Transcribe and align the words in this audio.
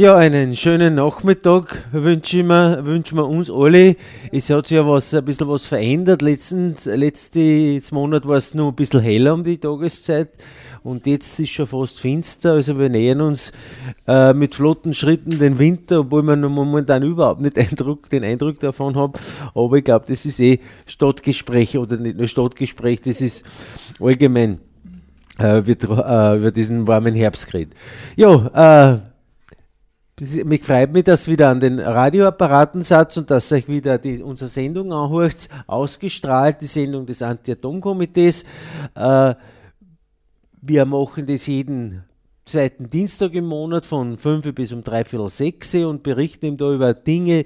Ja, 0.00 0.16
einen 0.16 0.56
schönen 0.56 0.94
Nachmittag 0.94 1.84
wünschen 1.92 2.46
wir, 2.46 2.86
wünschen 2.86 3.18
wir 3.18 3.28
uns 3.28 3.50
alle. 3.50 3.96
Es 4.32 4.48
hat 4.48 4.66
sich 4.66 4.76
ja 4.76 4.88
was, 4.88 5.12
ein 5.12 5.26
bisschen 5.26 5.46
was 5.46 5.66
verändert. 5.66 6.22
Letzten, 6.22 6.74
letztes 6.86 7.92
Monat 7.92 8.26
war 8.26 8.38
es 8.38 8.54
noch 8.54 8.68
ein 8.68 8.74
bisschen 8.74 9.00
heller 9.00 9.34
um 9.34 9.44
die 9.44 9.58
Tageszeit 9.58 10.30
und 10.84 11.06
jetzt 11.06 11.38
ist 11.38 11.50
schon 11.50 11.66
fast 11.66 12.00
finster. 12.00 12.52
Also 12.52 12.78
wir 12.78 12.88
nähern 12.88 13.20
uns 13.20 13.52
äh, 14.06 14.32
mit 14.32 14.54
flotten 14.54 14.94
Schritten 14.94 15.38
den 15.38 15.58
Winter, 15.58 16.00
obwohl 16.00 16.22
man 16.22 16.40
momentan 16.40 17.02
überhaupt 17.02 17.42
nicht 17.42 17.58
Eindruck, 17.58 18.08
den 18.08 18.24
Eindruck 18.24 18.58
davon 18.58 18.96
habe. 18.96 19.20
Aber 19.54 19.76
ich 19.76 19.84
glaube, 19.84 20.06
das 20.08 20.24
ist 20.24 20.40
eh 20.40 20.60
Stadtgespräch 20.86 21.76
oder 21.76 21.98
nicht 21.98 22.16
nur 22.16 22.26
Stadtgespräch, 22.26 23.02
das 23.02 23.20
ist 23.20 23.44
allgemein 24.00 24.60
äh, 25.36 25.60
wird, 25.66 25.84
äh, 25.84 26.36
über 26.38 26.50
diesen 26.50 26.88
warmen 26.88 27.14
Herbst 27.14 27.48
geredet. 27.52 27.74
Ja, 28.16 28.94
äh, 28.94 29.09
mich 30.44 30.64
freut 30.64 30.92
mich, 30.92 31.04
dass 31.04 31.28
wieder 31.28 31.48
an 31.48 31.60
den 31.60 31.78
Radioapparaten 31.78 32.82
satz 32.82 33.16
und 33.16 33.30
dass 33.30 33.50
euch 33.52 33.68
wieder 33.68 33.98
die, 33.98 34.22
unsere 34.22 34.50
Sendung 34.50 34.92
anhört, 34.92 35.48
ausgestrahlt, 35.66 36.60
die 36.60 36.66
Sendung 36.66 37.06
des 37.06 37.22
Anti-Atom-Komitees. 37.22 38.44
Äh, 38.94 39.34
wir 40.62 40.84
machen 40.84 41.26
das 41.26 41.46
jeden 41.46 42.04
zweiten 42.44 42.88
Dienstag 42.88 43.34
im 43.34 43.46
Monat 43.46 43.86
von 43.86 44.18
5 44.18 44.54
bis 44.54 44.72
um 44.72 44.82
dreiviertel 44.82 45.30
sechs 45.30 45.74
und 45.74 46.02
berichten 46.02 46.46
ihm 46.46 46.56
da 46.56 46.72
über 46.72 46.92
Dinge, 46.94 47.44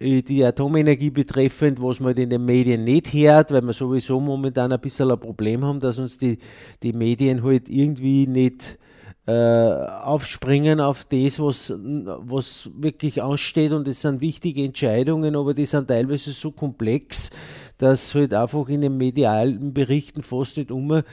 äh, 0.00 0.22
die 0.22 0.44
Atomenergie 0.44 1.10
betreffend, 1.10 1.80
was 1.80 2.00
man 2.00 2.16
in 2.16 2.30
den 2.30 2.44
Medien 2.44 2.84
nicht 2.84 3.12
hört, 3.12 3.50
weil 3.52 3.62
wir 3.62 3.72
sowieso 3.72 4.18
momentan 4.18 4.72
ein 4.72 4.80
bisschen 4.80 5.10
ein 5.10 5.20
Problem 5.20 5.64
haben, 5.64 5.80
dass 5.80 5.98
uns 5.98 6.16
die, 6.16 6.38
die 6.82 6.92
Medien 6.92 7.44
halt 7.44 7.68
irgendwie 7.68 8.26
nicht 8.26 8.78
aufspringen 9.26 10.80
auf 10.80 11.04
das, 11.04 11.40
was, 11.40 11.74
was 11.76 12.70
wirklich 12.76 13.20
ansteht 13.20 13.72
und 13.72 13.88
es 13.88 14.02
sind 14.02 14.20
wichtige 14.20 14.62
Entscheidungen, 14.62 15.34
aber 15.34 15.52
die 15.52 15.66
sind 15.66 15.88
teilweise 15.88 16.30
so 16.30 16.52
komplex, 16.52 17.30
dass 17.78 18.14
halt 18.14 18.32
einfach 18.32 18.68
in 18.68 18.82
den 18.82 18.96
medialen 18.96 19.72
Berichten 19.74 20.22
fast 20.22 20.56
nicht 20.56 20.70
umkommt, 20.70 21.04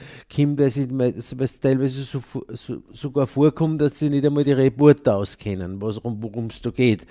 weil 0.58 1.14
es 1.16 1.60
teilweise 1.60 2.02
so, 2.02 2.22
so, 2.52 2.82
sogar 2.92 3.26
vorkommt, 3.26 3.80
dass 3.80 3.98
sie 3.98 4.10
nicht 4.10 4.24
einmal 4.24 4.44
die 4.44 4.52
Reporter 4.52 5.16
auskennen, 5.16 5.80
worum 5.80 6.46
es 6.46 6.60
da 6.62 6.70
geht. 6.70 7.06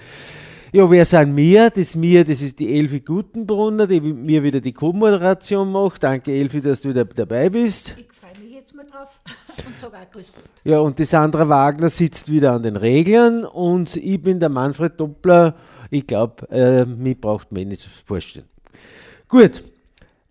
Ja, 0.72 0.90
wer 0.90 1.06
sind 1.06 1.36
wir? 1.38 1.70
Das 1.70 1.96
mir, 1.96 2.24
das 2.24 2.42
ist 2.42 2.58
die 2.60 2.76
Elfi 2.76 3.02
Gutenbrunner, 3.02 3.86
die 3.86 4.02
mir 4.02 4.42
wieder 4.42 4.60
die 4.60 4.74
Co-Moderation 4.74 5.72
macht. 5.72 6.02
Danke 6.02 6.32
Elfi, 6.32 6.62
dass 6.62 6.82
du 6.82 6.90
wieder 6.90 7.06
dabei 7.06 7.48
bist. 7.50 7.96
Ich 7.96 8.12
freue 8.12 8.44
mich 8.44 8.56
jetzt 8.56 8.74
mal 8.74 8.83
drauf 8.94 9.20
und 9.66 9.80
sage 9.80 9.98
auch 9.98 10.12
Grüß 10.12 10.32
Gott. 10.34 10.44
Ja, 10.64 10.80
und 10.80 11.00
die 11.00 11.06
Sandra 11.06 11.48
Wagner 11.50 11.90
sitzt 11.90 12.32
wieder 12.32 12.54
an 12.54 12.64
den 12.64 12.76
Reglern 12.76 13.46
und 13.46 13.96
ich 13.96 14.22
bin 14.22 14.40
der 14.40 14.50
Manfred 14.50 15.00
Doppler. 15.00 15.56
Ich 15.90 16.08
glaube, 16.08 16.50
äh, 16.50 16.86
mich 16.86 17.20
braucht 17.20 17.52
man 17.52 17.68
nicht 17.68 17.88
vorstellen. 18.06 18.48
Gut, 19.28 19.64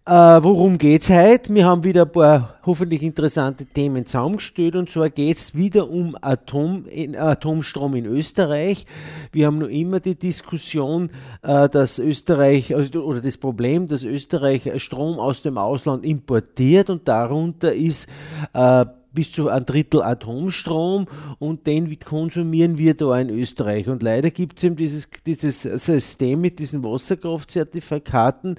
äh, 0.05 0.13
worum 0.13 0.79
geht 0.79 1.03
es 1.03 1.11
heute? 1.11 1.55
Wir 1.55 1.67
haben 1.67 1.85
wieder 1.85 2.03
ein 2.03 2.11
paar 2.11 2.57
hoffentlich 2.67 3.03
interessante 3.03 3.67
Themen 3.67 4.05
zusammengestellt 4.05 4.75
und 4.75 4.91
zwar 4.91 5.11
geht 5.11 5.37
es 5.37 5.55
wieder 5.55 5.89
um 5.89 6.17
Atom, 6.21 6.87
Atomstrom 7.17 7.95
in 7.95 8.07
Österreich. 8.07 8.87
Wir 9.31 9.47
haben 9.47 9.59
noch 9.59 9.69
immer 9.69 10.01
die 10.01 10.19
Diskussion, 10.19 11.11
äh, 11.43 11.69
dass 11.69 12.01
Österreich 12.01 12.75
also, 12.75 13.05
oder 13.05 13.21
das 13.21 13.37
Problem, 13.37 13.87
dass 13.87 14.03
Österreich 14.03 14.71
Strom 14.83 15.21
aus 15.21 15.43
dem 15.43 15.57
Ausland 15.57 16.05
importiert 16.05 16.91
und 16.91 17.07
darunter 17.07 17.73
ist 17.73 18.09
äh, 18.55 18.85
bis 19.13 19.33
zu 19.33 19.49
ein 19.49 19.67
Drittel 19.67 20.03
Atomstrom 20.03 21.07
und 21.39 21.67
den 21.67 21.99
konsumieren 21.99 22.79
wir 22.79 22.95
da 22.95 23.19
in 23.19 23.31
Österreich. 23.31 23.89
Und 23.89 24.03
leider 24.03 24.31
gibt 24.31 24.59
es 24.59 24.65
eben 24.65 24.77
dieses, 24.77 25.09
dieses 25.27 25.63
System 25.63 26.41
mit 26.41 26.59
diesen 26.59 26.83
Wasserkraftzertifikaten, 26.83 28.57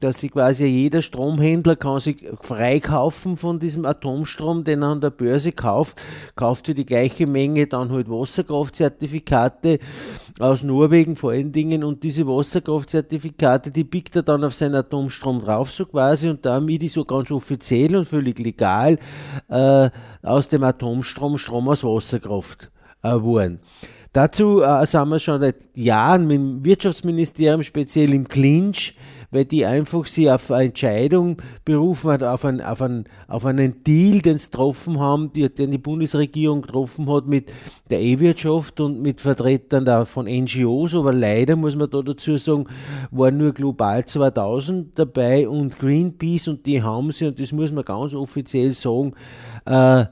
dass 0.00 0.20
sich 0.20 0.32
quasi 0.32 0.66
jeder 0.66 1.02
Stromhändler 1.02 1.76
kann 1.76 2.00
sich 2.00 2.26
freikaufen 2.40 3.36
von 3.36 3.58
diesem 3.58 3.86
Atomstrom, 3.86 4.64
den 4.64 4.82
er 4.82 4.88
an 4.88 5.00
der 5.00 5.10
Börse 5.10 5.52
kauft, 5.52 6.02
kauft 6.36 6.66
für 6.66 6.74
die 6.74 6.86
gleiche 6.86 7.26
Menge 7.26 7.66
dann 7.66 7.90
halt 7.90 8.10
Wasserkraftzertifikate 8.10 9.78
aus 10.40 10.62
Norwegen 10.62 11.16
vor 11.16 11.30
allen 11.30 11.52
Dingen 11.52 11.84
und 11.84 12.02
diese 12.02 12.26
Wasserkraftzertifikate, 12.26 13.70
die 13.70 13.84
pickt 13.84 14.16
er 14.16 14.22
dann 14.22 14.44
auf 14.44 14.54
seinen 14.54 14.74
Atomstrom 14.74 15.40
drauf 15.40 15.70
so 15.70 15.86
quasi 15.86 16.28
und 16.28 16.44
damit 16.44 16.82
ist 16.82 16.94
so 16.94 17.04
ganz 17.04 17.30
offiziell 17.30 17.96
und 17.96 18.08
völlig 18.08 18.38
legal 18.38 18.98
äh, 19.48 19.90
aus 20.22 20.48
dem 20.48 20.62
Atomstrom 20.62 21.38
Strom 21.38 21.68
aus 21.68 21.84
Wasserkraft 21.84 22.70
geworden. 23.02 23.60
Dazu 24.12 24.62
äh, 24.62 24.86
sind 24.86 25.08
wir 25.08 25.18
schon 25.18 25.40
seit 25.40 25.56
Jahren 25.74 26.28
mit 26.28 26.36
dem 26.36 26.64
Wirtschaftsministerium 26.64 27.64
speziell 27.64 28.14
im 28.14 28.28
Clinch, 28.28 28.96
weil 29.34 29.44
die 29.44 29.66
einfach 29.66 30.06
sie 30.06 30.30
auf 30.30 30.50
eine 30.52 30.66
Entscheidung 30.66 31.42
berufen 31.64 32.12
hat, 32.12 32.22
auf, 32.22 32.44
ein, 32.44 32.60
auf, 32.60 32.80
ein, 32.80 33.04
auf 33.26 33.44
einen 33.44 33.82
Deal, 33.82 34.20
den 34.20 34.38
sie 34.38 34.48
getroffen 34.48 35.00
haben, 35.00 35.32
den 35.32 35.72
die 35.72 35.78
Bundesregierung 35.78 36.62
getroffen 36.62 37.10
hat 37.10 37.26
mit 37.26 37.50
der 37.90 38.00
E-Wirtschaft 38.00 38.78
und 38.80 39.02
mit 39.02 39.20
Vertretern 39.20 39.84
da 39.84 40.04
von 40.04 40.26
NGOs, 40.26 40.94
aber 40.94 41.12
leider 41.12 41.56
muss 41.56 41.74
man 41.74 41.90
da 41.90 42.00
dazu 42.00 42.36
sagen, 42.36 42.66
waren 43.10 43.36
nur 43.36 43.52
Global 43.52 44.06
2000 44.06 44.96
dabei 44.96 45.48
und 45.48 45.80
Greenpeace 45.80 46.48
und 46.48 46.64
die 46.64 46.80
haben 46.80 47.10
sie, 47.10 47.26
und 47.26 47.40
das 47.40 47.50
muss 47.50 47.72
man 47.72 47.84
ganz 47.84 48.14
offiziell 48.14 48.72
sagen, 48.72 49.14
äh, 49.66 50.04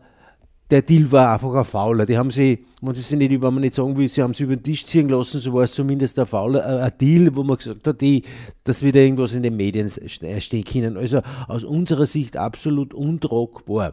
der 0.73 0.81
Deal 0.81 1.13
war 1.13 1.35
einfach 1.35 1.55
ein 1.55 1.65
Fauler. 1.65 2.07
Die 2.07 2.17
haben 2.17 2.31
sie, 2.31 2.65
wenn 2.81 2.95
sie 2.95 3.17
nicht, 3.17 3.31
wenn 3.31 3.41
man 3.55 3.61
nicht 3.61 3.75
sagen 3.75 3.95
will, 3.95 4.09
sie 4.09 4.23
haben 4.23 4.33
sie 4.33 4.45
über 4.45 4.57
den 4.57 4.63
Tisch 4.63 4.87
ziehen 4.87 5.11
lassen, 5.11 5.39
so 5.39 5.53
war 5.53 5.65
es 5.65 5.73
zumindest 5.73 6.19
ein 6.19 6.27
Fauler, 6.27 6.65
äh, 6.65 6.83
ein 6.85 6.93
Deal, 6.99 7.37
wo 7.37 7.43
man 7.43 7.59
gesagt 7.59 7.87
hat, 7.87 8.01
die, 8.01 8.23
dass 8.65 8.83
wieder 8.83 9.03
irgendwas 9.03 9.35
in 9.35 9.43
den 9.43 9.55
Medien 9.55 9.91
stehen 9.91 10.65
können. 10.65 10.97
Also 10.97 11.21
aus 11.47 11.63
unserer 11.63 12.07
Sicht 12.07 12.39
absolut 12.39 12.95
untragbar. 12.95 13.93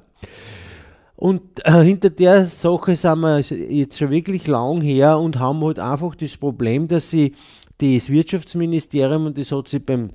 Und 1.18 1.42
äh, 1.66 1.84
hinter 1.84 2.12
der 2.12 2.46
Sache 2.46 2.96
sind 2.96 3.20
wir 3.20 3.42
jetzt 3.42 4.00
schon 4.00 4.10
wirklich 4.10 4.48
lang 4.48 4.80
her 4.80 5.20
und 5.20 5.38
haben 5.38 5.62
halt 5.66 5.80
einfach 5.80 6.16
das 6.16 6.38
Problem, 6.38 6.88
dass 6.88 7.10
sie 7.10 7.34
das 7.80 8.10
Wirtschaftsministerium, 8.10 9.26
und 9.26 9.38
das 9.38 9.52
hat 9.52 9.68
sie 9.68 9.80
beim 9.80 10.12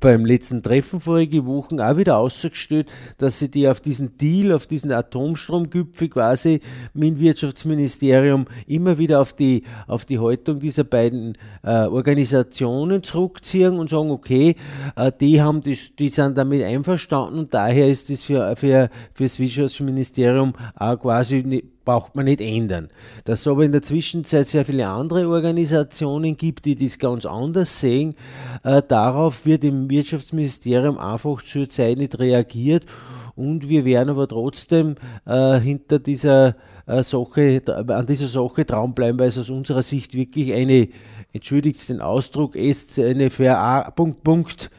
beim 0.00 0.24
letzten 0.24 0.62
Treffen 0.62 1.00
vorige 1.00 1.46
Wochen 1.46 1.80
auch 1.80 1.96
wieder 1.96 2.18
ausgestellt, 2.18 2.88
dass 3.18 3.38
sie 3.38 3.50
die 3.50 3.68
auf 3.68 3.80
diesen 3.80 4.16
Deal, 4.18 4.52
auf 4.52 4.66
diesen 4.66 4.92
Atomstromgipfel 4.92 6.08
quasi 6.08 6.60
mit 6.92 7.10
dem 7.10 7.20
Wirtschaftsministerium 7.20 8.46
immer 8.66 8.98
wieder 8.98 9.20
auf 9.20 9.32
die, 9.32 9.62
auf 9.86 10.04
die 10.04 10.18
Haltung 10.18 10.60
dieser 10.60 10.84
beiden 10.84 11.38
äh, 11.62 11.86
Organisationen 11.86 13.02
zurückziehen 13.02 13.78
und 13.78 13.90
sagen, 13.90 14.10
okay, 14.10 14.56
äh, 14.96 15.12
die 15.20 15.40
haben 15.40 15.62
das, 15.62 15.94
die 15.98 16.08
sind 16.08 16.36
damit 16.36 16.62
einverstanden 16.62 17.38
und 17.38 17.54
daher 17.54 17.88
ist 17.88 18.10
das 18.10 18.22
für, 18.22 18.56
für, 18.56 18.90
für 19.14 19.24
das 19.24 19.38
Wirtschaftsministerium 19.38 20.54
auch 20.74 20.98
quasi 20.98 21.64
braucht 21.86 22.14
man 22.14 22.26
nicht 22.26 22.42
ändern. 22.42 22.90
Dass 23.24 23.40
es 23.40 23.46
aber 23.46 23.64
in 23.64 23.72
der 23.72 23.80
Zwischenzeit 23.80 24.46
sehr 24.48 24.66
viele 24.66 24.86
andere 24.88 25.26
Organisationen 25.26 26.36
gibt, 26.36 26.66
die 26.66 26.76
das 26.76 26.98
ganz 26.98 27.24
anders 27.24 27.80
sehen, 27.80 28.14
äh, 28.62 28.82
darauf 28.86 29.46
wird 29.46 29.64
im 29.64 29.88
Wirtschaftsministerium 29.88 30.98
einfach 30.98 31.42
zurzeit 31.42 31.96
nicht 31.96 32.18
reagiert 32.18 32.84
und 33.36 33.68
wir 33.68 33.84
werden 33.84 34.10
aber 34.10 34.26
trotzdem 34.26 34.96
äh, 35.26 35.58
hinter 35.60 35.98
dieser 35.98 36.56
äh, 36.86 37.02
Sache, 37.02 37.62
an 37.66 38.06
dieser 38.06 38.26
Sache 38.26 38.64
dranbleiben, 38.64 39.18
weil 39.18 39.28
es 39.28 39.38
aus 39.38 39.50
unserer 39.50 39.82
Sicht 39.82 40.14
wirklich 40.14 40.52
eine, 40.52 40.88
entschuldigt 41.32 41.88
den 41.88 42.00
Ausdruck, 42.00 42.56
ist 42.56 42.98
eine 42.98 43.30
Verarpunkt 43.30 44.70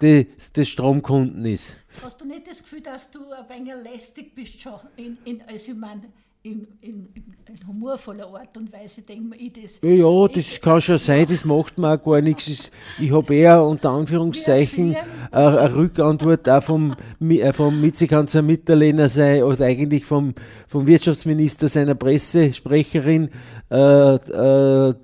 des, 0.00 0.52
des 0.52 0.68
Stromkunden 0.68 1.44
ist. 1.44 1.76
Hast 2.04 2.20
du 2.20 2.26
nicht 2.26 2.46
das 2.46 2.62
Gefühl, 2.62 2.82
dass 2.82 3.10
du 3.10 3.20
ein 3.32 3.48
wenig 3.48 3.74
lästig 3.82 4.34
bist 4.34 4.60
schon 4.60 4.78
in, 4.96 5.18
in 5.24 5.42
ich 5.52 5.74
meine, 5.74 6.02
in, 6.48 6.66
in, 6.80 7.08
in, 7.46 7.66
humorvoller 7.66 8.26
Art 8.34 8.56
und 8.56 8.72
Weise 8.72 9.02
denke 9.02 9.36
ich 9.36 9.52
das. 9.52 9.80
Ja, 9.82 9.90
ja 9.90 10.28
das 10.28 10.36
ich, 10.36 10.60
kann 10.60 10.80
schon 10.80 10.98
sein, 10.98 11.26
das 11.28 11.44
macht 11.44 11.78
mir 11.78 11.94
auch 11.94 12.02
gar 12.02 12.20
nichts. 12.20 12.70
Ich 12.98 13.12
habe 13.12 13.34
eher 13.34 13.62
unter 13.62 13.90
Anführungszeichen 13.90 14.96
eine, 15.30 15.60
eine 15.60 15.74
Rückantwort 15.74 16.48
auch 16.48 16.62
vom, 16.62 16.96
äh, 17.20 17.52
vom 17.52 17.82
Vizekanzler 17.82 18.42
Mitterlehner 18.42 19.08
sei 19.08 19.44
oder 19.44 19.66
eigentlich 19.66 20.04
vom, 20.04 20.34
vom 20.66 20.86
Wirtschaftsminister 20.86 21.68
seiner 21.68 21.94
Pressesprecherin 21.94 23.30
äh, 23.70 24.14
äh, 24.14 24.94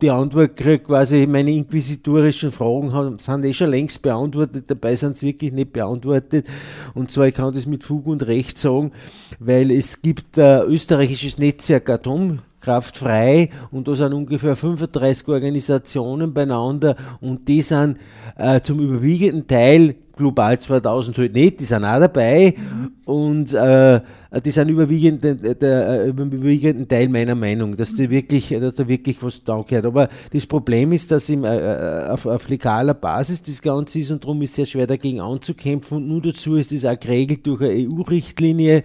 die 0.00 0.10
Antwort 0.10 0.54
kriege, 0.54 0.78
quasi 0.78 1.26
meine 1.26 1.50
inquisitorischen 1.50 2.52
Fragen 2.52 2.92
haben, 2.92 3.18
sind 3.18 3.44
eh 3.44 3.52
schon 3.52 3.70
längst 3.70 4.00
beantwortet, 4.00 4.64
dabei 4.68 4.94
sind 4.94 5.16
sie 5.16 5.26
wirklich 5.26 5.52
nicht 5.52 5.72
beantwortet. 5.72 6.46
Und 6.94 7.10
zwar, 7.10 7.26
ich 7.26 7.34
kann 7.34 7.52
das 7.52 7.66
mit 7.66 7.82
Fug 7.82 8.06
und 8.06 8.26
Recht 8.26 8.58
sagen, 8.58 8.92
weil 9.40 9.70
es 9.72 10.00
gibt 10.00 10.38
ein 10.38 10.62
österreichisches 10.68 11.38
Netzwerk 11.38 11.90
Atomkraft 11.90 12.98
frei 12.98 13.50
und 13.72 13.88
da 13.88 13.96
sind 13.96 14.12
ungefähr 14.12 14.54
35 14.54 15.26
Organisationen 15.28 16.32
beieinander 16.32 16.96
und 17.20 17.48
die 17.48 17.62
sind 17.62 17.98
äh, 18.36 18.60
zum 18.60 18.78
überwiegenden 18.78 19.48
Teil 19.48 19.96
Global 20.18 20.58
2000 20.58 21.16
halt 21.16 21.34
nicht, 21.34 21.60
die 21.60 21.64
sind 21.64 21.84
auch 21.84 22.00
dabei 22.00 22.54
mhm. 22.56 22.92
und 23.06 23.52
äh, 23.54 24.00
die 24.44 24.50
sind 24.50 24.68
überwiegend 24.68 25.24
der, 25.24 25.34
der 25.36 26.04
äh, 26.04 26.08
überwiegenden 26.08 26.86
Teil 26.86 27.08
meiner 27.08 27.34
Meinung, 27.34 27.76
dass, 27.76 27.94
die 27.94 28.10
wirklich, 28.10 28.48
dass 28.48 28.74
da 28.74 28.86
wirklich 28.86 29.22
was 29.22 29.42
da 29.42 29.60
gehört. 29.62 29.86
Aber 29.86 30.08
das 30.32 30.46
Problem 30.46 30.92
ist, 30.92 31.10
dass 31.10 31.30
im, 31.30 31.44
äh, 31.44 31.56
äh, 31.56 32.08
auf, 32.08 32.26
auf 32.26 32.48
legaler 32.48 32.94
Basis 32.94 33.40
das 33.42 33.62
Ganze 33.62 34.00
ist 34.00 34.10
und 34.10 34.22
darum 34.22 34.42
ist 34.42 34.50
es 34.50 34.56
sehr 34.56 34.66
schwer 34.66 34.86
dagegen 34.86 35.20
anzukämpfen 35.20 35.98
und 35.98 36.08
nur 36.08 36.20
dazu 36.20 36.56
ist 36.56 36.72
es 36.72 36.84
auch 36.84 36.98
geregelt 36.98 37.46
durch 37.46 37.62
eine 37.62 37.88
EU-Richtlinie 37.88 38.82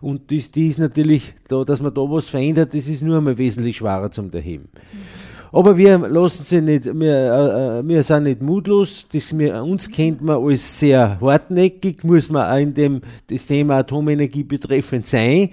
und 0.00 0.30
das, 0.32 0.50
die 0.50 0.68
ist 0.68 0.78
natürlich, 0.78 1.34
da, 1.48 1.64
dass 1.64 1.80
man 1.80 1.92
da 1.92 2.00
was 2.02 2.28
verändert, 2.28 2.72
das 2.72 2.86
ist 2.86 3.02
nur 3.02 3.18
einmal 3.18 3.36
wesentlich 3.36 3.76
schwerer 3.76 4.10
zum 4.10 4.30
Daheim. 4.30 4.62
Mhm. 4.62 5.27
Aber 5.52 5.76
wir 5.76 5.98
lassen 5.98 6.44
sie 6.44 6.60
nicht, 6.60 6.84
wir, 6.84 7.82
äh, 7.82 7.88
wir 7.88 8.02
sind 8.02 8.24
nicht 8.24 8.42
mutlos. 8.42 9.06
Das, 9.12 9.36
wir, 9.36 9.62
uns 9.62 9.90
kennt 9.90 10.20
man 10.20 10.42
als 10.44 10.78
sehr 10.78 11.18
hartnäckig, 11.20 12.04
muss 12.04 12.30
man 12.30 12.50
auch 12.50 12.60
in 12.60 12.74
dem 12.74 13.00
das 13.28 13.46
Thema 13.46 13.78
Atomenergie 13.78 14.44
betreffend 14.44 15.06
sein, 15.06 15.50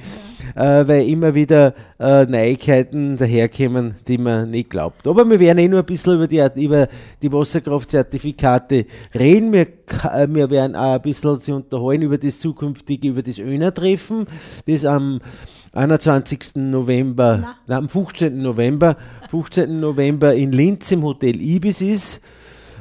äh, 0.56 0.88
weil 0.88 1.07
immer 1.07 1.33
wieder 1.33 1.74
äh, 2.00 2.25
Neuigkeiten 2.25 3.18
daherkommen, 3.18 3.95
die 4.07 4.18
man 4.18 4.50
nicht 4.51 4.69
glaubt. 4.69 5.07
Aber 5.07 5.30
wir 5.30 5.39
werden 5.39 5.59
eh 5.59 5.68
nur 5.68 5.80
ein 5.80 5.86
bisschen 5.86 6.15
über 6.15 6.27
die, 6.27 6.44
über 6.62 6.89
die 7.21 7.31
Wasserkraftzertifikate 7.31 8.86
reden. 9.13 9.53
Wir, 9.53 9.68
äh, 10.03 10.27
wir 10.30 10.50
werden 10.50 10.75
auch 10.75 10.95
ein 10.95 11.01
bisschen 11.01 11.38
sie 11.38 11.53
unterhalten 11.53 12.03
über 12.03 12.18
das 12.18 12.39
zukünftige, 12.39 13.09
über 13.09 13.21
das 13.21 13.39
ÖNER-Treffen, 13.39 14.27
das 14.65 14.83
am 14.83 15.21
21. 15.75 16.56
November, 16.56 17.56
nein, 17.68 17.77
am 17.77 17.89
15. 17.89 18.42
November 18.42 18.95
15. 19.30 19.80
November 19.80 20.33
in 20.33 20.51
Linz 20.51 20.92
im 20.92 21.04
Hotel 21.04 21.42
Ibis 21.42 21.81
ist. 21.81 22.22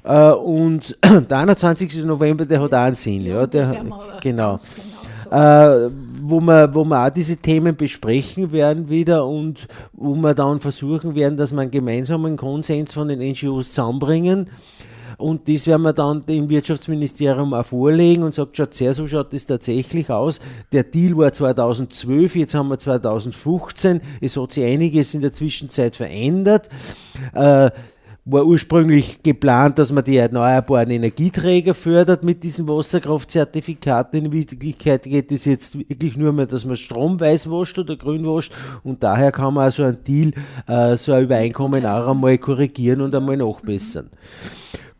Äh, 0.04 0.30
und 0.30 0.96
der 1.04 1.38
21. 1.38 2.04
November, 2.04 2.46
der 2.46 2.60
hat 2.60 2.72
auch 2.72 2.78
einen 2.78 2.96
Sinn. 2.96 3.26
Ja, 3.26 3.46
der, 3.46 3.84
genau. 4.22 4.58
Äh, 5.30 5.90
wo, 6.20 6.40
wir, 6.40 6.74
wo 6.74 6.84
wir 6.84 7.06
auch 7.06 7.10
diese 7.10 7.36
Themen 7.36 7.74
besprechen 7.76 8.52
werden 8.52 8.88
wieder 8.88 9.26
und 9.26 9.66
wo 9.92 10.14
wir 10.14 10.34
dann 10.34 10.60
versuchen 10.60 11.14
werden, 11.14 11.36
dass 11.36 11.52
wir 11.52 11.62
einen 11.62 11.70
gemeinsamen 11.70 12.36
Konsens 12.36 12.92
von 12.92 13.08
den 13.08 13.20
NGOs 13.20 13.72
zusammenbringen. 13.72 14.48
Und 15.18 15.48
das 15.48 15.66
werden 15.66 15.82
wir 15.82 15.92
dann 15.92 16.24
dem 16.26 16.48
Wirtschaftsministerium 16.48 17.54
auch 17.54 17.66
vorlegen 17.66 18.22
und 18.22 18.34
sagt, 18.34 18.56
schaut 18.56 18.74
sehr, 18.74 18.94
so 18.94 19.06
schaut 19.06 19.32
das 19.32 19.46
tatsächlich 19.46 20.10
aus. 20.10 20.40
Der 20.72 20.84
Deal 20.84 21.16
war 21.16 21.32
2012, 21.32 22.36
jetzt 22.36 22.54
haben 22.54 22.68
wir 22.68 22.78
2015. 22.78 24.00
Es 24.20 24.36
hat 24.36 24.52
sich 24.52 24.64
einiges 24.64 25.14
in 25.14 25.20
der 25.20 25.32
Zwischenzeit 25.32 25.96
verändert. 25.96 26.68
Äh, 27.32 27.70
war 28.26 28.46
ursprünglich 28.46 29.22
geplant, 29.22 29.78
dass 29.78 29.92
man 29.92 30.02
die 30.02 30.16
erneuerbaren 30.16 30.90
Energieträger 30.90 31.74
fördert 31.74 32.24
mit 32.24 32.42
diesen 32.42 32.66
Wasserkraftzertifikaten. 32.66 34.24
In 34.24 34.32
Wirklichkeit 34.32 35.02
geht 35.02 35.30
es 35.30 35.44
jetzt 35.44 35.78
wirklich 35.78 36.16
nur 36.16 36.32
mehr, 36.32 36.46
dass 36.46 36.64
man 36.64 36.76
Strom 36.76 37.20
weiß 37.20 37.50
wascht 37.50 37.78
oder 37.78 37.96
grün 37.96 38.26
wascht 38.26 38.52
und 38.82 39.02
daher 39.02 39.30
kann 39.30 39.54
man 39.54 39.64
also 39.64 39.82
ein 39.84 39.98
Deal, 40.04 40.32
äh, 40.66 40.96
so 40.96 41.12
ein 41.12 41.24
Übereinkommen 41.24 41.84
auch 41.84 42.08
einmal 42.08 42.38
korrigieren 42.38 43.02
und 43.02 43.14
einmal 43.14 43.36
nachbessern. 43.36 44.08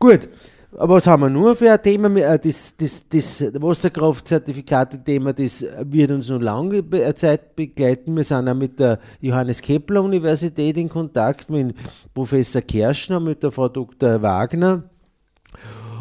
Gut, 0.05 0.29
aber 0.77 0.97
was 0.97 1.07
haben 1.07 1.23
wir 1.23 1.29
nur 1.31 1.55
für 1.55 1.71
ein 1.71 1.81
Thema? 1.81 2.15
Äh, 2.15 2.37
das, 2.37 2.77
das, 2.77 3.09
das 3.09 3.41
Wasserkraftzertifikate-Thema, 3.59 5.33
das 5.33 5.65
wird 5.81 6.11
uns 6.11 6.29
noch 6.29 6.39
lange 6.39 6.87
Zeit 7.15 7.55
begleiten. 7.55 8.15
Wir 8.15 8.23
sind 8.23 8.47
auch 8.47 8.53
mit 8.53 8.79
der 8.79 8.99
Johannes 9.19 9.63
Kepler 9.63 10.03
Universität 10.03 10.77
in 10.77 10.89
Kontakt, 10.89 11.49
mit 11.49 11.75
Professor 12.13 12.61
Kerschner, 12.61 13.19
mit 13.19 13.41
der 13.41 13.49
Frau 13.49 13.67
Dr. 13.67 14.21
Wagner. 14.21 14.83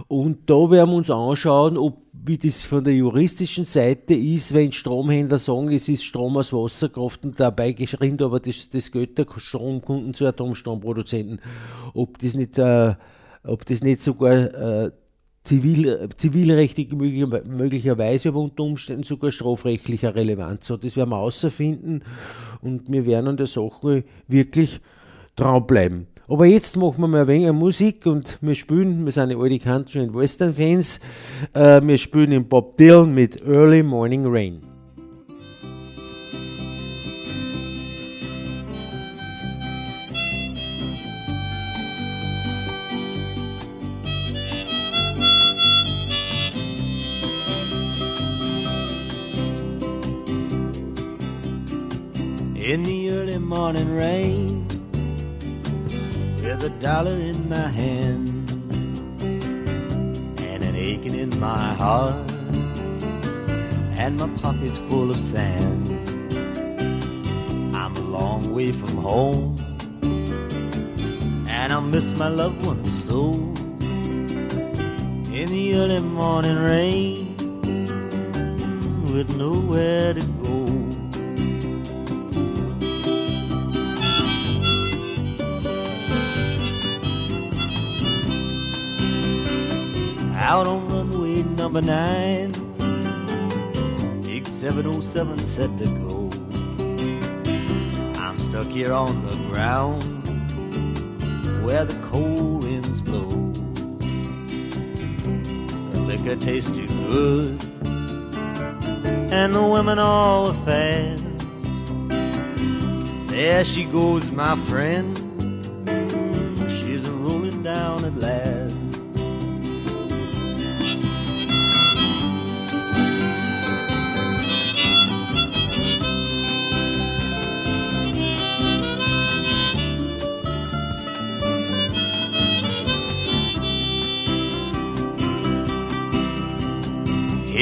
Und 0.06 0.50
da 0.50 0.70
werden 0.70 0.90
wir 0.90 0.96
uns 0.98 1.10
anschauen, 1.10 1.78
ob 1.78 2.02
wie 2.26 2.36
das 2.36 2.62
von 2.62 2.84
der 2.84 2.94
juristischen 2.94 3.64
Seite 3.64 4.12
ist, 4.12 4.52
wenn 4.52 4.72
Stromhändler 4.72 5.38
sagen, 5.38 5.70
es 5.72 5.88
ist 5.88 6.04
Strom 6.04 6.36
aus 6.36 6.52
Wasserkraft 6.52 7.24
und 7.24 7.40
dabei 7.40 7.72
geschrieben, 7.72 8.22
aber 8.22 8.40
das, 8.40 8.68
das 8.68 8.90
der 8.90 9.26
Stromkunden 9.36 10.12
zu 10.12 10.26
Atomstromproduzenten, 10.26 11.40
ob 11.92 12.18
das 12.18 12.34
nicht 12.34 12.58
äh, 12.58 12.94
ob 13.44 13.64
das 13.66 13.82
nicht 13.82 14.00
sogar 14.00 14.86
äh, 14.86 14.90
zivil, 15.44 16.08
zivilrechtlich 16.16 16.90
möglicherweise, 16.92 18.30
aber 18.30 18.40
unter 18.40 18.62
Umständen 18.62 19.04
sogar 19.04 19.30
strafrechtlicher 19.30 20.14
Relevanz 20.14 20.70
hat. 20.70 20.84
Das 20.84 20.96
werden 20.96 21.10
wir 21.10 21.18
außerfinden 21.18 22.02
und 22.62 22.90
wir 22.90 23.06
werden 23.06 23.28
an 23.28 23.36
der 23.36 23.46
Sache 23.46 24.04
wirklich 24.26 24.80
dranbleiben. 25.36 26.06
Aber 26.26 26.46
jetzt 26.46 26.76
machen 26.78 27.02
wir 27.02 27.08
mal 27.08 27.20
ein 27.22 27.28
wenig 27.28 27.52
Musik 27.52 28.06
und 28.06 28.38
wir 28.40 28.54
spielen, 28.54 29.04
wir 29.04 29.12
sind 29.12 29.30
ja 29.30 29.38
alte 29.38 29.58
Country- 29.58 30.00
und 30.00 30.14
Western-Fans, 30.14 31.00
äh, 31.52 31.82
wir 31.82 31.98
spielen 31.98 32.32
in 32.32 32.48
Bob 32.48 32.78
Dylan 32.78 33.14
mit 33.14 33.42
Early 33.46 33.82
Morning 33.82 34.24
Rain. 34.26 34.73
In 52.74 52.82
the 52.82 53.08
early 53.10 53.38
morning 53.38 53.94
rain 53.94 54.66
with 56.42 56.60
a 56.64 56.72
dollar 56.80 57.14
in 57.14 57.48
my 57.48 57.68
hand 57.68 58.50
and 60.40 60.64
an 60.64 60.74
aching 60.74 61.14
in 61.14 61.30
my 61.38 61.72
heart 61.74 62.28
and 64.02 64.16
my 64.18 64.28
pockets 64.42 64.76
full 64.88 65.08
of 65.08 65.16
sand. 65.16 65.86
I'm 67.76 67.94
a 67.94 68.00
long 68.00 68.52
way 68.52 68.72
from 68.72 68.96
home 68.96 69.56
and 71.48 71.72
I 71.72 71.78
miss 71.78 72.12
my 72.16 72.26
loved 72.26 72.66
ones 72.66 72.92
so. 73.04 73.34
In 75.40 75.46
the 75.56 75.76
early 75.76 76.00
morning 76.00 76.58
rain 76.58 77.36
with 79.12 79.36
nowhere 79.36 80.14
to 80.14 80.33
out 90.44 90.66
on 90.66 90.86
runway 90.90 91.42
number 91.42 91.80
nine. 91.80 92.52
Big 94.24 94.46
707 94.46 95.38
set 95.38 95.74
to 95.78 95.86
go. 95.86 96.30
I'm 98.20 98.38
stuck 98.38 98.66
here 98.66 98.92
on 98.92 99.24
the 99.24 99.34
ground 99.48 100.02
where 101.64 101.86
the 101.86 101.98
cold 102.08 102.64
winds 102.64 103.00
blow. 103.00 103.30
The 105.92 106.00
liquor 106.00 106.36
tastes 106.36 106.70
too 106.70 106.88
good, 106.88 107.64
and 109.32 109.54
the 109.54 109.66
women 109.66 109.98
all 109.98 110.48
are 110.48 110.64
fast. 110.66 111.24
There 113.28 113.64
she 113.64 113.84
goes, 113.84 114.30
my 114.30 114.56
friend. 114.56 115.23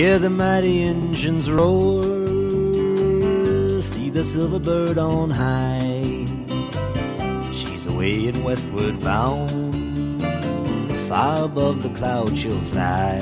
Hear 0.03 0.19
the 0.19 0.31
mighty 0.31 0.83
engines 0.83 1.49
roar, 1.49 2.03
see 3.81 4.11
the 4.11 4.25
silver 4.25 4.59
bird 4.59 4.99
on 4.99 5.31
high. 5.31 6.27
She's 7.53 7.87
away 7.87 8.27
in 8.27 8.43
westward 8.43 9.01
bound, 9.01 10.21
far 11.09 11.45
above 11.45 11.85
the 11.85 11.91
clouds 11.91 12.37
she'll 12.37 12.61
fly. 12.73 13.21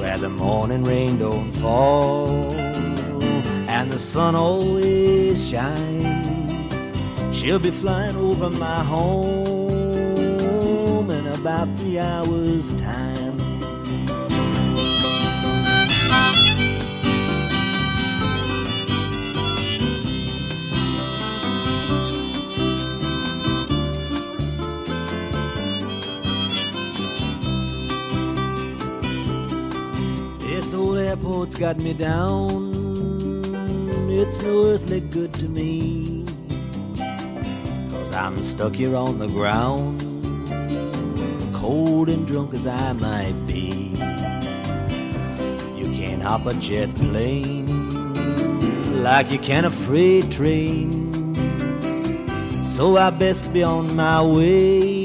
Where 0.00 0.16
the 0.16 0.30
morning 0.30 0.82
rain 0.82 1.18
don't 1.18 1.52
fall, 1.60 2.50
and 2.54 3.92
the 3.92 3.98
sun 3.98 4.34
always 4.34 5.46
shines. 5.46 6.90
She'll 7.36 7.58
be 7.58 7.70
flying 7.70 8.16
over 8.16 8.48
my 8.48 8.82
home 8.82 9.50
in 11.10 11.26
about 11.26 11.68
three 11.76 11.98
hours' 11.98 12.72
time. 12.80 13.41
Airport's 31.22 31.54
got 31.54 31.76
me 31.78 31.92
down. 31.92 32.72
It's 34.10 34.42
no 34.42 34.64
earthly 34.66 35.00
good 35.00 35.32
to 35.34 35.48
me. 35.48 36.24
Cause 37.90 38.12
I'm 38.12 38.42
stuck 38.42 38.74
here 38.74 38.96
on 38.96 39.18
the 39.18 39.28
ground, 39.28 40.00
cold 41.54 42.08
and 42.08 42.26
drunk 42.26 42.54
as 42.54 42.66
I 42.66 42.92
might 42.94 43.36
be. 43.46 43.94
You 45.76 45.86
can't 45.94 46.22
hop 46.22 46.46
a 46.46 46.54
jet 46.54 46.92
plane 46.96 47.68
like 49.02 49.30
you 49.30 49.38
can 49.38 49.64
a 49.64 49.70
freight 49.70 50.28
train. 50.30 51.12
So 52.64 52.96
I 52.96 53.10
best 53.10 53.52
be 53.52 53.62
on 53.62 53.94
my 53.94 54.22
way 54.22 55.01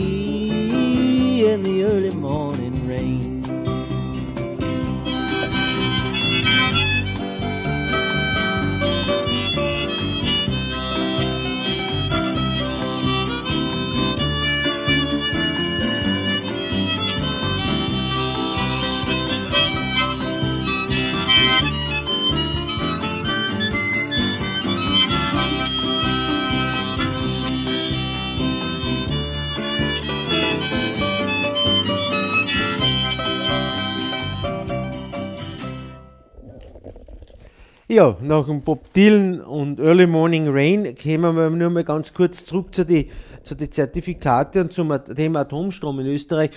Ja, 37.97 38.15
nach 38.21 38.45
dem 38.45 38.61
Bob 38.61 38.93
Dylan 38.93 39.41
und 39.41 39.79
Early 39.79 40.05
Morning 40.05 40.49
Rain 40.49 40.93
kommen 41.01 41.35
wir 41.35 41.49
nur 41.49 41.71
mal 41.71 41.83
ganz 41.83 42.13
kurz 42.13 42.45
zurück 42.45 42.67
zu 42.75 42.85
den 42.85 43.07
zu 43.41 43.55
die 43.55 43.71
Zertifikate 43.71 44.61
und 44.61 44.71
zum 44.71 44.93
Thema 45.15 45.39
Atomstrom 45.39 45.99
in 46.01 46.05
Österreich. 46.05 46.51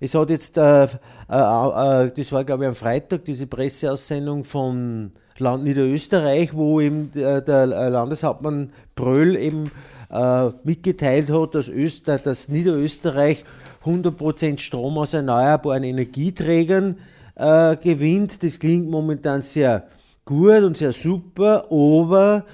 Es 0.00 0.14
hat 0.14 0.30
jetzt, 0.30 0.56
äh, 0.56 0.84
äh, 0.84 0.86
äh, 1.28 2.10
das 2.16 2.32
war 2.32 2.44
glaube 2.44 2.64
ich 2.64 2.68
am 2.68 2.74
Freitag, 2.74 3.26
diese 3.26 3.46
Presseaussendung 3.46 4.42
von 4.44 5.12
Land 5.36 5.64
Niederösterreich, 5.64 6.54
wo 6.54 6.80
eben 6.80 7.12
der, 7.12 7.42
der 7.42 7.66
Landeshauptmann 7.66 8.72
Bröll 8.94 9.36
eben 9.36 9.70
äh, 10.10 10.48
mitgeteilt 10.64 11.28
hat, 11.30 11.56
dass, 11.56 11.68
Öster, 11.68 12.16
dass 12.16 12.48
Niederösterreich 12.48 13.44
100% 13.84 14.60
Strom 14.60 14.96
aus 14.96 15.12
erneuerbaren 15.12 15.84
Energieträgern 15.84 16.96
äh, 17.34 17.76
gewinnt. 17.76 18.42
Das 18.42 18.58
klingt 18.58 18.88
momentan 18.88 19.42
sehr 19.42 19.88
gut 20.26 20.62
und 20.62 20.76
sehr 20.76 20.92
super, 20.92 21.64
aber 21.70 22.44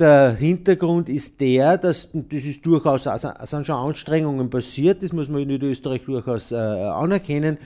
der 0.00 0.34
Hintergrund 0.34 1.08
ist 1.08 1.40
der, 1.40 1.78
dass 1.78 2.10
das 2.12 2.44
ist 2.44 2.66
durchaus, 2.66 3.04
sind 3.04 3.66
schon 3.66 3.76
Anstrengungen 3.76 4.50
passiert, 4.50 5.04
das 5.04 5.12
muss 5.12 5.28
man 5.28 5.42
in 5.42 5.48
Niederösterreich 5.48 6.02
durchaus 6.04 6.50
äh, 6.50 6.56
anerkennen, 6.56 7.58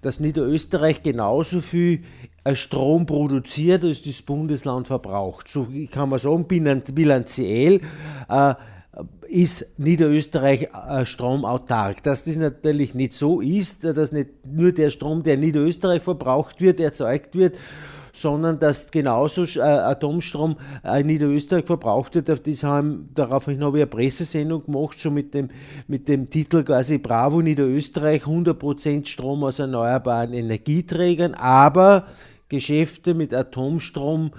dass 0.00 0.20
Niederösterreich 0.20 1.02
genauso 1.02 1.60
viel 1.60 2.04
äh, 2.44 2.54
Strom 2.54 3.06
produziert, 3.06 3.82
als 3.82 4.02
das 4.02 4.22
Bundesland 4.22 4.86
verbraucht. 4.86 5.48
So 5.48 5.66
kann 5.90 6.08
man 6.08 6.20
sagen, 6.20 6.46
bilanziell 6.46 7.80
äh, 8.28 8.54
ist 9.26 9.78
Niederösterreich 9.78 10.68
äh, 10.72 11.04
stromautark. 11.04 12.02
Dass 12.02 12.26
das 12.26 12.36
natürlich 12.36 12.94
nicht 12.94 13.14
so 13.14 13.40
ist, 13.40 13.82
dass 13.84 14.12
nicht 14.12 14.46
nur 14.46 14.70
der 14.70 14.90
Strom, 14.90 15.22
der 15.22 15.34
in 15.34 15.40
Niederösterreich 15.40 16.02
verbraucht 16.02 16.60
wird, 16.60 16.78
erzeugt 16.78 17.34
wird, 17.34 17.56
sondern 18.12 18.58
dass 18.58 18.90
genauso 18.90 19.44
äh, 19.44 19.60
Atomstrom 19.60 20.56
äh, 20.84 21.00
in 21.00 21.06
Niederösterreich 21.06 21.64
verbraucht 21.64 22.14
wird. 22.14 22.30
Auf 22.30 22.40
das 22.40 22.60
daraufhin 22.60 23.62
habe 23.62 23.78
ich 23.78 23.82
eine 23.82 23.86
Pressesendung 23.86 24.64
gemacht, 24.64 24.98
so 24.98 25.10
mit 25.10 25.34
dem, 25.34 25.48
mit 25.88 26.08
dem 26.08 26.30
Titel 26.30 26.62
quasi 26.62 26.98
Bravo 26.98 27.40
Niederösterreich, 27.40 28.24
100% 28.24 29.06
Strom 29.06 29.44
aus 29.44 29.58
erneuerbaren 29.58 30.32
Energieträgern, 30.32 31.34
aber 31.34 32.06
Geschäfte 32.52 33.14
mit 33.14 33.32
Atomstrom 33.32 34.30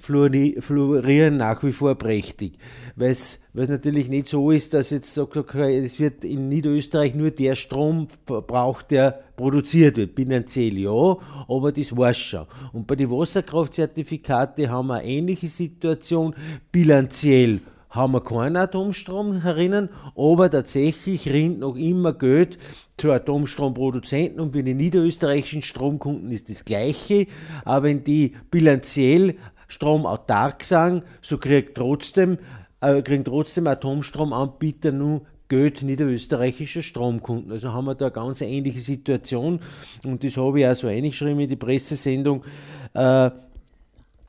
florieren 0.00 1.36
nach 1.36 1.62
wie 1.62 1.72
vor 1.72 1.94
prächtig. 1.96 2.54
Weil 2.96 3.10
es 3.10 3.42
natürlich 3.52 4.08
nicht 4.08 4.28
so 4.28 4.50
ist, 4.50 4.72
dass 4.72 4.90
jetzt 4.90 5.12
sagt, 5.12 5.36
okay, 5.36 5.78
es 5.84 5.98
wird 5.98 6.24
in 6.24 6.48
Niederösterreich 6.48 7.14
nur 7.14 7.30
der 7.30 7.56
Strom 7.56 8.08
verbraucht, 8.24 8.90
der 8.90 9.20
produziert 9.36 9.96
wird. 9.96 10.14
Bilanziell 10.14 10.78
ja, 10.78 11.16
aber 11.48 11.72
das 11.72 11.94
war 11.96 12.14
schon. 12.14 12.46
Und 12.72 12.86
bei 12.86 12.96
den 12.96 13.10
Wasserkraftzertifikaten 13.10 14.70
haben 14.70 14.88
wir 14.88 14.94
eine 14.94 15.08
ähnliche 15.08 15.48
Situation. 15.48 16.34
Bilanziell 16.72 17.60
haben 17.90 18.12
wir 18.12 18.20
keinen 18.20 18.56
Atomstrom 18.56 19.42
herinnen, 19.42 19.88
aber 20.16 20.50
tatsächlich 20.50 21.28
rinnt 21.28 21.60
noch 21.60 21.76
immer 21.76 22.12
Geld 22.12 22.58
zu 22.96 23.12
Atomstromproduzenten 23.12 24.40
und 24.40 24.52
für 24.52 24.62
die 24.62 24.74
niederösterreichischen 24.74 25.62
Stromkunden 25.62 26.30
ist 26.30 26.50
das 26.50 26.64
Gleiche. 26.64 27.26
Aber 27.64 27.84
wenn 27.84 28.04
die 28.04 28.34
bilanziell 28.50 29.36
stromautark 29.68 30.64
sind, 30.64 31.04
so 31.22 31.38
kriegt 31.38 31.76
trotzdem, 31.76 32.38
äh, 32.80 33.02
kriegen 33.02 33.24
trotzdem 33.24 33.66
Atomstromanbieter 33.66 34.92
nur 34.92 35.22
Geld 35.48 35.82
niederösterreichischer 35.82 36.82
Stromkunden. 36.82 37.52
Also 37.52 37.72
haben 37.72 37.86
wir 37.86 37.94
da 37.94 38.06
eine 38.06 38.12
ganz 38.12 38.42
ähnliche 38.42 38.80
Situation 38.80 39.60
und 40.04 40.22
das 40.22 40.36
habe 40.36 40.60
ich 40.60 40.66
auch 40.66 40.74
so 40.74 40.88
eingeschrieben 40.88 41.40
in 41.40 41.48
die 41.48 41.56
Pressesendung. 41.56 42.44
Äh, 42.92 43.30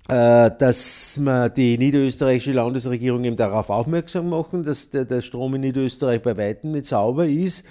dass 0.10 1.20
wir 1.20 1.50
die 1.50 1.78
niederösterreichische 1.78 2.54
Landesregierung 2.54 3.24
eben 3.24 3.36
darauf 3.36 3.70
aufmerksam 3.70 4.30
machen, 4.30 4.64
dass 4.64 4.90
der, 4.90 5.06
der 5.06 5.22
Strom 5.22 5.54
in 5.56 5.62
Niederösterreich 5.62 6.22
bei 6.22 6.36
weitem 6.36 6.72
nicht 6.72 6.88
sauber 6.88 7.28
ist 7.28 7.66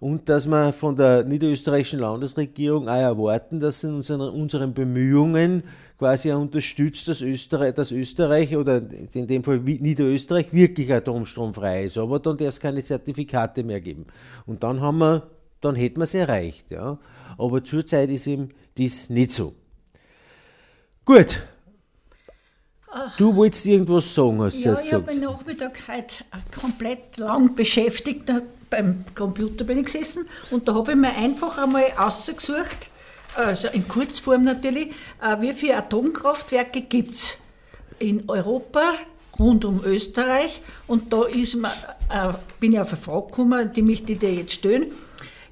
und 0.00 0.28
dass 0.28 0.48
wir 0.48 0.72
von 0.72 0.96
der 0.96 1.22
niederösterreichischen 1.22 2.00
Landesregierung 2.00 2.88
auch 2.88 2.94
erwarten, 2.94 3.60
dass 3.60 3.82
sie 3.82 3.94
unseren, 3.94 4.20
unseren 4.20 4.74
Bemühungen 4.74 5.62
quasi 5.96 6.32
unterstützt, 6.32 7.06
dass 7.06 7.20
Österreich, 7.20 7.74
dass 7.74 7.92
Österreich 7.92 8.56
oder 8.56 8.82
in 9.12 9.26
dem 9.28 9.44
Fall 9.44 9.58
Niederösterreich 9.58 10.52
wirklich 10.52 10.92
atomstromfrei 10.92 11.84
ist. 11.84 11.98
Aber 11.98 12.18
dann 12.18 12.36
darf 12.36 12.48
es 12.48 12.58
keine 12.58 12.82
Zertifikate 12.82 13.62
mehr 13.62 13.80
geben. 13.80 14.06
Und 14.46 14.64
dann 14.64 14.80
haben 14.80 14.98
wir, 14.98 15.30
dann 15.60 15.76
hätten 15.76 15.98
wir 15.98 16.04
es 16.04 16.14
erreicht. 16.14 16.72
Ja. 16.72 16.98
Aber 17.38 17.62
zurzeit 17.62 18.10
ist 18.10 18.26
eben 18.26 18.48
dies 18.76 19.08
nicht 19.08 19.30
so. 19.30 19.54
Gut. 21.04 21.40
Du 23.16 23.34
wolltest 23.34 23.66
irgendwas 23.66 24.14
sagen, 24.14 24.42
hast 24.42 24.64
du 24.64 24.68
Ja, 24.68 24.80
ich 24.82 24.92
habe 24.92 25.12
mich 25.12 25.20
Nachmittag 25.20 25.78
heute 25.88 26.14
komplett 26.60 27.16
lang 27.16 27.54
beschäftigt. 27.54 28.30
Beim 28.68 29.04
Computer 29.14 29.64
bin 29.64 29.78
ich 29.78 29.86
gesessen 29.86 30.26
und 30.50 30.68
da 30.68 30.74
habe 30.74 30.92
ich 30.92 30.96
mir 30.96 31.14
einfach 31.16 31.58
einmal 31.58 31.84
ausgesucht, 31.96 32.88
also 33.34 33.68
in 33.68 33.88
Kurzform 33.88 34.44
natürlich, 34.44 34.88
äh, 35.22 35.40
wie 35.40 35.52
viele 35.52 35.76
Atomkraftwerke 35.76 36.82
gibt 36.82 37.14
es 37.14 37.34
in 37.98 38.28
Europa, 38.28 38.94
rund 39.38 39.64
um 39.64 39.82
Österreich. 39.84 40.60
Und 40.86 41.12
da 41.12 41.24
ist 41.24 41.54
mir, 41.54 41.72
äh, 42.10 42.32
bin 42.60 42.72
ich 42.72 42.80
auf 42.80 42.92
eine 42.92 43.00
Frage 43.00 43.26
gekommen, 43.26 43.72
die 43.74 43.82
möchte 43.82 44.12
ich 44.12 44.18
dir 44.18 44.32
jetzt 44.32 44.52
stellen. 44.52 44.86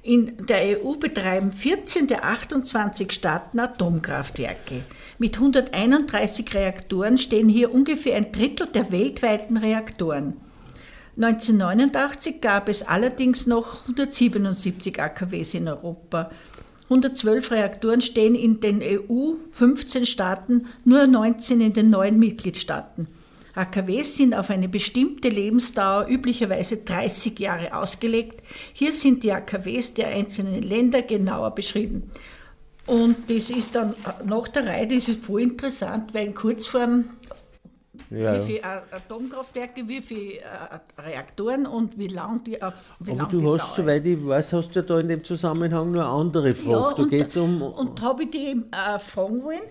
In 0.03 0.45
der 0.47 0.83
EU 0.83 0.93
betreiben 0.95 1.53
14 1.53 2.07
der 2.07 2.25
28 2.25 3.11
Staaten 3.11 3.59
Atomkraftwerke. 3.59 4.83
Mit 5.21 5.35
131 5.35 6.51
Reaktoren 6.51 7.15
stehen 7.15 7.47
hier 7.47 7.71
ungefähr 7.71 8.15
ein 8.15 8.31
Drittel 8.31 8.65
der 8.65 8.91
weltweiten 8.91 9.55
Reaktoren. 9.55 10.33
1989 11.15 12.41
gab 12.41 12.67
es 12.67 12.81
allerdings 12.81 13.45
noch 13.45 13.83
177 13.83 14.99
AKWs 14.99 15.53
in 15.53 15.67
Europa. 15.67 16.31
112 16.85 17.51
Reaktoren 17.51 18.01
stehen 18.01 18.33
in 18.33 18.61
den 18.61 18.81
EU 18.81 19.33
15 19.51 20.07
Staaten, 20.07 20.65
nur 20.85 21.05
19 21.05 21.61
in 21.61 21.73
den 21.73 21.91
neuen 21.91 22.17
Mitgliedstaaten. 22.17 23.07
AKWs 23.53 24.17
sind 24.17 24.33
auf 24.33 24.49
eine 24.49 24.69
bestimmte 24.69 25.29
Lebensdauer, 25.29 26.07
üblicherweise 26.09 26.77
30 26.77 27.37
Jahre, 27.37 27.75
ausgelegt. 27.75 28.41
Hier 28.73 28.91
sind 28.91 29.23
die 29.23 29.31
AKWs 29.31 29.93
der 29.93 30.07
einzelnen 30.07 30.63
Länder 30.63 31.03
genauer 31.03 31.53
beschrieben. 31.53 32.09
Und 32.85 33.29
das 33.29 33.49
ist 33.49 33.75
dann 33.75 33.95
nach 34.23 34.47
der 34.49 34.65
Reihe, 34.65 34.87
das 34.87 35.07
ist 35.07 35.23
voll 35.25 35.41
interessant, 35.43 36.13
weil 36.13 36.27
in 36.27 36.33
Kurzform 36.35 37.05
Ja, 38.09 38.33
wie 38.33 38.37
ja. 38.37 38.39
viele 38.39 38.63
Atomkraftwerke, 38.91 39.87
wie 39.87 40.01
viele 40.01 40.39
äh, 40.41 40.79
Reaktoren 40.97 41.65
und 41.65 41.97
wie 41.97 42.07
lang 42.07 42.43
die 42.43 42.61
auf 42.61 42.73
wie 42.99 43.11
Aber 43.11 43.25
du 43.25 43.53
hast, 43.53 43.77
dauern. 43.77 43.87
soweit 43.87 44.05
ich 44.05 44.25
weiß, 44.25 44.53
hast 44.53 44.75
du 44.75 44.79
ja 44.79 44.85
da 44.85 44.99
in 44.99 45.07
dem 45.07 45.23
Zusammenhang 45.23 45.91
nur 45.91 46.03
eine 46.03 46.11
andere 46.11 46.53
Frage. 46.53 46.89
Ja, 46.89 46.93
da 46.93 47.03
und, 47.03 47.09
geht 47.09 47.35
um. 47.37 47.61
und 47.61 48.01
habe 48.01 48.23
ich 48.23 48.31
die 48.31 48.61
äh, 48.71 48.99
fragen 48.99 49.43
wollen, 49.43 49.61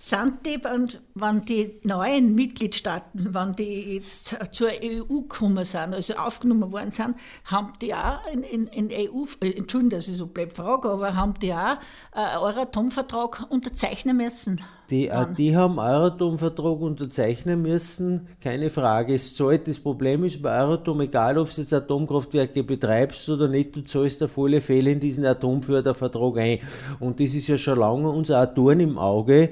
sind 0.00 0.46
die, 0.46 0.58
wenn, 0.62 1.44
die 1.44 1.80
neuen 1.82 2.34
Mitgliedstaaten, 2.34 3.34
wenn 3.34 3.54
die 3.54 3.96
jetzt 3.96 4.36
zur 4.52 4.68
EU 4.68 5.22
gekommen 5.22 5.64
sind, 5.64 5.94
also 5.94 6.14
aufgenommen 6.14 6.72
worden 6.72 6.92
sind, 6.92 7.16
haben 7.44 7.72
die 7.80 7.94
auch 7.94 8.26
in, 8.32 8.42
in, 8.42 8.66
in 8.68 8.90
EU, 8.90 9.24
äh, 9.40 9.50
Entschuldigung, 9.50 9.90
dass 9.90 10.08
ich 10.08 10.16
so 10.16 10.26
blöd 10.26 10.52
frage, 10.52 10.88
aber 10.88 11.14
haben 11.16 11.34
die 11.40 11.52
auch 11.52 11.78
äh, 12.14 12.36
Euratom-Vertrag 12.36 13.46
unterzeichnen 13.50 14.16
müssen? 14.16 14.60
Die, 14.90 15.08
äh, 15.08 15.10
Dann. 15.10 15.34
die 15.34 15.54
haben 15.54 15.78
Euratom-Vertrag 15.78 16.80
unterzeichnen 16.80 17.60
müssen, 17.60 18.28
keine 18.40 18.70
Frage. 18.70 19.14
Es 19.14 19.36
zahlt, 19.36 19.68
das 19.68 19.78
Problem 19.78 20.24
ist 20.24 20.40
bei 20.40 20.62
Euratom, 20.62 21.00
egal 21.02 21.36
ob 21.36 21.50
du 21.50 21.60
jetzt 21.60 21.74
Atomkraftwerke 21.74 22.62
betreibst 22.62 23.28
oder 23.28 23.48
nicht, 23.48 23.76
du 23.76 23.82
zahlst 23.82 24.22
auf 24.22 24.38
alle 24.38 24.60
Fälle 24.60 24.90
in 24.90 25.00
diesen 25.00 25.26
Atomfördervertrag 25.26 26.38
ein. 26.38 26.58
Und 27.00 27.20
das 27.20 27.34
ist 27.34 27.48
ja 27.48 27.58
schon 27.58 27.78
lange 27.78 28.08
unser 28.08 28.46
Dorn 28.46 28.80
im 28.80 28.96
Auge, 28.96 29.50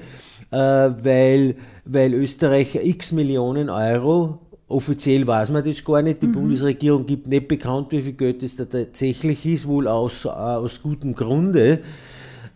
weil, 0.49 1.55
weil 1.85 2.13
Österreich 2.13 2.75
x 2.75 3.11
Millionen 3.11 3.69
Euro 3.69 4.39
Offiziell 4.69 5.25
weiß 5.25 5.51
man 5.51 5.63
das 5.63 5.81
gar 5.85 6.01
nicht. 6.01 6.21
Die 6.21 6.27
Bundesregierung 6.27 7.05
gibt 7.05 7.27
nicht 7.27 7.47
bekannt, 7.47 7.87
wie 7.91 8.01
viel 8.01 8.11
Geld 8.11 8.43
es 8.43 8.57
da 8.57 8.65
tatsächlich 8.65 9.45
ist, 9.45 9.65
wohl 9.65 9.87
aus, 9.87 10.25
äh, 10.25 10.27
aus 10.27 10.81
gutem 10.81 11.15
Grunde 11.15 11.79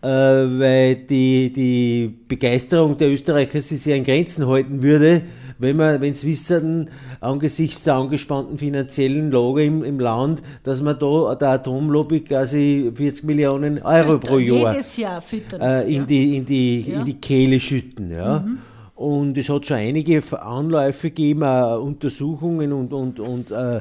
äh, 0.02 0.08
weil 0.08 0.96
die, 0.96 1.52
die 1.52 2.12
Begeisterung 2.28 2.98
der 2.98 3.10
Österreicher 3.12 3.60
sich 3.60 3.80
sehr 3.80 3.96
in 3.96 4.04
Grenzen 4.04 4.46
halten 4.46 4.82
würde, 4.82 5.22
wenn 5.62 5.76
man, 5.76 6.00
wenn 6.00 6.12
sie 6.12 6.26
wissen, 6.28 6.90
angesichts 7.20 7.84
der 7.84 7.94
angespannten 7.94 8.58
finanziellen 8.58 9.30
Lage 9.30 9.64
im, 9.64 9.84
im 9.84 10.00
Land, 10.00 10.42
dass 10.64 10.82
man 10.82 10.98
da 10.98 11.34
der 11.34 11.48
Atomlobby 11.50 12.20
quasi 12.20 12.92
40 12.94 13.24
Millionen 13.24 13.80
Euro 13.82 14.18
pro 14.18 14.38
Jahr 14.38 14.76
Jahr 14.96 15.22
füttern. 15.22 15.60
äh, 15.60 15.84
in, 15.84 15.94
ja. 15.94 16.04
die, 16.04 16.36
in, 16.36 16.46
die, 16.46 16.80
Ja. 16.82 16.94
Mhm. 16.94 17.00
in 17.00 17.06
die 17.06 17.14
Kehle 17.14 17.60
schütten. 17.60 18.10
Ja? 18.10 18.44
Und 18.96 19.38
es 19.38 19.48
hat 19.48 19.66
schon 19.66 19.76
einige 19.78 20.22
Anläufe 20.40 21.08
gegeben, 21.10 21.42
äh, 21.42 21.76
Untersuchungen 21.76 22.72
und, 22.72 22.92
und, 22.92 23.20
und 23.20 23.50
äh, 23.50 23.80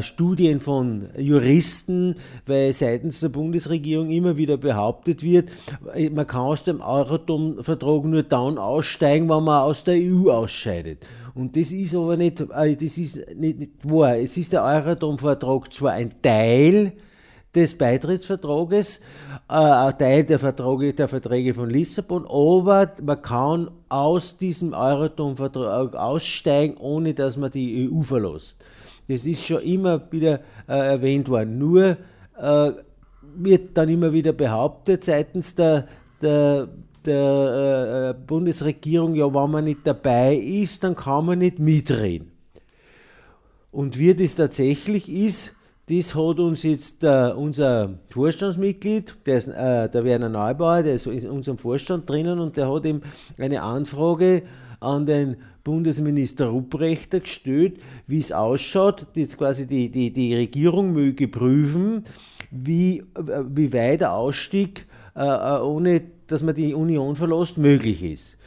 Studien 0.00 0.60
von 0.60 1.08
Juristen, 1.18 2.14
weil 2.46 2.72
seitens 2.72 3.18
der 3.18 3.30
Bundesregierung 3.30 4.10
immer 4.10 4.36
wieder 4.36 4.56
behauptet 4.56 5.24
wird, 5.24 5.50
äh, 5.92 6.08
man 6.08 6.26
kann 6.26 6.42
aus 6.42 6.62
dem 6.62 6.80
Euratom-Vertrag 6.80 8.04
nur 8.04 8.22
dann 8.22 8.58
aussteigen, 8.58 9.28
wenn 9.28 9.42
man 9.42 9.62
aus 9.62 9.82
der 9.82 9.96
EU 9.96 10.30
ausscheidet. 10.30 11.04
Und 11.34 11.56
das 11.56 11.72
ist 11.72 11.96
aber 11.96 12.16
nicht, 12.16 12.40
äh, 12.40 12.76
das 12.76 12.96
ist 12.96 13.36
nicht, 13.36 13.58
nicht 13.58 13.72
wahr. 13.82 14.16
Es 14.16 14.36
ist 14.36 14.52
der 14.52 14.62
Euratom-Vertrag 14.62 15.72
zwar 15.72 15.92
ein 15.92 16.22
Teil 16.22 16.92
des 17.52 17.76
Beitrittsvertrages, 17.76 19.00
äh, 19.48 19.54
ein 19.54 19.98
Teil 19.98 20.24
der 20.24 20.38
Verträge, 20.38 20.94
der 20.94 21.08
Verträge 21.08 21.54
von 21.54 21.70
Lissabon, 21.70 22.24
aber 22.24 22.92
man 23.02 23.20
kann 23.20 23.70
aus 23.88 24.38
diesem 24.38 24.74
Euratom-Vertrag 24.74 25.96
aussteigen, 25.96 26.76
ohne 26.76 27.14
dass 27.14 27.36
man 27.36 27.50
die 27.50 27.90
EU 27.90 28.02
verlässt. 28.02 28.58
Das 29.08 29.26
ist 29.26 29.44
schon 29.44 29.62
immer 29.62 30.00
wieder 30.10 30.40
äh, 30.68 30.92
erwähnt 30.92 31.28
worden. 31.28 31.58
Nur 31.58 31.96
äh, 32.38 32.70
wird 33.36 33.76
dann 33.76 33.88
immer 33.88 34.12
wieder 34.12 34.32
behauptet 34.32 35.04
seitens 35.04 35.54
der, 35.54 35.86
der, 36.20 36.68
der 37.04 38.14
äh, 38.16 38.26
Bundesregierung, 38.26 39.14
ja, 39.14 39.32
wenn 39.32 39.50
man 39.50 39.64
nicht 39.64 39.80
dabei 39.84 40.34
ist, 40.34 40.82
dann 40.84 40.96
kann 40.96 41.26
man 41.26 41.38
nicht 41.38 41.58
mitreden. 41.58 42.32
Und 43.70 43.98
wie 43.98 44.14
das 44.14 44.34
tatsächlich 44.34 45.08
ist, 45.08 45.54
das 45.88 46.14
hat 46.16 46.40
uns 46.40 46.64
jetzt 46.64 47.04
äh, 47.04 47.32
unser 47.36 47.90
Vorstandsmitglied, 48.08 49.14
der, 49.26 49.38
ist, 49.38 49.46
äh, 49.48 49.88
der 49.88 50.04
Werner 50.04 50.28
Neubauer, 50.28 50.82
der 50.82 50.94
ist 50.94 51.06
in 51.06 51.30
unserem 51.30 51.58
Vorstand 51.58 52.10
drinnen 52.10 52.40
und 52.40 52.56
der 52.56 52.72
hat 52.72 52.86
ihm 52.86 53.02
eine 53.38 53.62
Anfrage 53.62 54.42
an 54.80 55.06
den 55.06 55.36
Bundesminister 55.66 56.46
Rupprechter 56.46 57.18
gestellt, 57.18 57.80
wie 58.06 58.20
es 58.20 58.30
ausschaut, 58.30 59.04
dass 59.16 59.36
quasi 59.36 59.66
die, 59.66 59.90
die, 59.90 60.12
die 60.12 60.32
Regierung 60.32 60.92
möge 60.92 61.26
prüfen, 61.26 62.04
wie, 62.52 63.02
wie 63.48 63.72
weit 63.72 64.02
der 64.02 64.12
Ausstieg, 64.12 64.86
äh, 65.16 65.22
äh, 65.24 65.60
ohne 65.60 66.02
dass 66.28 66.42
man 66.42 66.54
die 66.54 66.72
Union 66.72 67.16
verlässt, 67.16 67.58
möglich 67.58 68.04
ist. 68.04 68.38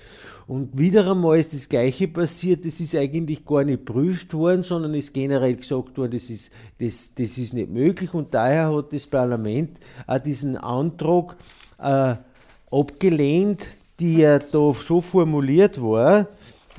Und 0.48 0.78
wieder 0.78 1.12
einmal 1.12 1.38
ist 1.38 1.54
das 1.54 1.68
Gleiche 1.68 2.08
passiert, 2.08 2.66
das 2.66 2.80
ist 2.80 2.96
eigentlich 2.96 3.46
gar 3.46 3.66
nicht 3.66 3.86
geprüft 3.86 4.34
worden, 4.34 4.64
sondern 4.64 4.94
ist 4.94 5.14
generell 5.14 5.56
gesagt 5.56 5.98
worden, 5.98 6.12
das 6.12 6.30
ist, 6.30 6.52
das, 6.80 7.14
das 7.16 7.38
ist 7.38 7.54
nicht 7.54 7.70
möglich 7.70 8.14
und 8.14 8.34
daher 8.34 8.74
hat 8.74 8.94
das 8.94 9.06
Parlament 9.06 9.78
auch 10.08 10.20
diesen 10.20 10.56
Antrag 10.56 11.36
äh, 11.80 12.16
abgelehnt, 12.72 13.68
der 14.00 14.40
da 14.40 14.74
so 14.74 15.02
formuliert 15.02 15.82
war, 15.82 16.28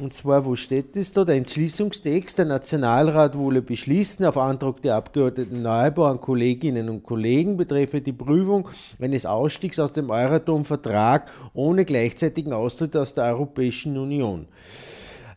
und 0.01 0.15
zwar, 0.15 0.45
wo 0.45 0.57
steht 0.57 0.97
das 0.97 1.13
da? 1.13 1.25
Der 1.25 1.37
Entschließungstext, 1.37 2.39
der 2.39 2.47
Nationalrat 2.47 3.37
wolle 3.37 3.63
beschließen, 3.63 4.25
auf 4.25 4.39
Antrag 4.39 4.83
der 4.83 4.97
Abgeordneten 4.97 5.63
Neubauer 5.63 6.11
an 6.11 6.21
Kolleginnen 6.21 6.89
und 6.89 7.03
Kollegen 7.03 7.57
betreffe 7.57 8.01
die 8.01 8.13
Prüfung 8.13 8.69
eines 9.01 9.27
Ausstiegs 9.27 9.79
aus 9.79 9.93
dem 9.93 10.11
Euratom-Vertrag 10.11 11.31
ohne 11.55 11.85
gleichzeitigen 11.85 12.53
Austritt 12.53 12.97
aus 12.97 13.15
der 13.15 13.25
Europäischen 13.25 13.99
Union. 13.99 14.47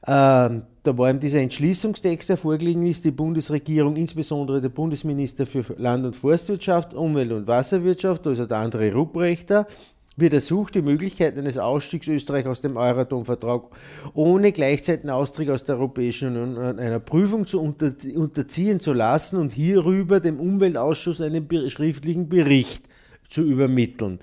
Ähm, 0.06 0.63
da 0.84 0.97
war 0.97 1.10
ihm 1.10 1.19
dieser 1.19 1.39
Entschließungstext, 1.39 2.28
der 2.28 2.38
vorgelegen 2.38 2.86
ist, 2.86 3.06
die 3.06 3.12
Bundesregierung, 3.12 3.95
insbesondere 3.95 4.60
der 4.60 4.67
Bundesminister 4.67 5.45
für 5.45 5.63
Land- 5.78 6.06
und 6.06 6.15
Forstwirtschaft, 6.15 6.93
Umwelt- 6.93 7.32
und 7.32 7.47
Wasserwirtschaft, 7.47 8.28
also 8.28 8.45
der 8.45 8.58
André 8.58 8.91
Rupprechter, 8.91 9.65
wird 10.15 10.34
ersucht, 10.34 10.76
die 10.76 10.82
Möglichkeit 10.82 11.38
eines 11.38 11.58
Ausstiegs 11.58 12.08
Österreich 12.08 12.45
aus 12.45 12.62
dem 12.62 12.78
Euratom-Vertrag 12.78 13.63
ohne 14.13 14.52
gleichzeitigen 14.52 15.10
Austritt 15.10 15.49
aus 15.49 15.65
der 15.65 15.76
Europäischen 15.76 16.36
Union 16.36 16.80
einer 16.80 16.99
Prüfung 16.99 17.47
zu 17.47 17.60
unter, 17.60 17.91
unterziehen 18.15 18.80
zu 18.80 18.93
lassen 18.93 19.39
und 19.39 19.52
hierüber 19.52 20.19
dem 20.19 20.39
Umweltausschuss 20.39 21.21
einen 21.21 21.47
schriftlichen 21.69 22.30
Bericht 22.30 22.86
zu 23.30 23.41
übermitteln. 23.41 24.19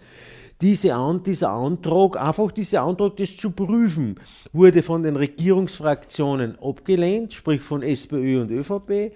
Diese 0.61 0.95
dieser 1.25 1.51
Antrag, 1.51 2.21
einfach 2.21 2.53
dieser 2.53 2.83
Antrag, 2.83 3.17
das 3.17 3.35
zu 3.35 3.51
prüfen, 3.51 4.17
wurde 4.53 4.83
von 4.83 5.03
den 5.03 5.17
Regierungsfraktionen 5.17 6.59
abgelehnt, 6.61 7.33
sprich 7.33 7.63
von 7.63 7.83
SPÖ 7.83 8.43
und 8.43 8.51
ÖVP. 8.51 9.13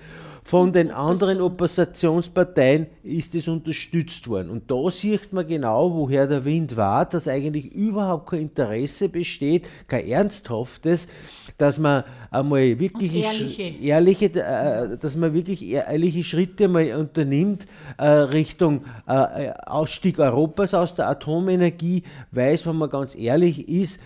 Von 0.47 0.75
den 0.75 0.91
anderen 0.91 1.41
Oppositionsparteien 1.41 2.87
ist 3.03 3.35
es 3.35 3.49
unterstützt 3.49 4.29
worden. 4.29 4.51
Und 4.51 4.71
da 4.71 4.91
sieht 4.91 5.33
man 5.33 5.49
genau, 5.49 5.95
woher 5.95 6.27
der 6.27 6.45
Wind 6.45 6.77
war, 6.77 7.07
dass 7.07 7.27
eigentlich 7.27 7.73
überhaupt 7.73 8.29
kein 8.29 8.41
Interesse 8.41 9.09
besteht, 9.09 9.67
kein 9.89 10.07
ernsthaftes, 10.07 11.09
dass 11.57 11.79
man 11.79 12.05
einmal 12.31 12.79
wirklich 12.79 13.15
ehrliche. 13.15 13.63
ehrliche, 13.63 14.27
äh, 14.35 14.99
dass 14.99 15.17
man 15.17 15.33
wirklich 15.33 15.67
ehrliche 15.67 16.23
Schritte 16.23 16.69
mal 16.69 16.95
unternimmt 16.95 17.67
äh, 17.97 18.07
Richtung 18.07 18.85
äh, 19.07 19.51
Ausstieg 19.65 20.19
Europas 20.19 20.75
aus 20.75 20.95
der 20.95 21.09
Atomenergie, 21.09 22.03
weil 22.33 22.55
es, 22.55 22.67
wenn 22.67 22.77
man 22.77 22.91
ganz 22.91 23.17
ehrlich 23.17 23.67
ist, 23.67 23.99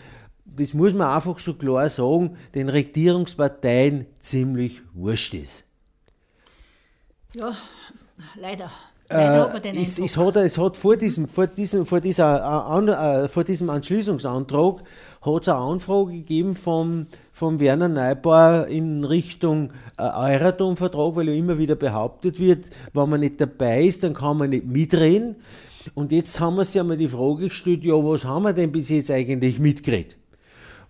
das 0.44 0.72
muss 0.72 0.94
man 0.94 1.08
einfach 1.08 1.40
so 1.40 1.54
klar 1.54 1.88
sagen, 1.88 2.36
den 2.54 2.68
Regierungsparteien 2.68 4.06
ziemlich 4.20 4.82
wurscht 4.94 5.34
ist. 5.34 5.67
Ja, 7.38 7.56
leider. 8.40 8.68
Äh, 9.08 9.80
es, 9.80 9.96
es, 9.96 10.16
hat, 10.16 10.34
es 10.34 10.58
hat 10.58 10.76
vor 10.76 10.96
diesem, 10.96 11.28
vor 11.28 11.46
diesem, 11.46 11.86
vor 11.86 12.00
dieser, 12.00 12.36
äh, 12.36 12.42
an, 12.42 12.88
äh, 12.88 13.28
vor 13.28 13.44
diesem 13.44 13.68
Entschließungsantrag 13.68 14.80
hat 15.22 15.42
es 15.42 15.48
eine 15.48 15.58
Anfrage 15.58 16.14
gegeben 16.14 16.56
vom, 16.56 17.06
vom 17.32 17.60
Werner 17.60 17.88
Neubauer 17.88 18.66
in 18.66 19.04
Richtung 19.04 19.70
äh, 19.98 20.02
Euratom-Vertrag, 20.02 21.14
weil 21.14 21.28
ja 21.28 21.34
immer 21.34 21.58
wieder 21.58 21.76
behauptet 21.76 22.40
wird, 22.40 22.64
wenn 22.92 23.08
man 23.08 23.20
nicht 23.20 23.40
dabei 23.40 23.84
ist, 23.84 24.02
dann 24.02 24.14
kann 24.14 24.36
man 24.36 24.50
nicht 24.50 24.66
mitreden. 24.66 25.36
Und 25.94 26.10
jetzt 26.10 26.40
haben 26.40 26.56
wir 26.56 26.64
sich 26.64 26.80
einmal 26.80 26.96
die 26.96 27.08
Frage 27.08 27.48
gestellt, 27.48 27.84
ja, 27.84 27.94
was 27.94 28.24
haben 28.24 28.42
wir 28.42 28.52
denn 28.52 28.72
bis 28.72 28.88
jetzt 28.88 29.12
eigentlich 29.12 29.60
mitgeredet? 29.60 30.16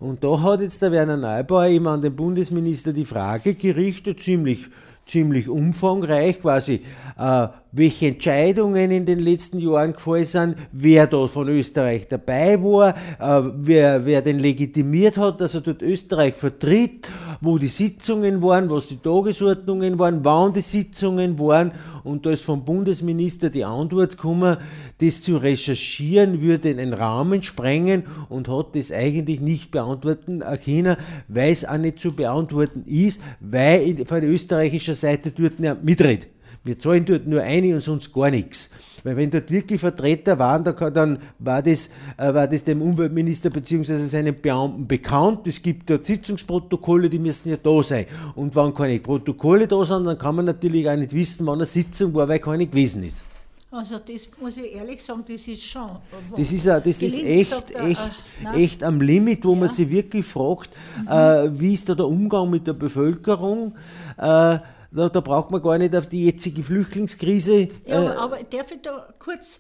Und 0.01 0.25
da 0.25 0.41
hat 0.41 0.63
jetzt 0.63 0.81
der 0.81 0.93
Werner 0.93 1.19
Neubauer 1.19 1.67
eben 1.67 1.87
an 1.87 2.01
den 2.01 2.17
Bundesminister 2.17 2.95
die 2.95 3.05
Frage 3.05 3.55
gerichtet, 3.55 4.23
ziemlich, 4.23 4.69
ziemlich 5.09 5.49
umfangreich, 5.49 6.41
quasi, 6.41 6.83
äh, 7.19 7.49
welche 7.73 8.09
Entscheidungen 8.09 8.91
in 8.91 9.05
den 9.05 9.19
letzten 9.19 9.59
Jahren 9.59 9.93
gefallen 9.93 10.25
sind, 10.25 10.57
wer 10.73 11.07
da 11.07 11.27
von 11.27 11.49
Österreich 11.49 12.09
dabei 12.09 12.63
war, 12.63 12.95
äh, 13.21 13.51
wer, 13.57 14.07
wer 14.07 14.23
den 14.23 14.39
legitimiert 14.39 15.19
hat, 15.19 15.41
dass 15.41 15.55
er 15.55 15.61
dort 15.61 15.83
Österreich 15.83 16.35
vertritt, 16.35 17.09
wo 17.41 17.59
die 17.59 17.69
Sitzungen 17.69 18.43
waren, 18.43 18.71
was 18.71 18.87
die 18.87 18.97
Tagesordnungen 18.97 19.99
waren, 19.99 20.25
wann 20.25 20.55
die 20.55 20.61
Sitzungen 20.61 21.39
waren. 21.39 21.73
Und 22.05 22.25
da 22.25 22.31
ist 22.31 22.43
vom 22.43 22.65
Bundesminister 22.65 23.51
die 23.51 23.65
Antwort 23.65 24.13
gekommen, 24.13 24.57
das 25.01 25.23
zu 25.23 25.37
recherchieren 25.37 26.41
würde 26.41 26.71
einen 26.71 26.93
Rahmen 26.93 27.43
sprengen 27.43 28.05
und 28.29 28.49
hat 28.49 28.75
das 28.75 28.91
eigentlich 28.91 29.41
nicht 29.41 29.71
beantworten 29.71 30.43
können, 30.65 30.97
weil 31.29 31.53
es 31.53 31.65
auch 31.65 31.77
nicht 31.77 32.01
zu 32.01 32.13
beantworten 32.13 32.85
ist, 32.87 33.21
weil 33.41 34.05
von 34.07 34.21
der 34.21 34.31
österreichischen 34.31 34.95
Seite 34.95 35.31
dort 35.31 35.61
nicht 35.61 35.85
mitredet. 35.85 36.29
Wir 36.65 36.79
zahlen 36.79 37.05
dort 37.05 37.27
nur 37.27 37.43
eine 37.43 37.75
und 37.75 37.81
sonst 37.81 38.13
gar 38.13 38.31
nichts. 38.31 38.71
Weil 39.05 39.17
wenn 39.17 39.31
dort 39.31 39.51
wirklich 39.51 39.81
Vertreter 39.81 40.39
waren, 40.39 40.65
dann 40.65 41.19
war 41.39 41.63
das, 41.63 41.89
äh, 42.17 42.35
war 42.35 42.47
das 42.47 42.65
dem 42.65 42.83
Umweltminister 42.83 43.51
bzw. 43.51 43.97
seinen 43.97 44.41
Beamten 44.41 44.87
bekannt. 44.87 45.47
Es 45.47 45.63
gibt 45.63 45.89
dort 45.89 46.05
Sitzungsprotokolle, 46.07 47.09
die 47.09 47.19
müssen 47.19 47.51
ja 47.51 47.57
da 47.57 47.83
sein. 47.83 48.07
Und 48.35 48.57
wenn 48.57 48.75
keine 48.75 48.99
Protokolle 48.99 49.67
da 49.67 49.85
sind, 49.85 50.05
dann 50.05 50.19
kann 50.19 50.37
man 50.37 50.45
natürlich 50.47 50.89
auch 50.89 50.97
nicht 50.97 51.13
wissen, 51.13 51.47
wann 51.47 51.59
eine 51.59 51.67
Sitzung 51.67 52.13
war, 52.15 52.29
weil 52.29 52.41
keine 52.41 52.67
gewesen 52.67 53.05
ist. 53.05 53.25
Also 53.71 53.99
das 53.99 54.31
muss 54.41 54.57
ich 54.57 54.75
ehrlich 54.75 55.05
sagen, 55.05 55.25
das 55.29 55.47
ist 55.47 55.63
schon. 55.63 55.91
Das 56.35 56.53
ist, 56.53 56.67
das 56.67 56.87
ist 56.87 57.19
echt, 57.19 57.51
sagt, 57.51 57.75
echt, 57.75 58.13
äh, 58.43 58.65
echt 58.65 58.83
am 58.83 59.01
Limit, 59.03 59.45
wo 59.45 59.53
ja. 59.53 59.61
man 59.61 59.69
sich 59.69 59.91
wirklich 59.91 60.25
fragt, 60.25 60.71
mhm. 60.99 61.09
äh, 61.09 61.61
wie 61.61 61.75
ist 61.75 61.87
da 61.87 61.95
der 61.95 62.07
Umgang 62.07 62.49
mit 62.49 62.67
der 62.67 62.73
Bevölkerung? 62.73 63.75
Äh, 64.17 64.59
da, 64.91 65.09
da, 65.09 65.21
braucht 65.21 65.51
man 65.51 65.63
gar 65.63 65.79
nicht 65.79 65.95
auf 65.95 66.09
die 66.09 66.27
jetzige 66.27 66.63
Flüchtlingskrise. 66.63 67.69
Ja, 67.87 68.13
äh, 68.13 68.17
aber 68.17 68.43
darf 68.45 68.71
ich 68.71 68.83
da 68.83 69.09
kurz. 69.19 69.59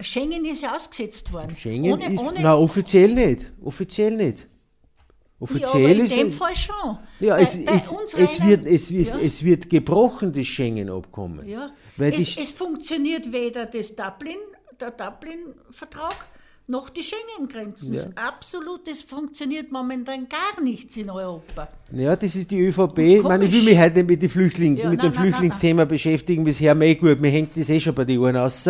Schengen 0.00 0.44
ist 0.44 0.62
ja 0.62 0.76
ausgesetzt 0.76 1.32
worden. 1.32 1.56
Schengen 1.56 1.92
ohne, 1.92 2.12
ist. 2.12 2.18
Ohne, 2.20 2.40
na, 2.40 2.56
offiziell 2.56 3.12
nicht. 3.12 3.50
Offiziell 3.60 4.16
nicht. 4.16 4.46
Offiziell 5.40 5.98
ja, 5.98 6.04
ist 6.04 6.16
in 6.16 6.18
dem 6.18 6.32
Fall 6.32 6.56
schon. 6.56 6.98
Ja, 7.20 7.36
bei, 7.36 7.42
es, 7.42 7.64
bei 7.64 7.72
es, 7.72 7.92
es, 8.14 8.44
wird, 8.44 8.66
es, 8.66 8.90
ja. 8.90 9.18
es, 9.18 9.44
wird 9.44 9.70
gebrochen, 9.70 10.32
das 10.32 10.46
Schengen-Abkommen. 10.46 11.46
Ja. 11.46 11.70
es, 11.96 12.36
es 12.36 12.50
funktioniert 12.50 13.30
weder 13.32 13.66
das 13.66 13.94
Dublin, 13.94 14.38
der 14.80 14.90
Dublin-Vertrag, 14.90 16.14
noch 16.68 16.90
die 16.90 17.02
Schengen-Grenzen. 17.02 17.94
Ja. 17.94 18.02
Absolut, 18.14 18.86
es 18.88 19.02
funktioniert 19.02 19.72
momentan 19.72 20.28
gar 20.28 20.62
nichts 20.62 20.96
in 20.96 21.10
Europa. 21.10 21.68
Ja, 21.92 22.14
das 22.14 22.36
ist 22.36 22.50
die 22.50 22.60
ÖVP. 22.60 22.98
Ich 22.98 23.22
meine, 23.22 23.46
ich 23.46 23.52
will 23.52 23.62
mich 23.62 23.78
heute 23.78 23.96
nicht 23.96 24.08
mit, 24.08 24.22
die 24.22 24.28
Flüchtling, 24.28 24.76
ja, 24.76 24.90
mit 24.90 24.98
nein, 24.98 25.10
dem 25.10 25.14
nein, 25.14 25.24
Flüchtlingsthema 25.24 25.82
nein, 25.82 25.88
beschäftigen, 25.88 26.44
bisher 26.44 26.74
mehr 26.74 26.94
gut, 26.94 27.20
mir 27.20 27.30
hängt 27.30 27.56
das 27.56 27.70
eh 27.70 27.80
schon 27.80 27.94
bei 27.94 28.04
den 28.04 28.18
Ohren 28.18 28.36
raus. 28.36 28.68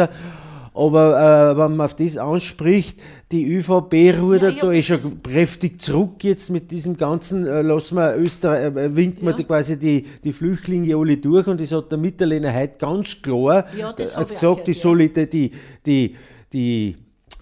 Aber 0.75 1.51
äh, 1.51 1.59
wenn 1.59 1.77
man 1.77 1.87
auf 1.87 1.97
das 1.97 2.17
anspricht, 2.17 3.01
die 3.33 3.53
ÖVP 3.53 4.17
rudert 4.21 4.57
ja, 4.57 4.63
da 4.63 4.73
eh 4.73 4.83
schon 4.83 5.21
kräftig 5.25 5.83
zurück 5.83 6.23
jetzt 6.23 6.51
mit 6.51 6.71
diesem 6.71 6.97
ganzen, 6.97 7.49
äh, 7.49 7.63
lassen 7.63 7.97
wir 7.97 8.17
Österreich, 8.17 8.77
äh, 8.77 8.95
winkt 8.95 9.21
ja. 9.21 9.31
man 9.31 9.47
quasi 9.47 9.77
die, 9.77 10.07
die 10.23 10.33
Flüchtlinge 10.33 10.95
alle 10.95 11.17
durch 11.17 11.49
und 11.49 11.61
das 11.61 11.73
hat 11.73 11.91
der 11.91 11.99
Mitterlehner 11.99 12.55
heute 12.55 12.75
ganz 12.79 13.21
klar 13.21 13.67
ja, 13.77 13.93
als 14.15 14.33
gesagt, 14.33 14.69
die, 14.69 14.75
Solide, 14.75 15.27
die, 15.27 15.51
die, 15.85 16.15
die 16.53 16.95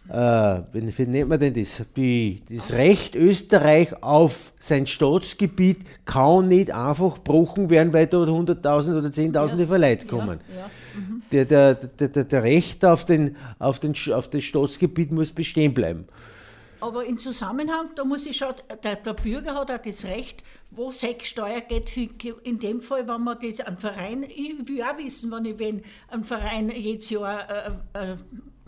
äh, 0.08 0.60
wie, 0.72 1.06
nennt 1.06 1.28
man 1.28 1.40
denn 1.40 1.54
das? 1.54 1.82
Das 2.48 2.72
Recht 2.72 3.14
Österreich 3.14 4.02
auf 4.02 4.52
sein 4.58 4.86
Staatsgebiet 4.86 5.78
kann 6.04 6.48
nicht 6.48 6.72
einfach 6.72 7.14
gebrochen 7.14 7.70
werden, 7.70 7.92
weil 7.92 8.06
dort 8.06 8.28
100.000 8.28 8.98
oder 8.98 9.08
10.000 9.08 9.58
ja. 9.58 9.66
Verleih 9.66 9.96
kommen. 9.96 10.40
Ja, 10.48 10.60
ja. 10.60 10.70
Mhm. 10.94 11.22
Der, 11.32 11.44
der, 11.44 11.74
der, 11.74 12.24
der, 12.24 12.42
Recht 12.42 12.84
auf, 12.84 13.04
den, 13.04 13.36
auf, 13.58 13.80
den, 13.80 13.94
auf 14.12 14.28
das 14.28 14.44
Staatsgebiet 14.44 15.10
muss 15.10 15.32
bestehen 15.32 15.74
bleiben. 15.74 16.06
Aber 16.80 17.04
im 17.04 17.18
Zusammenhang, 17.18 17.88
da 17.96 18.04
muss 18.04 18.26
ich 18.26 18.36
schauen, 18.36 18.54
der, 18.84 18.96
der 18.96 19.14
Bürger 19.14 19.54
hat 19.54 19.70
auch 19.70 19.78
das 19.78 20.04
Recht, 20.04 20.44
wo 20.70 20.90
sechs 20.90 21.28
Steuer 21.28 21.62
geht, 21.62 21.96
in 22.44 22.58
dem 22.58 22.80
Fall, 22.80 23.08
wenn 23.08 23.22
man 23.22 23.38
das 23.40 23.60
an 23.60 23.78
Verein, 23.78 24.24
ich 24.24 24.68
will 24.68 24.82
auch 24.82 24.98
wissen, 24.98 25.30
wenn 25.32 25.46
ich 25.46 25.58
wenn 25.58 25.82
ein 26.08 26.22
Verein 26.22 26.68
jedes 26.68 27.10
Jahr 27.10 27.48
äh, 27.48 27.70
äh, 27.94 28.16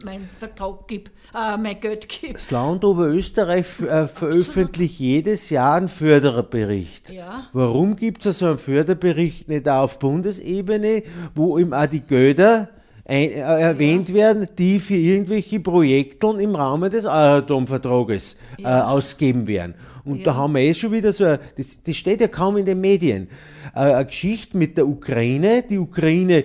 mein 0.04 0.28
Vertrag 0.38 0.86
gibt, 0.86 1.10
äh, 1.34 1.56
mein 1.56 1.80
Geld 1.80 2.08
gibt. 2.08 2.36
Das 2.36 2.50
Land 2.50 2.84
Oberösterreich 2.84 3.80
äh, 3.80 4.06
veröffentlicht 4.06 4.98
jedes 4.98 5.50
Jahr 5.50 5.76
einen 5.76 5.88
Förderbericht. 5.88 7.10
Ja. 7.10 7.48
Warum 7.52 7.96
gibt 7.96 8.24
es 8.26 8.38
so 8.38 8.46
einen 8.46 8.58
Förderbericht 8.58 9.48
nicht 9.48 9.68
auch 9.68 9.82
auf 9.82 9.98
Bundesebene, 9.98 11.02
wo 11.34 11.58
ihm 11.58 11.72
auch 11.72 11.86
die 11.86 12.00
Gelder 12.00 12.68
ein, 13.04 13.30
äh, 13.30 13.38
erwähnt 13.38 14.10
ja. 14.10 14.14
werden, 14.14 14.48
die 14.56 14.78
für 14.78 14.94
irgendwelche 14.94 15.60
Projekte 15.60 16.28
im 16.38 16.54
Rahmen 16.54 16.90
des 16.90 17.04
Euratom-Vertrages 17.04 18.38
äh, 18.58 18.62
ja. 18.62 18.78
äh, 18.78 18.82
ausgeben 18.82 19.46
werden. 19.46 19.74
Und 20.04 20.26
da 20.26 20.36
haben 20.36 20.54
wir 20.54 20.62
eh 20.62 20.74
schon 20.74 20.92
wieder 20.92 21.12
so, 21.12 21.24
das, 21.24 21.82
das 21.82 21.96
steht 21.96 22.20
ja 22.20 22.28
kaum 22.28 22.56
in 22.56 22.66
den 22.66 22.80
Medien, 22.80 23.28
äh, 23.74 23.80
eine 23.80 24.06
Geschichte 24.06 24.56
mit 24.56 24.76
der 24.76 24.86
Ukraine. 24.86 25.64
Die 25.68 25.78
Ukraine 25.78 26.44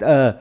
äh, 0.00 0.32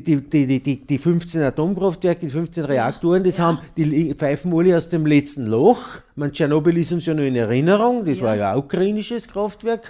die, 0.00 0.20
die, 0.20 0.46
die, 0.46 0.62
die, 0.62 0.80
die 0.80 0.98
15 0.98 1.42
Atomkraftwerke, 1.42 2.26
die 2.26 2.30
15 2.30 2.64
Reaktoren, 2.64 3.22
das 3.24 3.36
ja. 3.36 3.44
haben, 3.44 3.58
die 3.76 4.14
pfeifen 4.14 4.52
alle 4.54 4.76
aus 4.76 4.88
dem 4.88 5.06
letzten 5.06 5.46
Loch. 5.46 5.82
Man, 6.16 6.32
Tschernobyl 6.32 6.78
ist 6.78 6.92
uns 6.92 7.06
ja 7.06 7.14
noch 7.14 7.22
in 7.22 7.36
Erinnerung, 7.36 8.04
das 8.04 8.18
ja. 8.18 8.24
war 8.24 8.36
ja 8.36 8.52
ein 8.52 8.58
ukrainisches 8.58 9.28
Kraftwerk. 9.28 9.82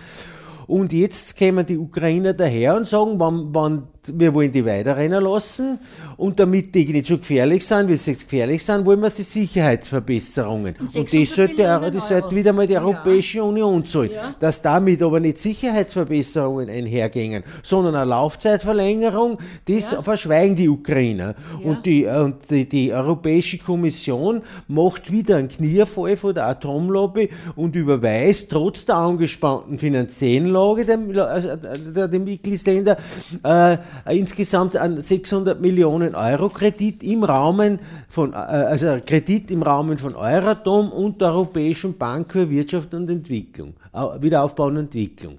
Und 0.67 0.93
jetzt 0.93 1.37
kämen 1.37 1.67
die 1.67 1.77
Ukrainer 1.77 2.33
daher 2.33 2.77
und 2.77 2.89
sagen, 2.89 3.19
wann, 3.19 3.49
wann 3.53 3.89
wir 4.07 4.35
wollen 4.35 4.53
die 4.53 4.65
weiterrennen 4.65 5.23
lassen 5.23 5.79
und 6.17 6.39
damit 6.39 6.75
die 6.75 6.85
nicht 6.87 7.07
so 7.07 7.19
gefährlich 7.19 7.67
sind, 7.67 7.89
wie 7.89 7.97
sie 7.97 8.15
gefährlich 8.15 8.65
sind, 8.65 8.85
wollen 8.85 9.01
wir 9.01 9.11
die 9.11 9.23
Sicherheitsverbesserungen. 9.23 10.75
Und 10.95 11.13
das 11.13 11.35
sollte, 11.35 11.63
das 11.63 12.09
sollte 12.09 12.35
wieder 12.35 12.53
mal 12.53 12.67
die 12.67 12.77
Europäische 12.77 13.39
ja. 13.39 13.45
Union 13.45 13.87
zahlen. 13.87 14.11
Ja. 14.13 14.35
Dass 14.39 14.61
damit 14.61 15.03
aber 15.03 15.21
nicht 15.21 15.39
Sicherheitsverbesserungen 15.39 16.69
einhergehen, 16.69 17.45
sondern 17.63 17.95
eine 17.95 18.11
Laufzeitverlängerung, 18.11 19.39
das 19.67 19.93
ja. 19.93 20.03
verschweigen 20.03 20.57
die 20.57 20.69
Ukrainer. 20.69 21.35
Und, 21.63 21.87
die, 21.87 22.07
und 22.07 22.51
die, 22.51 22.69
die, 22.69 22.93
Europäische 22.93 23.59
Kommission 23.59 24.43
macht 24.69 25.11
wieder 25.11 25.37
einen 25.37 25.49
Knierfall 25.49 26.17
von 26.17 26.35
der 26.35 26.47
Atomlobby 26.47 27.31
und 27.57 27.75
überweist 27.77 28.51
trotz 28.51 28.85
der 28.85 28.97
angespannten 28.97 29.79
finanziellen 29.79 30.47
Lage 30.47 30.85
der, 30.85 30.97
der, 30.97 32.09
der 32.09 32.21
Mitgliedsländer 32.21 32.99
äh, 33.45 33.63
äh, 33.63 33.79
insgesamt 34.09 34.77
an 34.77 35.03
600 35.03 35.61
Millionen 35.61 36.15
Euro 36.15 36.49
Kredit 36.49 37.03
im 37.03 37.25
Rahmen 37.25 37.79
von, 38.09 38.33
äh, 38.33 38.37
also 38.37 38.97
Kredit 39.05 39.51
im 39.51 39.63
Rahmen 39.63 39.99
von 39.99 40.17
Euratom 40.17 40.91
und 40.93 41.21
der 41.21 41.29
Europäischen 41.29 41.97
Bank 41.97 42.33
für 42.33 42.49
Wirtschaft 42.49 42.95
und 42.95 43.09
Entwicklung, 43.11 43.75
Wiederaufbau 44.21 44.67
und 44.67 44.77
Entwicklung. 44.77 45.39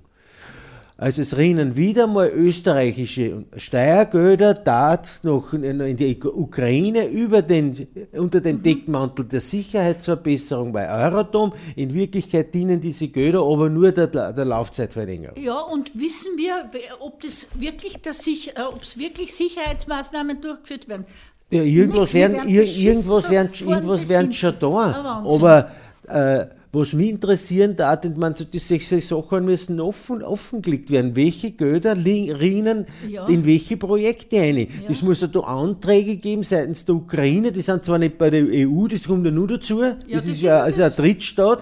Also 1.03 1.21
es 1.21 1.35
rinnen 1.35 1.75
wieder 1.75 2.07
mal 2.07 2.29
österreichische 2.29 3.43
Steuergelder 3.57 4.53
dort 4.53 5.19
noch 5.23 5.51
in 5.51 5.97
die 5.97 6.17
Ukraine 6.23 7.09
über 7.09 7.41
den, 7.41 7.89
unter 8.13 8.39
dem 8.39 8.59
mhm. 8.59 8.63
Deckmantel 8.63 9.25
der 9.25 9.41
Sicherheitsverbesserung 9.41 10.71
bei 10.71 10.87
Euratom. 10.87 11.51
In 11.75 11.93
Wirklichkeit 11.93 12.53
dienen 12.53 12.79
diese 12.79 13.09
Gelder 13.09 13.41
aber 13.41 13.67
nur 13.69 13.91
der, 13.91 14.07
der 14.07 14.45
Laufzeitverlängerung. 14.45 15.37
Ja, 15.43 15.59
und 15.59 15.91
wissen 15.93 16.37
wir, 16.37 16.71
ob 17.01 17.19
das 17.19 17.49
wirklich, 17.59 17.97
das, 18.01 18.25
äh, 18.25 18.53
ob 18.65 18.81
es 18.81 18.97
wirklich 18.97 19.35
Sicherheitsmaßnahmen 19.35 20.39
durchgeführt 20.39 20.87
werden? 20.87 21.05
Ja, 21.51 21.63
irgendwas 21.63 22.13
werden, 22.13 22.47
irgendwas 22.47 23.29
werden, 23.29 23.49
irgendwas 23.53 24.07
werden 24.07 24.31
schon 24.31 24.55
da. 24.57 25.21
Aber 25.25 25.69
äh, 26.07 26.45
was 26.73 26.93
mich 26.93 27.11
interessieren 27.11 27.75
darf, 27.75 27.99
man 28.15 28.35
so 28.35 28.45
die 28.45 28.57
sechs 28.57 28.89
Sachen 28.89 29.45
müssen 29.45 29.79
offen, 29.79 30.23
offengelegt 30.23 30.89
werden. 30.89 31.15
Welche 31.15 31.51
Gelder 31.51 31.95
rinnen 31.95 32.87
ja. 33.07 33.27
in 33.27 33.45
welche 33.45 33.77
Projekte 33.77 34.39
ein? 34.39 34.57
Ja. 34.57 34.65
Das 34.87 35.03
muss 35.03 35.21
ja 35.21 35.27
da 35.27 35.41
Anträge 35.41 36.17
geben 36.17 36.41
seitens 36.41 36.83
der 36.83 36.95
Ukraine. 36.95 37.51
Die 37.51 37.61
sind 37.61 37.85
zwar 37.85 37.99
nicht 37.99 38.17
bei 38.17 38.31
der 38.31 38.43
EU, 38.43 38.87
das 38.87 39.03
kommt 39.03 39.23
ja 39.23 39.31
nur 39.31 39.47
dazu. 39.47 39.83
Ja, 39.83 39.91
das, 39.91 40.25
das, 40.25 40.25
ist 40.25 40.41
ja 40.41 40.61
also 40.61 40.81
ein 40.81 40.93
Drittstaat. 40.95 41.61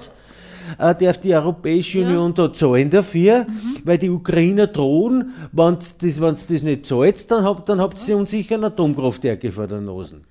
Äh, 0.78 0.96
darf 0.96 1.18
die 1.18 1.34
Europäische 1.36 2.00
ja. 2.00 2.08
Union 2.08 2.34
da 2.34 2.54
zahlen 2.54 2.90
dafür, 2.90 3.46
mhm. 3.46 3.82
weil 3.84 3.98
die 3.98 4.10
Ukrainer 4.10 4.68
drohen, 4.68 5.34
wenn 5.52 5.82
sie 5.82 6.20
das, 6.20 6.48
das 6.48 6.64
nicht 6.64 6.86
zahlt, 6.86 7.30
dann 7.30 7.44
habt, 7.44 7.68
dann 7.68 7.82
habt 7.82 8.08
ihr 8.08 8.16
unsicher 8.16 8.62
Atomkraftwerke 8.64 9.52
vor 9.52 9.68
der 9.68 9.82
Nase. 9.82 10.22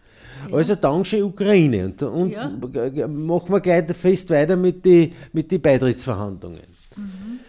Also 0.53 0.75
danke 0.75 1.25
Ukraine. 1.25 1.87
Und, 1.87 2.03
und 2.03 2.31
ja. 2.31 3.09
machen 3.09 3.53
wir 3.53 3.61
gleich 3.61 3.85
fest 3.97 4.31
weiter 4.31 4.57
mit 4.57 4.85
den 4.85 5.13
mit 5.33 5.51
die 5.51 5.59
Beitrittsverhandlungen. 5.59 6.63
Mhm. 6.97 7.41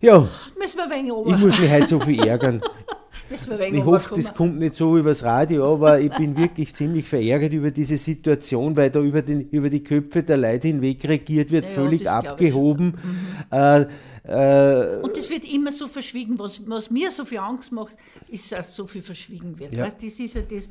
Ja, 0.00 0.28
Müssen 0.58 0.78
wir 0.78 0.90
wenig 0.90 1.12
ich 1.26 1.38
muss 1.38 1.60
mich 1.60 1.70
heute 1.70 1.86
so 1.86 2.00
viel 2.00 2.22
ärgern. 2.24 2.60
Ich 3.32 3.84
hoffe, 3.84 4.14
das 4.16 4.34
kommt 4.34 4.58
nicht 4.58 4.74
so 4.74 4.98
übers 4.98 5.22
Radio, 5.22 5.72
aber 5.72 6.00
ich 6.00 6.12
bin 6.14 6.36
wirklich 6.36 6.74
ziemlich 6.74 7.08
verärgert 7.08 7.52
über 7.52 7.70
diese 7.70 7.96
Situation, 7.96 8.76
weil 8.76 8.90
da 8.90 9.00
über, 9.00 9.22
den, 9.22 9.48
über 9.48 9.70
die 9.70 9.82
Köpfe 9.82 10.22
der 10.22 10.36
Leute 10.36 10.68
hinweg 10.68 11.02
regiert 11.08 11.50
wird, 11.50 11.64
Ja, 11.64 11.70
ja, 11.70 11.74
völlig 11.74 12.10
abgehoben. 12.10 12.94
Äh, 13.50 13.86
äh, 14.24 15.00
Und 15.02 15.16
das 15.16 15.30
wird 15.30 15.44
immer 15.50 15.72
so 15.72 15.88
verschwiegen. 15.88 16.38
Was, 16.38 16.68
was 16.68 16.90
mir 16.90 17.10
so 17.10 17.24
viel 17.24 17.38
Angst 17.38 17.72
macht, 17.72 17.96
ist, 18.28 18.52
dass 18.52 18.74
so 18.74 18.86
viel 18.86 19.02
verschwiegen 19.02 19.58
wird. 19.58 19.74
Ja. 19.74 19.88
Das 19.88 20.18
ist 20.18 20.34
ja 20.34 20.42
das, 20.42 20.68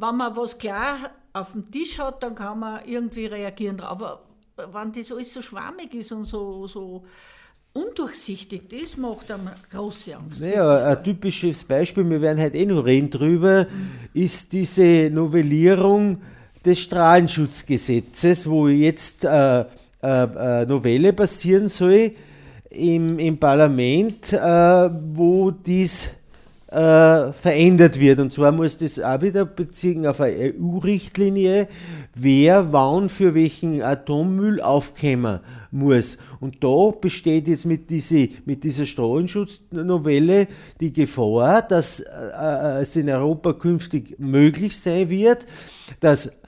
wenn 0.00 0.16
man 0.16 0.36
was 0.36 0.56
klar 0.56 1.10
auf 1.32 1.52
dem 1.52 1.70
Tisch 1.70 1.98
hat, 1.98 2.22
dann 2.22 2.34
kann 2.34 2.58
man 2.58 2.80
irgendwie 2.86 3.26
reagieren. 3.26 3.80
Aber 3.80 4.22
wenn 4.56 4.92
das 4.92 5.12
alles 5.12 5.32
so 5.32 5.42
schwammig 5.42 5.94
ist 5.94 6.12
und 6.12 6.24
so, 6.24 6.66
so 6.66 7.04
undurchsichtig, 7.72 8.62
das 8.68 8.96
macht 8.96 9.30
einem 9.30 9.50
große 9.70 10.16
Angst. 10.16 10.40
Naja, 10.40 10.86
ein 10.88 11.04
typisches 11.04 11.64
Beispiel, 11.64 12.08
wir 12.08 12.20
werden 12.20 12.42
heute 12.42 12.56
eh 12.56 12.66
noch 12.66 12.84
reden 12.84 13.10
drüber, 13.10 13.66
ist 14.12 14.52
diese 14.52 15.10
Novellierung 15.12 16.20
des 16.64 16.80
Strahlenschutzgesetzes, 16.80 18.48
wo 18.48 18.68
jetzt 18.68 19.24
äh, 19.24 19.60
äh, 19.60 19.64
äh, 20.02 20.66
Novelle 20.66 21.12
passieren 21.12 21.68
soll 21.68 22.12
im, 22.70 23.18
im 23.18 23.38
Parlament, 23.38 24.32
äh, 24.32 24.38
wo 24.38 25.50
dies 25.50 26.08
äh, 26.70 27.32
verändert 27.32 27.98
wird. 27.98 28.20
Und 28.20 28.32
zwar 28.32 28.52
muss 28.52 28.78
das 28.78 29.00
auch 29.00 29.20
wieder 29.22 29.44
beziehen 29.44 30.06
auf 30.06 30.20
eine 30.20 30.54
EU-Richtlinie, 30.54 31.68
wer 32.14 32.72
wann 32.72 33.08
für 33.08 33.34
welchen 33.34 33.82
Atommüll 33.82 34.60
aufkommen 34.60 35.40
muss. 35.72 36.18
Und 36.38 36.62
da 36.62 36.92
besteht 36.92 37.48
jetzt 37.48 37.66
mit, 37.66 37.90
diese, 37.90 38.28
mit 38.44 38.62
dieser 38.62 38.86
Strahlenschutznovelle 38.86 40.46
die 40.80 40.92
Gefahr, 40.92 41.62
dass 41.62 42.00
äh, 42.00 42.82
es 42.82 42.94
in 42.94 43.10
Europa 43.10 43.52
künftig 43.52 44.16
möglich 44.18 44.78
sein 44.78 45.10
wird, 45.10 45.46
dass 46.00 46.40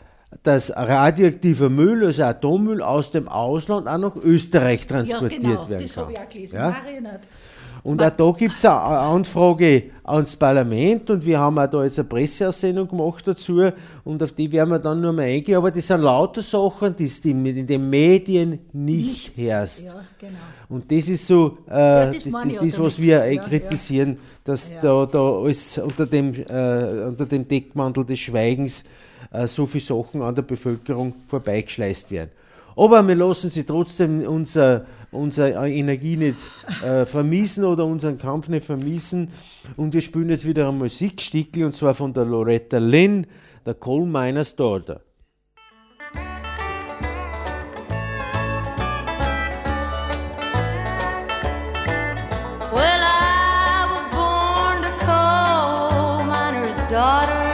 dass 0.45 0.75
radioaktiver 0.75 1.69
Müll, 1.69 2.07
also 2.07 2.25
Atommüll 2.25 2.81
aus 2.81 3.11
dem 3.11 3.29
Ausland 3.29 3.87
auch 3.87 3.99
nach 3.99 4.17
Österreich 4.17 4.81
Ja, 4.83 4.87
transportiert 4.87 5.43
genau, 5.43 5.69
werden 5.69 5.83
das 5.83 5.95
kann. 5.95 6.05
habe 6.05 6.13
ich 6.15 6.19
auch 6.21 6.29
gelesen. 6.31 6.57
Ja? 6.57 6.77
Nicht. 7.85 7.93
Und 7.93 8.03
auch 8.03 8.11
da 8.11 8.31
gibt 8.39 8.59
es 8.59 8.65
eine 8.65 8.79
Anfrage 8.81 9.85
ans 10.05 10.37
Parlament 10.37 11.11
und 11.11 11.25
wir 11.25 11.39
haben 11.39 11.59
auch 11.59 11.67
da 11.67 11.85
jetzt 11.85 11.99
eine 11.99 12.09
Presseaussendung 12.09 12.89
gemacht 12.89 13.27
dazu 13.27 13.61
und 14.05 14.23
auf 14.23 14.33
die 14.33 14.51
werden 14.51 14.71
wir 14.71 14.79
dann 14.79 15.01
nur 15.01 15.13
mal 15.13 15.23
eingehen. 15.23 15.57
Aber 15.57 15.71
das 15.71 15.87
sind 15.87 16.01
lauter 16.03 16.43
Sachen, 16.43 16.95
die 16.97 17.05
es 17.05 17.25
in 17.25 17.67
den 17.67 17.91
Medien 17.91 18.61
nicht 18.73 19.37
herrscht. 19.37 19.83
Ja, 19.85 19.95
genau. 20.19 20.33
Und 20.69 20.91
das 20.91 21.09
ist 21.09 21.27
so, 21.27 21.59
äh, 21.67 21.71
das 21.71 22.25
das, 22.25 22.27
meine 22.27 22.53
ist 22.53 22.63
das, 22.63 22.81
was 22.81 22.99
wir 22.99 23.23
eh 23.25 23.35
Ja, 23.35 23.43
kritisieren, 23.43 24.19
dass 24.45 24.71
Ja. 24.71 24.81
da, 24.81 25.07
da 25.07 25.39
alles 25.41 25.79
unter 25.79 26.07
dem, 26.07 26.35
äh, 26.35 27.07
unter 27.09 27.27
dem 27.27 27.47
Deckmantel 27.47 28.05
des 28.05 28.21
Schweigens 28.21 28.85
äh, 29.33 29.47
so 29.47 29.67
viele 29.67 29.85
Sachen 29.85 30.23
an 30.23 30.35
der 30.35 30.43
Bevölkerung 30.43 31.15
vorbeigeschleißt 31.29 32.11
werden. 32.11 32.31
Aber 32.77 33.07
wir 33.07 33.15
lassen 33.15 33.51
sie 33.51 33.65
trotzdem 33.65 34.27
unser, 34.27 34.87
unsere 35.11 35.69
Energie 35.69 36.17
nicht 36.17 36.39
äh, 36.83 37.05
vermiesen 37.05 37.65
oder 37.65 37.85
unseren 37.85 38.19
Kampf 38.19 38.49
nicht 38.49 38.65
vermiesen. 38.65 39.29
Und 39.77 39.95
wir 39.95 40.01
spielen 40.01 40.31
jetzt 40.31 40.47
wieder 40.47 40.69
ein 40.69 40.79
Musikstickel 40.79 41.65
und 41.65 41.75
zwar 41.75 41.95
von 41.95 42.15
der 42.15 42.25
Loretta 42.25 42.79
Lynn, 42.79 43.27
der 43.67 43.75
Coal 43.75 44.07
Miner's 44.07 44.57
Daughter. 44.57 45.01
Daughter 56.93 57.53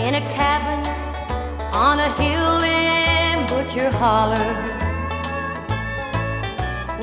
in 0.00 0.14
a 0.14 0.20
cabin 0.34 0.80
on 1.74 2.00
a 2.00 2.08
hill 2.16 2.65
Butcher 3.76 3.90
Holler. 3.90 4.48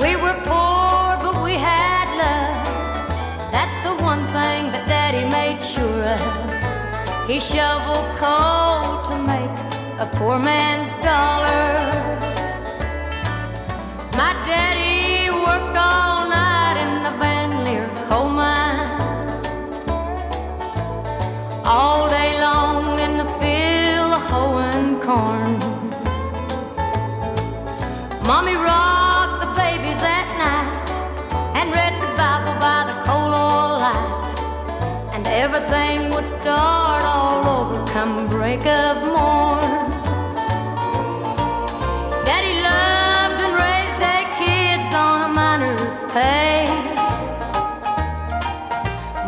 We 0.00 0.16
were 0.16 0.34
poor, 0.42 1.14
but 1.22 1.40
we 1.44 1.52
had 1.52 2.08
love. 2.18 3.52
That's 3.52 3.78
the 3.86 3.94
one 4.02 4.26
thing 4.26 4.72
that 4.72 4.84
Daddy 4.88 5.22
made 5.30 5.60
sure 5.60 6.02
of. 6.16 7.28
He 7.30 7.38
shoveled 7.38 8.08
coal 8.18 9.06
to 9.06 9.16
make 9.22 9.54
a 10.00 10.06
poor 10.16 10.36
man's 10.40 10.92
dollar. 11.04 11.62
My 14.18 14.32
daddy 14.50 15.30
worked 15.30 15.78
all 15.78 16.26
night 16.28 16.76
in 16.84 16.92
the 17.04 17.12
Van 17.20 17.64
Leer 17.64 17.88
coal 18.08 18.28
mines. 18.30 19.46
All 21.64 22.03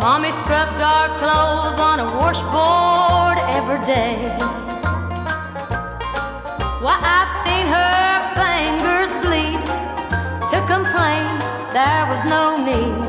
Mommy 0.06 0.30
scrubbed 0.30 0.80
our 0.80 1.08
clothes 1.18 1.80
on 1.80 1.98
a 1.98 2.04
washboard 2.04 3.38
every 3.58 3.84
day. 3.84 4.14
Why, 6.80 6.96
I've 7.16 7.32
seen 7.42 7.66
her 7.66 8.14
fingers 8.38 9.10
bleed 9.24 9.58
to 10.52 10.58
complain 10.72 11.26
there 11.74 12.06
was 12.06 12.22
no 12.36 12.54
need. 12.70 13.02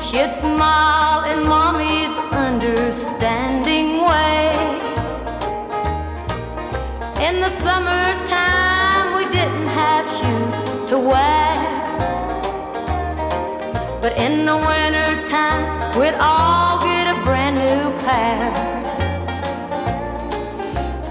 She'd 0.00 0.32
smile 0.40 1.24
in 1.30 1.46
Mommy's 1.46 2.16
understanding 2.32 4.00
way. 4.00 4.56
In 7.28 7.42
the 7.44 7.50
summertime, 7.60 9.16
we 9.18 9.24
didn't 9.36 9.68
have 9.82 10.06
shoes 10.18 10.88
to 10.88 10.98
wear. 10.98 11.52
But 14.00 14.16
in 14.16 14.46
the 14.46 14.56
wintertime, 14.56 15.05
we'd 15.98 16.14
all 16.20 16.78
get 16.80 17.06
a 17.08 17.22
brand 17.24 17.56
new 17.56 17.98
pair. 18.04 18.52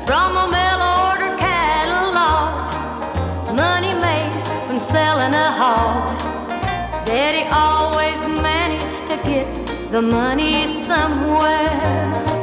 From 0.06 0.38
a 0.38 0.48
mail 0.56 0.82
order 1.02 1.32
catalog, 1.38 2.52
money 3.56 3.94
made 3.94 4.48
from 4.68 4.80
selling 4.80 5.34
a 5.34 5.52
hog. 5.52 6.06
Daddy 7.06 7.44
always 7.52 8.20
managed 8.42 9.08
to 9.08 9.18
get 9.28 9.48
the 9.92 10.02
money 10.02 10.68
somewhere. 10.86 12.35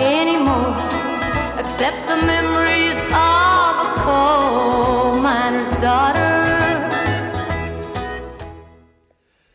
Anymore 0.00 0.76
except 1.58 2.06
the 2.08 2.16
memories 2.26 2.98
of 3.10 3.72
a 3.86 3.94
coal 4.04 5.20
miner's 5.20 5.70
daughter. 5.80 6.22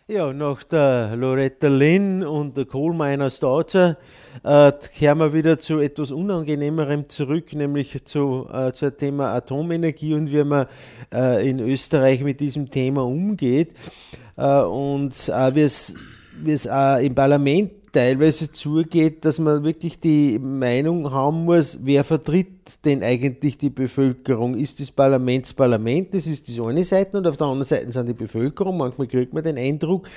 Ja, 0.09 0.31
nach 0.31 0.63
der 0.63 1.17
Loretta 1.17 1.67
Lynn 1.67 2.23
und 2.23 2.55
der 2.55 2.65
Coal 2.65 2.93
Miners 2.93 3.41
Daughter 3.41 3.97
äh, 4.41 4.71
kehren 4.95 5.19
wir 5.19 5.33
wieder 5.33 5.59
zu 5.59 5.79
etwas 5.79 6.11
Unangenehmerem 6.11 7.09
zurück, 7.09 7.51
nämlich 7.51 8.05
zu, 8.05 8.47
äh, 8.51 8.71
zu 8.71 8.95
Thema 8.95 9.33
Atomenergie 9.33 10.13
und 10.13 10.31
wie 10.31 10.45
man 10.45 10.67
äh, 11.13 11.49
in 11.49 11.59
Österreich 11.59 12.23
mit 12.23 12.39
diesem 12.39 12.71
Thema 12.71 13.03
umgeht. 13.03 13.73
Äh, 14.37 14.61
und 14.61 15.27
äh, 15.27 15.55
wie 15.55 16.51
es 16.51 16.67
auch 16.69 16.99
im 16.99 17.13
Parlament 17.13 17.76
teilweise 17.97 18.51
zugeht, 18.51 19.25
dass 19.25 19.39
man 19.39 19.63
wirklich 19.63 19.99
die 19.99 20.37
Meinung 20.37 21.11
haben 21.11 21.45
muss, 21.45 21.79
wer 21.81 22.03
vertritt 22.03 22.85
denn 22.85 23.01
eigentlich 23.01 23.57
die 23.57 23.71
Bevölkerung? 23.71 24.55
Ist 24.55 24.79
das 24.79 24.91
Parlament 24.91 25.47
das? 26.13 26.13
Das 26.13 26.27
ist 26.27 26.47
die 26.47 26.61
eine 26.61 26.83
Seite 26.83 27.17
und 27.17 27.25
auf 27.25 27.37
der 27.37 27.47
anderen 27.47 27.65
Seite 27.65 27.91
sind 27.91 28.07
die 28.07 28.13
Bevölkerung. 28.13 28.77
Manchmal 28.77 29.07
kriegt 29.07 29.33
man 29.33 29.43
den 29.43 29.57
Eindruck, 29.57 30.07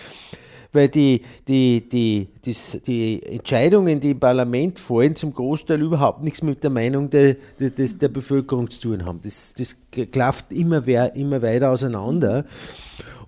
weil 0.75 0.89
die, 0.89 1.23
die, 1.49 1.89
die, 1.89 2.29
die, 2.45 2.57
die 2.87 3.23
Entscheidungen, 3.23 3.99
die 3.99 4.11
im 4.11 4.21
Parlament 4.21 4.79
fallen, 4.79 5.17
zum 5.17 5.33
Großteil 5.33 5.81
überhaupt 5.81 6.23
nichts 6.23 6.43
mit 6.43 6.63
der 6.63 6.71
Meinung 6.71 7.09
der, 7.09 7.37
der, 7.59 7.71
der 7.71 8.09
Bevölkerung 8.09 8.69
zu 8.69 8.81
tun 8.83 9.07
haben. 9.07 9.21
Das, 9.23 9.55
das 9.55 9.75
klafft 10.13 10.53
immer, 10.53 10.87
immer 11.17 11.41
weiter 11.41 11.71
auseinander. 11.71 12.45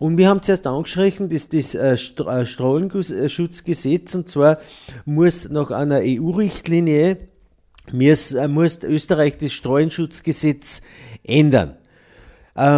Und 0.03 0.19
wir 0.19 0.29
haben 0.29 0.43
zuerst 0.43 0.67
angeschrieben, 0.67 1.29
dass 1.29 1.49
das 1.49 1.77
äh, 1.77 1.93
äh, 1.93 1.97
Strahlenschutzgesetz, 1.97 4.17
und 4.17 4.29
zwar 4.29 4.59
muss 5.05 5.49
nach 5.49 5.71
einer 5.71 6.01
EU-Richtlinie, 6.03 7.19
muss, 7.93 8.33
äh, 8.33 8.49
muss 8.49 8.83
Österreich 8.83 9.39
das 9.39 9.53
Strahlenschutzgesetz 9.53 10.83
ändern, 11.23 11.77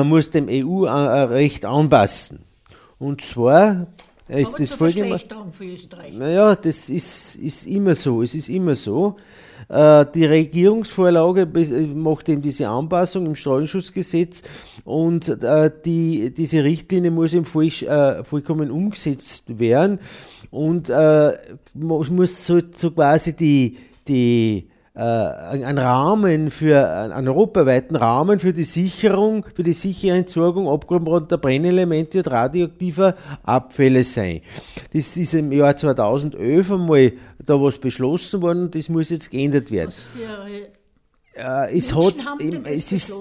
muss 0.05 0.33
dem 0.33 0.49
EU-Recht 0.51 1.65
anpassen. 1.65 2.41
Und 2.99 3.23
zwar 3.23 3.87
ist 4.29 4.49
Aber 4.49 4.59
das 4.59 4.75
folgendes. 4.75 5.23
Naja, 6.13 6.55
das 6.57 6.91
ist, 6.91 7.37
ist 7.37 7.67
immer 7.67 7.95
so. 7.95 8.23
Es 8.23 8.35
ist 8.35 8.51
immer 8.51 8.75
so. 8.75 9.17
Äh, 9.69 10.07
die 10.15 10.25
Regierungsvorlage 10.25 11.49
macht 11.95 12.29
eben 12.29 12.43
diese 12.43 12.69
Anpassung 12.69 13.27
im 13.27 13.37
Strahlenschutzgesetz 13.37 14.43
und 14.85 15.29
äh, 15.43 15.71
die, 15.85 16.33
diese 16.35 16.65
Richtlinie 16.65 17.11
muss 17.11 17.33
eben 17.35 17.45
voll, 17.45 17.67
äh, 17.67 18.25
vollkommen 18.25 18.71
umgesetzt 18.71 19.59
werden 19.59 19.99
und 20.51 20.93
muss 21.75 22.47
so, 22.47 22.61
so 22.77 22.91
quasi 22.93 23.35
die, 23.35 23.77
die 24.07 24.69
äh, 24.97 25.01
einen 25.01 25.79
Rahmen 25.79 26.53
für, 26.53 26.89
einen 26.89 27.27
europaweiten 27.27 27.97
Rahmen 27.97 28.39
für 28.39 28.53
die 28.53 28.63
Sicherung, 28.63 29.45
für 29.53 29.65
die 29.65 29.73
sichere 29.73 30.17
Entsorgung 30.17 30.69
abgebrannter 30.69 31.37
Brennelemente 31.37 32.19
und 32.19 32.31
radioaktiver 32.31 33.17
Abfälle 33.43 34.05
sein. 34.05 34.43
Das 34.93 35.17
ist 35.17 35.35
im 35.35 35.51
Jahr 35.51 35.77
2011 35.77 36.71
einmal 36.71 37.13
da 37.45 37.61
was 37.61 37.79
beschlossen 37.79 38.43
worden 38.43 38.65
und 38.65 38.75
das 38.75 38.89
muss 38.89 39.11
jetzt 39.11 39.31
geändert 39.31 39.71
werden. 39.71 39.93
Äh, 41.35 41.77
es 41.77 41.95
hat, 41.95 42.15
es 42.65 42.93
ist, 42.93 43.13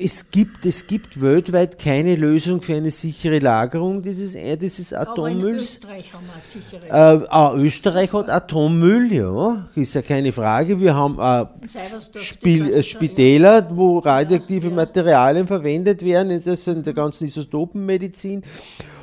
es 0.00 0.30
gibt, 0.30 0.64
es 0.64 0.86
gibt 0.86 1.20
weltweit 1.20 1.76
keine 1.76 2.14
Lösung 2.14 2.62
für 2.62 2.76
eine 2.76 2.90
sichere 2.92 3.40
Lagerung 3.40 4.00
dieses, 4.00 4.36
äh, 4.36 4.56
dieses 4.56 4.92
Atommülls. 4.92 5.34
Aber 5.34 5.48
in 5.48 5.56
Österreich 5.56 6.12
haben 6.12 6.26
wir 6.26 6.62
sichere. 6.62 7.22
Äh, 7.22 7.26
ah, 7.28 7.54
Österreich 7.56 8.12
hat 8.12 8.30
Atommüll, 8.30 9.12
ja, 9.12 9.68
ist 9.74 9.94
ja 9.94 10.02
keine 10.02 10.30
Frage. 10.30 10.78
Wir 10.78 10.94
haben 10.94 11.18
äh, 11.18 12.20
Spiel, 12.20 12.72
äh, 12.72 12.82
Spitäler, 12.84 13.66
wo 13.76 13.98
radioaktive 13.98 14.66
ja, 14.66 14.70
ja. 14.70 14.76
Materialien 14.76 15.46
verwendet 15.48 16.04
werden, 16.04 16.40
das 16.44 16.62
sind 16.62 16.86
der 16.86 16.94
ganzen 16.94 17.26
Isotopenmedizin. 17.26 18.44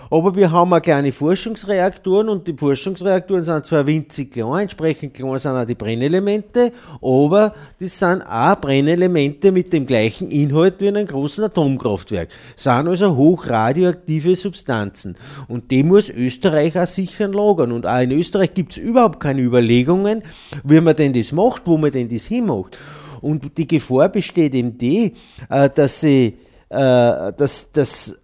Aber 0.10 0.36
wir 0.36 0.52
haben 0.52 0.74
auch 0.74 0.82
kleine 0.82 1.12
Forschungsreaktoren 1.12 2.30
und 2.30 2.48
die 2.48 2.54
Forschungsreaktoren 2.54 3.44
sind 3.44 3.66
zwar 3.66 3.88
winzig 3.88 4.32
klein, 4.32 4.64
entsprechend 4.64 5.14
klein 5.14 5.40
sind 5.40 5.52
auch 5.52 5.66
die 5.66 5.76
Brennelemente, 5.76 6.72
aber 7.02 7.54
das 7.80 7.98
sind 7.98 8.22
auch 8.22 8.60
Brennelemente 8.62 9.52
mit 9.52 9.74
dem 9.74 9.86
gleichen 9.86 10.30
Inhalt 10.30 10.76
wie 10.80 10.88
in 10.88 10.98
einem 10.98 11.08
großen 11.08 11.44
Atomkraftwerk. 11.44 12.30
Sind 12.56 12.88
also 12.88 13.16
hochradioaktive 13.16 14.36
Substanzen. 14.36 15.16
Und 15.48 15.72
die 15.72 15.84
muss 15.84 16.10
Österreich 16.10 16.78
auch 16.78 16.88
sichern 16.88 17.34
lagern. 17.34 17.72
Und 17.72 17.86
auch 17.86 18.02
in 18.02 18.12
Österreich 18.12 18.54
gibt 18.54 18.74
es 18.74 18.78
überhaupt 18.78 19.20
keine 19.20 19.42
Überlegungen, 19.42 20.24
wie 20.64 20.82
man 20.82 20.96
denn 20.96 21.14
das 21.14 21.32
macht, 21.32 21.64
wo 21.66 21.78
man 21.78 21.92
denn 21.92 22.10
das 22.10 22.26
hinmacht. 22.26 22.78
Und 23.22 23.58
die 23.58 23.68
Gefahr 23.68 24.10
besteht 24.10 24.54
eben 24.54 24.78
die, 24.78 25.14
äh, 25.50 25.70
dass 25.70 26.02
sie, 26.02 26.38
äh, 26.70 27.34
dass, 27.34 27.72
dass 27.72 28.20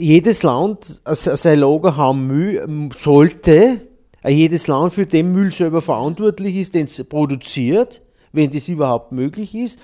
jedes 0.00 0.42
Land 0.42 1.00
sein 1.04 1.58
Lager 1.58 1.96
haben 1.96 2.26
Müll, 2.26 2.88
sollte, 3.02 3.82
äh, 4.22 4.30
jedes 4.30 4.66
Land 4.66 4.94
für 4.94 5.06
den 5.06 5.32
Müll 5.32 5.52
selber 5.52 5.82
verantwortlich 5.82 6.56
ist, 6.56 6.74
den 6.74 6.86
es 6.86 7.02
produziert, 7.04 8.00
wenn 8.32 8.50
das 8.50 8.68
überhaupt 8.68 9.12
möglich 9.12 9.54
ist. 9.54 9.78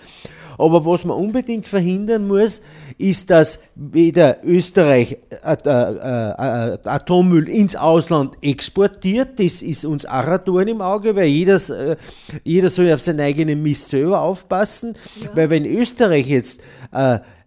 Aber 0.58 0.86
was 0.86 1.04
man 1.04 1.18
unbedingt 1.18 1.66
verhindern 1.66 2.26
muss, 2.26 2.62
ist, 2.98 3.30
dass 3.30 3.60
weder 3.74 4.38
Österreich 4.42 5.18
äh, 5.44 5.56
äh, 5.64 5.70
äh, 5.70 6.78
Atommüll 6.84 7.48
ins 7.48 7.76
Ausland 7.76 8.38
exportiert. 8.40 9.38
Das 9.38 9.60
ist 9.60 9.84
uns 9.84 10.06
Aratorn 10.06 10.68
im 10.68 10.80
Auge, 10.80 11.14
weil 11.14 11.26
jeder, 11.26 11.56
äh, 11.68 11.96
jeder 12.42 12.70
soll 12.70 12.90
auf 12.90 13.02
seinen 13.02 13.20
eigenen 13.20 13.62
Mist 13.62 13.90
selber 13.90 14.22
aufpassen. 14.22 14.94
Ja. 15.22 15.30
Weil 15.34 15.50
wenn 15.50 15.66
Österreich 15.66 16.26
jetzt 16.26 16.62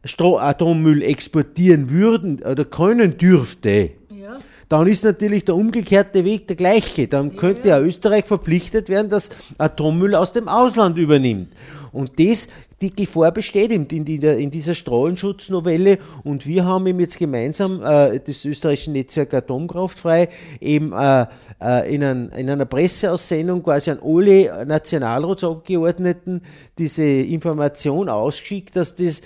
Atommüll 0.03 1.03
exportieren 1.03 1.89
würden 1.89 2.41
oder 2.43 2.65
können 2.65 3.17
dürfte, 3.17 3.91
ja. 4.09 4.39
dann 4.69 4.87
ist 4.87 5.03
natürlich 5.03 5.45
der 5.45 5.55
umgekehrte 5.55 6.23
Weg 6.23 6.47
der 6.47 6.55
gleiche. 6.55 7.07
Dann 7.07 7.35
könnte 7.35 7.69
ja 7.69 7.79
Österreich 7.79 8.25
verpflichtet 8.25 8.89
werden, 8.89 9.09
dass 9.09 9.29
Atommüll 9.57 10.15
aus 10.15 10.31
dem 10.31 10.47
Ausland 10.47 10.97
übernimmt. 10.97 11.49
Und 11.91 12.19
das, 12.19 12.49
die 12.81 12.95
Gefahr 12.95 13.31
besteht 13.31 13.71
in, 13.71 13.85
in, 13.87 14.05
in 14.05 14.51
dieser 14.51 14.75
Strahlenschutznovelle 14.75 15.97
und 16.23 16.45
wir 16.45 16.65
haben 16.65 16.87
eben 16.87 16.99
jetzt 16.99 17.17
gemeinsam 17.17 17.81
äh, 17.83 18.19
das 18.19 18.45
österreichische 18.45 18.91
Netzwerk 18.91 19.33
Atomkraftfrei 19.33 20.29
eben 20.61 20.93
äh, 20.93 21.25
äh, 21.61 21.93
in, 21.93 22.03
ein, 22.03 22.29
in, 22.29 22.49
einer 22.49 22.65
Presseaussendung 22.65 23.63
quasi 23.63 23.91
an 23.91 23.99
alle 24.03 24.65
Nationalratsabgeordneten 24.65 26.41
diese 26.77 27.03
Information 27.03 28.07
ausgeschickt, 28.07 28.75
dass 28.75 28.95
das 28.95 29.21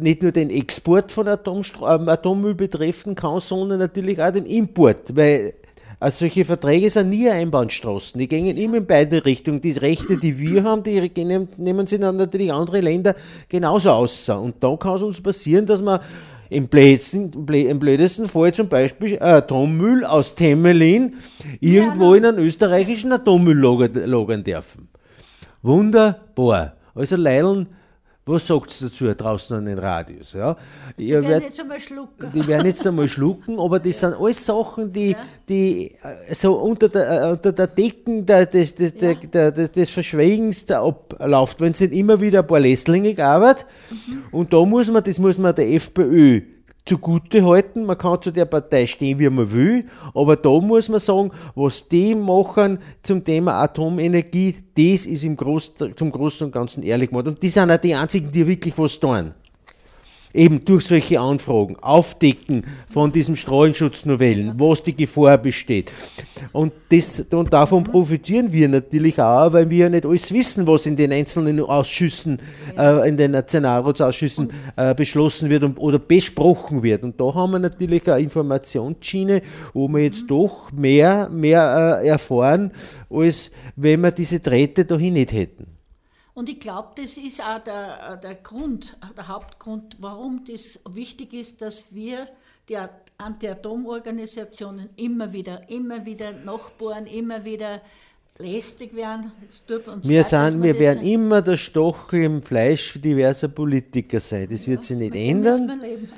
nicht 0.00 0.22
nur 0.22 0.32
den 0.32 0.50
Export 0.50 1.10
von 1.10 1.26
Atomstro- 1.26 1.86
Atommüll 1.86 2.54
betreffen 2.54 3.14
kann, 3.14 3.40
sondern 3.40 3.78
natürlich 3.78 4.22
auch 4.22 4.30
den 4.30 4.46
Import, 4.46 5.16
weil 5.16 5.54
also 6.00 6.20
solche 6.20 6.44
Verträge 6.44 6.90
sind 6.90 7.10
nie 7.10 7.28
Einbahnstraßen. 7.28 8.20
Die 8.20 8.28
gehen 8.28 8.56
immer 8.56 8.76
in 8.76 8.86
beide 8.86 9.24
Richtungen. 9.24 9.60
Die 9.60 9.72
Rechte, 9.72 10.16
die 10.16 10.38
wir 10.38 10.62
haben, 10.62 10.84
die 10.84 11.00
nehmen 11.56 11.86
sie 11.88 11.98
dann 11.98 12.16
natürlich 12.16 12.52
andere 12.52 12.80
Länder 12.80 13.16
genauso 13.48 13.90
aus. 13.90 14.28
Und 14.28 14.62
da 14.62 14.76
kann 14.76 14.94
es 14.94 15.02
uns 15.02 15.20
passieren, 15.20 15.66
dass 15.66 15.82
man 15.82 15.98
im 16.50 16.68
blödesten, 16.68 17.32
im 17.48 17.78
blödesten 17.80 18.28
Fall 18.28 18.54
zum 18.54 18.68
Beispiel 18.68 19.20
Atommüll 19.20 20.04
aus 20.04 20.36
Temelin 20.36 21.14
irgendwo 21.58 22.14
in 22.14 22.24
einen 22.24 22.38
österreichischen 22.38 23.10
Atommüll 23.10 23.58
lagern 23.58 24.44
dürfen. 24.44 24.88
Wunderbar. 25.62 26.76
Also 26.94 27.16
Leideln 27.16 27.66
was 28.28 28.46
sagt 28.46 28.80
ihr 28.80 28.88
dazu 28.88 29.14
draußen 29.14 29.56
an 29.56 29.66
den 29.66 29.78
Radios? 29.78 30.32
Ja? 30.32 30.56
Die 30.96 31.10
werden 31.10 31.28
werd, 31.28 31.42
jetzt 31.44 31.60
einmal 31.60 31.80
schlucken. 31.80 32.32
Die 32.32 32.46
werden 32.46 32.66
jetzt 32.66 32.86
einmal 32.86 33.08
schlucken, 33.08 33.58
aber 33.58 33.78
das 33.78 34.00
ja. 34.00 34.10
sind 34.10 34.20
alles 34.20 34.44
Sachen, 34.44 34.92
die, 34.92 35.12
ja. 35.12 35.18
die 35.48 35.92
äh, 36.02 36.34
so 36.34 36.54
unter 36.54 36.88
der, 36.88 37.22
äh, 37.22 37.30
unter 37.32 37.52
der 37.52 37.66
Decken 37.66 38.26
der, 38.26 38.46
des, 38.46 38.74
des, 38.74 38.94
ja. 39.00 39.14
der, 39.14 39.52
der, 39.52 39.68
des 39.68 39.90
Verschweigens 39.90 40.70
ablauft, 40.70 41.60
wenn 41.60 41.72
es 41.72 41.80
nicht 41.80 41.94
immer 41.94 42.20
wieder 42.20 42.40
ein 42.40 42.46
paar 42.46 42.60
Lässlinge 42.60 43.16
arbeitet. 43.24 43.66
Mhm. 43.90 44.22
Und 44.30 44.52
da 44.52 44.64
muss 44.64 44.90
man, 44.90 45.02
das 45.02 45.18
muss 45.18 45.38
man 45.38 45.54
der 45.54 45.72
FPÖ 45.72 46.57
zugute 46.88 47.44
halten. 47.44 47.84
Man 47.86 47.98
kann 47.98 48.20
zu 48.20 48.30
der 48.30 48.46
Partei 48.46 48.86
stehen, 48.86 49.18
wie 49.18 49.28
man 49.28 49.52
will, 49.52 49.84
aber 50.14 50.36
da 50.36 50.50
muss 50.60 50.88
man 50.88 51.00
sagen, 51.00 51.30
was 51.54 51.86
die 51.88 52.14
machen 52.14 52.78
zum 53.02 53.22
Thema 53.22 53.62
Atomenergie, 53.62 54.56
das 54.76 55.06
ist 55.06 55.24
im 55.24 55.36
Groß, 55.36 55.74
zum 55.94 56.10
Großen 56.10 56.46
und 56.46 56.52
Ganzen 56.52 56.82
ehrlich 56.82 57.10
gemacht. 57.10 57.26
Und 57.26 57.42
die 57.42 57.48
sind 57.48 57.70
auch 57.70 57.76
die 57.76 57.94
einzigen, 57.94 58.32
die 58.32 58.46
wirklich 58.46 58.76
was 58.76 58.98
tun 58.98 59.34
eben 60.34 60.64
durch 60.64 60.86
solche 60.86 61.20
Anfragen, 61.20 61.76
Aufdecken 61.80 62.64
von 62.88 63.12
diesen 63.12 63.36
Strahlenschutznovellen, 63.36 64.54
was 64.58 64.82
die 64.82 64.94
Gefahr 64.94 65.38
besteht. 65.38 65.90
Und, 66.52 66.72
das, 66.90 67.20
und 67.30 67.52
davon 67.52 67.84
profitieren 67.84 68.52
wir 68.52 68.68
natürlich 68.68 69.20
auch, 69.20 69.52
weil 69.52 69.68
wir 69.70 69.78
ja 69.78 69.88
nicht 69.88 70.06
alles 70.06 70.32
wissen, 70.32 70.66
was 70.66 70.86
in 70.86 70.96
den 70.96 71.12
einzelnen 71.12 71.60
Ausschüssen, 71.60 72.40
äh, 72.76 73.08
in 73.08 73.16
den 73.16 73.32
Nationalratsausschüssen 73.32 74.52
äh, 74.76 74.94
beschlossen 74.94 75.50
wird 75.50 75.64
und, 75.64 75.78
oder 75.78 75.98
besprochen 75.98 76.82
wird. 76.82 77.02
Und 77.02 77.20
da 77.20 77.34
haben 77.34 77.52
wir 77.52 77.58
natürlich 77.58 78.08
eine 78.10 78.22
Informationsschiene, 78.22 79.42
wo 79.72 79.88
wir 79.88 80.04
jetzt 80.04 80.24
doch 80.28 80.70
mehr, 80.72 81.28
mehr 81.30 82.00
äh, 82.02 82.08
erfahren, 82.08 82.70
als 83.10 83.50
wenn 83.76 84.00
wir 84.00 84.10
diese 84.10 84.40
Drähte 84.40 84.84
dahin 84.84 85.14
nicht 85.14 85.32
hätten. 85.32 85.77
Und 86.38 86.48
ich 86.48 86.60
glaube, 86.60 86.90
das 86.94 87.16
ist 87.16 87.40
auch 87.40 87.58
der, 87.58 88.16
der 88.18 88.36
Grund, 88.36 88.96
der 89.16 89.26
Hauptgrund, 89.26 89.96
warum 89.98 90.44
das 90.44 90.78
wichtig 90.88 91.32
ist, 91.32 91.60
dass 91.60 91.82
wir 91.90 92.28
die 92.68 92.78
Anti-Atom-Organisationen 93.16 94.90
immer 94.94 95.32
wieder, 95.32 95.68
immer 95.68 96.06
wieder 96.06 96.30
nachbohren, 96.30 97.06
immer 97.06 97.44
wieder 97.44 97.80
lästig 98.38 98.94
werden. 98.94 99.32
Wir, 100.04 100.20
leid, 100.20 100.28
sind, 100.28 100.62
wir 100.62 100.78
werden 100.78 101.02
immer 101.02 101.42
der 101.42 101.56
Stachel 101.56 102.22
im 102.22 102.40
Fleisch 102.40 103.00
diverser 103.00 103.48
Politiker 103.48 104.20
sein. 104.20 104.46
Das 104.48 104.64
wird 104.68 104.84
sich 104.84 104.96
nicht 104.96 105.14
müssen 105.14 105.28
ändern. 105.28 105.80
leben. 105.80 106.08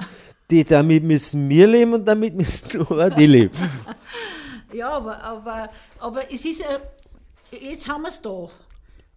Die, 0.50 0.64
damit 0.64 1.02
müssen 1.02 1.48
wir 1.48 1.66
leben 1.66 1.94
und 1.94 2.04
damit 2.04 2.34
müssen 2.34 2.68
nur 2.76 2.90
auch 2.90 3.08
die 3.08 3.26
leben. 3.26 3.54
Ja, 4.74 4.90
aber, 4.90 5.20
aber, 5.20 5.68
aber 5.98 6.32
es 6.32 6.44
ist, 6.44 6.60
äh, 6.60 7.56
jetzt 7.72 7.88
haben 7.88 8.02
wir 8.02 8.08
es 8.08 8.20
da. 8.20 8.50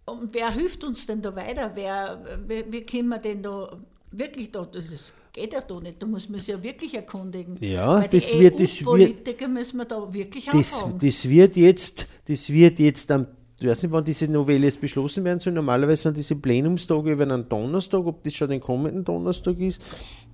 Und 0.06 0.34
wer 0.34 0.52
hilft 0.52 0.84
uns 0.84 1.06
denn 1.06 1.22
da 1.22 1.34
weiter? 1.36 1.72
Wer, 1.76 2.20
wie, 2.48 2.66
wie 2.72 2.82
können 2.82 3.10
wir 3.10 3.20
denn 3.20 3.42
da 3.42 3.78
wirklich 4.12 4.52
da, 4.52 4.66
das 4.66 4.92
ist, 4.92 5.14
geht 5.32 5.54
ja 5.54 5.62
da 5.62 5.80
nicht, 5.80 6.02
da 6.02 6.06
muss 6.06 6.28
man 6.30 6.40
sich 6.40 6.50
ja 6.50 6.62
wirklich 6.62 6.94
erkundigen. 6.94 7.56
Ja, 7.62 8.02
Weil 8.02 8.10
das 8.10 8.38
wird- 8.38 8.60
das 8.60 8.80
wird- 8.80 8.88
EU-Politiker 8.88 9.48
müssen 9.48 9.78
wir 9.78 9.86
da 9.86 10.14
wirklich 10.14 10.46
Das, 10.46 10.56
anfragen. 10.84 11.00
das 11.02 11.28
wird 11.30 11.56
jetzt, 11.56 12.06
das 12.28 12.50
wird 12.50 12.80
jetzt 12.80 13.10
am, 13.12 13.28
ich 13.60 13.66
weiß 13.68 13.84
nicht, 13.84 13.92
wann 13.94 14.04
diese 14.04 14.28
Novelle 14.28 14.66
jetzt 14.66 14.82
beschlossen 14.82 15.24
werden 15.24 15.40
soll. 15.40 15.54
Normalerweise 15.54 16.04
sind 16.04 16.18
diese 16.18 16.36
Plenumstage 16.36 17.14
über 17.14 17.24
einen 17.24 17.48
Donnerstag, 17.48 18.06
ob 18.06 18.24
das 18.24 18.34
schon 18.36 18.50
den 18.50 18.60
kommenden 18.60 19.06
Donnerstag 19.06 19.58
ist, 19.60 19.82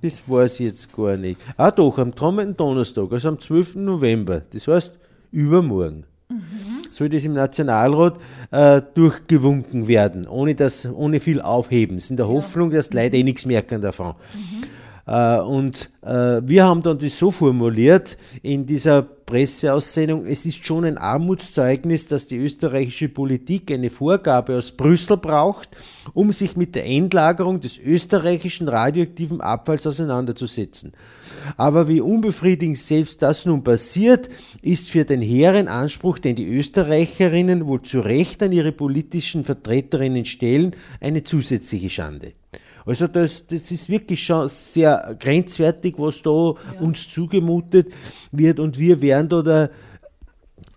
das 0.01 0.27
weiß 0.27 0.61
ich 0.61 0.65
jetzt 0.65 0.91
gar 0.95 1.15
nicht. 1.15 1.39
Ah 1.57 1.69
doch, 1.71 1.97
am 1.99 2.13
kommenden 2.15 2.57
Donnerstag, 2.57 3.11
also 3.11 3.29
am 3.29 3.39
12. 3.39 3.75
November, 3.75 4.41
das 4.51 4.67
heißt 4.67 4.97
übermorgen. 5.31 6.05
Soll 6.99 7.07
das 7.07 7.23
im 7.23 7.31
Nationalrat 7.31 8.17
äh, 8.51 8.81
durchgewunken 8.93 9.87
werden, 9.87 10.27
ohne, 10.27 10.53
das, 10.53 10.85
ohne 10.85 11.21
viel 11.21 11.39
Aufhebens, 11.39 12.09
in 12.09 12.17
der 12.17 12.27
Hoffnung, 12.27 12.71
dass 12.71 12.89
die 12.89 12.97
Leute 12.97 13.15
eh 13.15 13.23
nichts 13.23 13.45
merken 13.45 13.79
davon. 13.81 14.15
Äh, 14.15 14.68
und 15.05 15.89
äh, 16.01 16.41
wir 16.43 16.65
haben 16.65 16.81
dann 16.81 16.99
das 16.99 17.17
so 17.17 17.31
formuliert 17.31 18.17
in 18.41 18.65
dieser 18.65 19.01
Presseaussendung, 19.29 20.25
es 20.25 20.47
ist 20.47 20.65
schon 20.65 20.85
ein 20.85 20.97
Armutszeugnis, 20.97 22.07
dass 22.07 22.25
die 22.25 22.37
österreichische 22.37 23.09
Politik 23.09 23.71
eine 23.71 23.91
Vorgabe 23.91 24.57
aus 24.57 24.71
Brüssel 24.71 25.17
braucht, 25.17 25.69
um 26.13 26.33
sich 26.33 26.57
mit 26.57 26.73
der 26.73 26.87
Endlagerung 26.87 27.61
des 27.61 27.77
österreichischen 27.77 28.67
radioaktiven 28.67 29.39
Abfalls 29.39 29.85
auseinanderzusetzen. 29.85 30.93
Aber 31.57 31.87
wie 31.87 32.01
unbefriedigend 32.01 32.79
selbst 32.79 33.21
das 33.21 33.45
nun 33.45 33.63
passiert, 33.63 34.29
ist 34.63 34.89
für 34.89 35.05
den 35.05 35.21
hehren 35.21 35.67
Anspruch, 35.67 36.17
den 36.17 36.35
die 36.35 36.47
Österreicherinnen 36.47 37.67
wohl 37.67 37.83
zu 37.83 37.99
Recht 37.99 38.41
an 38.41 38.51
ihre 38.51 38.71
politischen 38.71 39.43
Vertreterinnen 39.43 40.25
stellen, 40.25 40.75
eine 41.01 41.23
zusätzliche 41.23 41.91
Schande. 41.91 42.33
Also 42.89 43.05
das, 43.05 43.45
das 43.45 43.69
ist 43.69 43.87
wirklich 43.87 44.23
schon 44.23 44.49
sehr 44.49 45.15
grenzwertig, 45.19 45.93
was 45.97 46.23
da 46.23 46.55
uns 46.79 47.07
zugemutet 47.07 47.93
wird 48.31 48.59
und 48.59 48.79
wir 48.79 48.99
werden 48.99 49.29
da 49.29 49.41
der, 49.43 49.69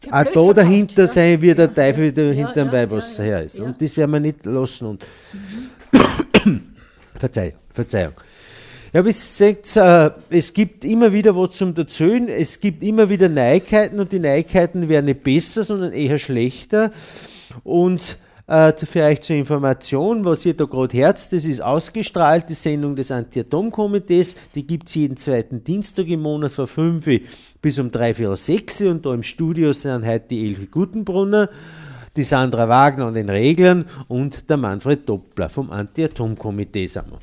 Ja, 0.04 0.20
auch 0.20 0.32
da 0.32 0.52
dahinter 0.62 1.04
ja. 1.04 1.08
sein, 1.08 1.40
wie 1.40 1.54
der 1.54 1.70
Ja, 1.74 1.74
Teufel 1.74 2.06
ja, 2.06 2.12
da 2.12 2.22
ja, 2.22 2.32
ja, 2.32 2.34
ja, 2.34 2.98
ja, 3.18 3.24
her 3.24 3.42
ist. 3.42 3.58
ja. 3.58 3.64
Und 3.64 3.80
das 3.80 3.96
werden 3.96 4.10
wir 4.10 4.20
nicht 4.20 4.44
lassen. 4.44 4.86
Und 4.88 5.06
Verzeihung, 7.18 7.54
Verzeihung. 7.72 8.12
Ja, 8.92 9.02
wie 9.06 9.08
gesagt, 9.08 9.74
äh, 9.76 10.10
es 10.36 10.52
gibt 10.52 10.84
immer 10.84 11.14
wieder 11.14 11.34
was 11.34 11.56
zum 11.56 11.74
Erzählen, 11.74 12.28
es 12.28 12.60
gibt 12.60 12.82
immer 12.82 13.08
wieder 13.08 13.30
Neuigkeiten 13.30 13.98
und 14.00 14.12
die 14.12 14.18
Neuigkeiten 14.18 14.86
werden 14.90 15.06
nicht 15.06 15.22
besser, 15.22 15.64
sondern 15.64 15.94
eher 15.94 16.18
schlechter. 16.18 16.92
Und 17.64 18.18
äh, 18.52 19.00
euch 19.00 19.22
zur 19.22 19.36
Information, 19.36 20.24
was 20.24 20.44
ihr 20.44 20.54
da 20.54 20.64
gerade 20.66 20.98
hört, 20.98 21.16
das 21.16 21.44
ist 21.44 21.62
ausgestrahlt, 21.62 22.50
die 22.50 22.54
Sendung 22.54 22.94
des 22.94 23.10
Anti-Atom-Komitees, 23.10 24.36
die 24.54 24.66
gibt 24.66 24.88
es 24.88 24.94
jeden 24.94 25.16
zweiten 25.16 25.64
Dienstag 25.64 26.06
im 26.08 26.20
Monat 26.20 26.52
von 26.52 26.66
5 26.66 27.06
Uhr 27.06 27.20
bis 27.62 27.78
um 27.78 27.90
3, 27.90 28.14
4, 28.14 28.36
6 28.36 28.80
Uhr 28.82 28.90
und 28.90 29.06
da 29.06 29.14
im 29.14 29.22
Studio 29.22 29.72
sind 29.72 30.06
heute 30.06 30.26
die 30.28 30.48
Elfi 30.48 30.66
Gutenbrunner, 30.66 31.48
die 32.14 32.24
Sandra 32.24 32.68
Wagner 32.68 33.06
an 33.06 33.14
den 33.14 33.30
Reglern 33.30 33.86
und 34.08 34.50
der 34.50 34.58
Manfred 34.58 35.08
Doppler 35.08 35.48
vom 35.48 35.70
Anti-Atom-Komitee 35.70 36.86
sind 36.86 37.06
wir. 37.10 37.18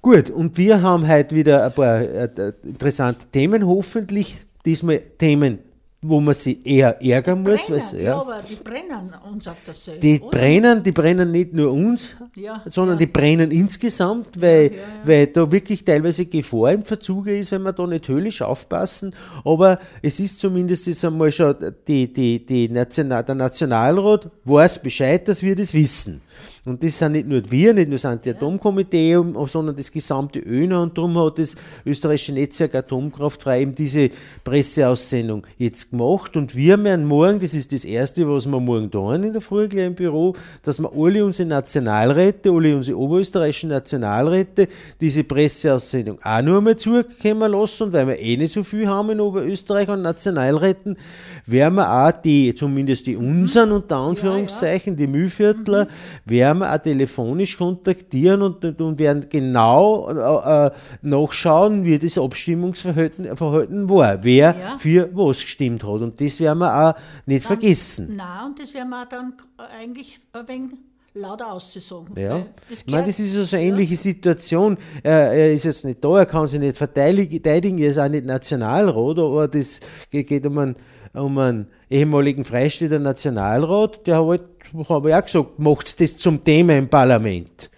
Gut, 0.00 0.30
und 0.30 0.56
wir 0.56 0.80
haben 0.80 1.06
heute 1.06 1.34
wieder 1.34 1.66
ein 1.66 1.72
paar 1.74 2.00
äh, 2.00 2.24
äh, 2.24 2.52
interessante 2.64 3.26
Themen, 3.30 3.66
hoffentlich 3.66 4.38
diesmal 4.64 5.00
Themen, 5.18 5.58
wo 6.00 6.20
man 6.20 6.32
sie 6.34 6.60
eher 6.62 7.02
ärgern 7.02 7.42
muss. 7.42 7.66
brennen, 7.66 7.80
weil's- 7.80 7.92
ja. 7.92 7.98
ja. 8.00 8.20
aber 8.20 8.40
die 8.48 8.54
brennen 8.54 9.12
uns 9.32 9.48
auf 9.48 9.56
der 9.66 9.74
Seele. 9.74 9.98
Die 9.98 10.20
oder? 10.20 10.30
brennen, 10.30 10.82
die 10.84 10.92
brennen 10.92 11.32
nicht 11.32 11.52
nur 11.52 11.72
uns, 11.72 12.14
Ja, 12.36 12.62
sondern 12.66 12.94
ja. 12.96 12.98
die 13.00 13.06
brennen 13.06 13.50
insgesamt, 13.50 14.40
weil, 14.40 14.70
weil 15.04 15.26
da 15.26 15.50
wirklich 15.50 15.84
teilweise 15.84 16.26
Gefahr 16.26 16.72
im 16.72 16.84
Verzuge 16.84 17.36
ist, 17.36 17.50
wenn 17.50 17.62
wir 17.62 17.72
da 17.72 17.84
nicht 17.86 18.08
höllisch 18.08 18.42
aufpassen. 18.42 19.12
Aber 19.44 19.80
es 20.00 20.20
ist 20.20 20.38
zumindest 20.38 20.86
jetzt 20.86 21.04
einmal 21.04 21.32
schon, 21.32 21.56
die, 21.88 22.12
die, 22.12 22.46
die 22.46 22.68
National, 22.68 23.24
der 23.24 23.34
Nationalrat 23.34 24.30
weiß 24.44 24.80
Bescheid, 24.80 25.26
dass 25.26 25.42
wir 25.42 25.56
das 25.56 25.74
wissen. 25.74 26.20
Und 26.68 26.82
das 26.82 26.98
sind 26.98 27.12
nicht 27.12 27.26
nur 27.26 27.42
wir, 27.50 27.74
nicht 27.74 27.88
nur 27.88 27.96
das 27.96 28.04
Anti-Atom-Komitee, 28.04 29.18
sondern 29.46 29.74
das 29.74 29.90
gesamte 29.90 30.38
ÖNA. 30.38 30.82
Und 30.82 30.98
darum 30.98 31.18
hat 31.18 31.38
das 31.38 31.56
österreichische 31.84 32.32
Netzwerk 32.32 32.74
Atomkraftfrei 32.74 33.62
eben 33.62 33.74
diese 33.74 34.10
Presseaussendung 34.44 35.44
jetzt 35.56 35.90
gemacht. 35.90 36.36
Und 36.36 36.54
wir 36.54 36.82
werden 36.84 37.06
morgen, 37.06 37.40
das 37.40 37.54
ist 37.54 37.72
das 37.72 37.84
Erste, 37.84 38.28
was 38.28 38.46
wir 38.46 38.60
morgen 38.60 38.90
tun 38.90 39.22
in 39.22 39.32
der 39.32 39.40
Früh 39.40 39.68
gleich 39.68 39.86
im 39.86 39.94
Büro, 39.94 40.34
dass 40.62 40.78
wir 40.78 40.92
alle 40.94 41.24
unsere 41.24 41.48
Nationalräte, 41.48 42.50
alle 42.50 42.76
unsere 42.76 42.98
oberösterreichischen 42.98 43.70
Nationalräte 43.70 44.68
diese 45.00 45.24
Presseaussendung 45.24 46.18
auch 46.22 46.42
nur 46.42 46.58
einmal 46.58 46.76
zukommen 46.76 47.52
lassen. 47.52 47.84
Und 47.84 47.92
weil 47.92 48.08
wir 48.08 48.18
eh 48.18 48.36
nicht 48.36 48.52
so 48.52 48.62
viel 48.64 48.86
haben 48.86 49.10
in 49.10 49.20
Oberösterreich 49.20 49.88
an 49.88 50.02
Nationalräten, 50.02 50.96
werden 51.46 51.76
wir 51.76 51.90
auch 51.90 52.12
die, 52.12 52.54
zumindest 52.54 53.06
die 53.06 53.16
unseren 53.16 53.72
unter 53.72 53.96
Anführungszeichen, 53.96 54.96
die 54.96 55.06
Mühlviertler, 55.06 55.88
werden 56.24 56.57
wir 56.60 56.72
auch 56.72 56.78
telefonisch 56.78 57.56
kontaktieren 57.58 58.42
und, 58.42 58.80
und, 58.80 58.98
werden 58.98 59.26
genau 59.28 60.08
äh, 60.10 60.66
äh, 60.66 60.70
nachschauen, 61.02 61.84
wie 61.84 61.98
das 61.98 62.18
Abstimmungsverhalten 62.18 63.36
Verhalten 63.36 63.88
war, 63.88 64.22
wer 64.22 64.54
Ja. 64.58 64.78
für 64.78 65.08
was 65.12 65.40
gestimmt 65.40 65.82
hat. 65.84 66.00
Und 66.00 66.20
das 66.20 66.40
werden 66.40 66.58
wir 66.58 66.90
auch 66.90 66.94
nicht 67.26 67.44
vergessen. 67.44 68.16
Nein, 68.16 68.46
und 68.46 68.58
das 68.58 68.74
werden 68.74 68.90
wir 68.90 69.06
dann 69.06 69.32
eigentlich 69.78 70.20
ein 70.32 70.48
wenig 70.48 70.70
lauter 71.14 71.52
auszusagen. 71.52 72.14
Ja. 72.16 72.46
Das 72.68 72.78
Ich 72.84 72.86
meine, 72.86 73.06
das 73.06 73.18
ist 73.18 73.32
so 73.34 73.56
eine 73.56 73.64
ähnliche 73.64 73.96
Situation. 73.96 74.76
Er, 75.02 75.32
er 75.32 75.52
ist 75.52 75.64
jetzt 75.64 75.84
nicht 75.84 76.02
da, 76.04 76.18
er 76.18 76.26
kann 76.26 76.46
sich 76.46 76.60
nicht 76.60 76.76
verteidigen, 76.76 77.78
er 77.78 77.88
ist 77.88 77.98
auch 77.98 78.08
nicht 78.08 78.24
Nationalrat, 78.24 79.18
aber 79.18 79.48
das 79.48 79.80
geht, 80.10 80.28
geht 80.28 80.46
um 80.46 80.58
einen, 80.58 80.76
um 81.18 81.38
einen 81.38 81.66
ehemaligen 81.90 82.44
Freistädter 82.44 82.98
Nationalrat, 82.98 84.06
der 84.06 84.26
hat, 84.26 84.42
habe 84.88 85.10
ich 85.10 85.14
auch 85.14 85.24
gesagt, 85.24 85.58
macht 85.58 86.00
das 86.00 86.16
zum 86.16 86.44
Thema 86.44 86.76
im 86.76 86.88
Parlament. 86.88 87.70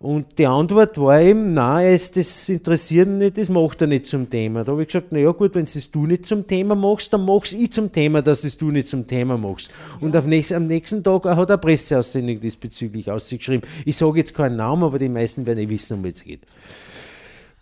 Und 0.00 0.38
die 0.38 0.46
Antwort 0.46 0.96
war 0.98 1.20
eben, 1.20 1.54
nein, 1.54 1.92
es, 1.92 2.12
das 2.12 2.48
interessiert 2.48 3.08
nicht, 3.08 3.36
das 3.36 3.48
macht 3.48 3.80
er 3.80 3.88
nicht 3.88 4.06
zum 4.06 4.30
Thema. 4.30 4.62
Da 4.62 4.70
habe 4.70 4.82
ich 4.82 4.88
gesagt, 4.88 5.08
na 5.10 5.18
ja 5.18 5.32
gut, 5.32 5.56
wenn 5.56 5.64
es 5.64 5.90
du 5.90 6.06
nicht 6.06 6.24
zum 6.24 6.46
Thema 6.46 6.76
machst, 6.76 7.12
dann 7.12 7.24
mach's 7.24 7.52
ich 7.52 7.72
zum 7.72 7.90
Thema, 7.90 8.22
dass 8.22 8.44
es 8.44 8.56
du 8.56 8.70
nicht 8.70 8.86
zum 8.86 9.08
Thema 9.08 9.36
machst. 9.36 9.70
Und 10.00 10.16
auf 10.16 10.24
nächst, 10.24 10.52
am 10.52 10.68
nächsten 10.68 11.02
Tag 11.02 11.24
hat 11.24 11.36
er 11.36 11.54
eine 11.54 11.58
Presseaussendung 11.58 12.38
diesbezüglich 12.38 13.10
ausgeschrieben. 13.10 13.68
Ich 13.84 13.96
sage 13.96 14.18
jetzt 14.18 14.34
keinen 14.34 14.54
Namen, 14.54 14.84
aber 14.84 15.00
die 15.00 15.08
meisten 15.08 15.46
werden 15.46 15.58
eh 15.58 15.68
wissen, 15.68 15.94
um 15.94 16.04
was 16.04 16.12
es 16.12 16.24
geht. 16.24 16.42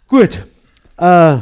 Gut, 0.07 0.47
äh, 0.99 1.39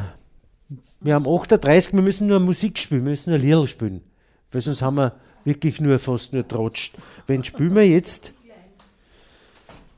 wir 1.05 1.15
haben 1.15 1.29
38, 1.29 1.93
wir 1.93 2.03
müssen 2.03 2.27
nur 2.27 2.41
Musik 2.41 2.79
spielen, 2.79 3.05
wir 3.05 3.11
müssen 3.11 3.31
nur 3.31 3.39
Liedl 3.39 3.69
spielen. 3.69 4.03
Weil 4.51 4.63
sonst 4.63 4.81
haben 4.81 4.97
wir 4.97 5.15
wirklich 5.45 5.79
nur 5.79 5.99
fast 5.99 6.33
nur 6.33 6.49
trotscht. 6.49 6.97
Wenn 7.27 7.45
spielen 7.45 7.75
wir 7.75 7.87
jetzt? 7.87 8.33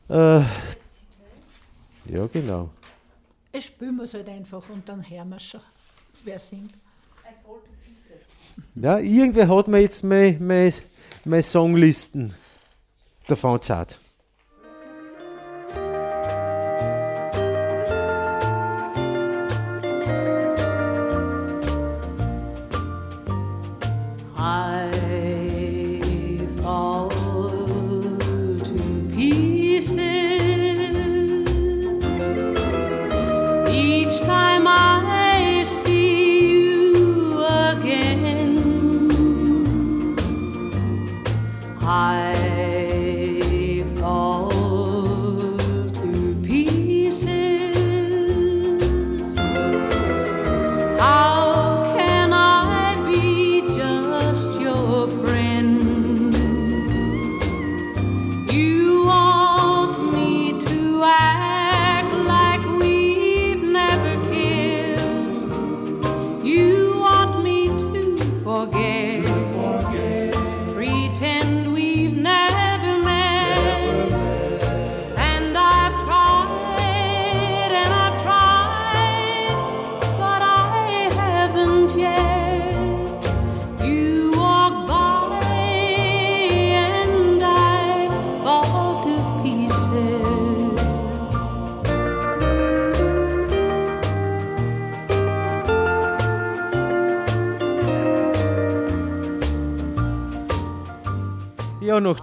Äh, 0.08 0.40
ja, 2.08 2.26
genau. 2.32 2.70
Es 3.52 3.64
spüren 3.66 3.96
wir 3.96 4.02
es 4.02 4.14
halt 4.14 4.28
einfach 4.28 4.68
und 4.68 4.88
dann 4.88 5.08
hören 5.08 5.28
wir 5.28 5.38
schon, 5.40 5.60
wer 6.24 6.40
singt. 6.40 6.74
Ja, 8.74 8.98
irgendwer 8.98 9.48
hat 9.48 9.68
mir 9.68 9.80
jetzt 9.80 10.02
meine, 10.02 10.38
meine, 10.40 10.72
meine 11.24 11.42
Songlisten 11.42 12.34
davon 13.28 13.54
gezahlt. 13.54 14.00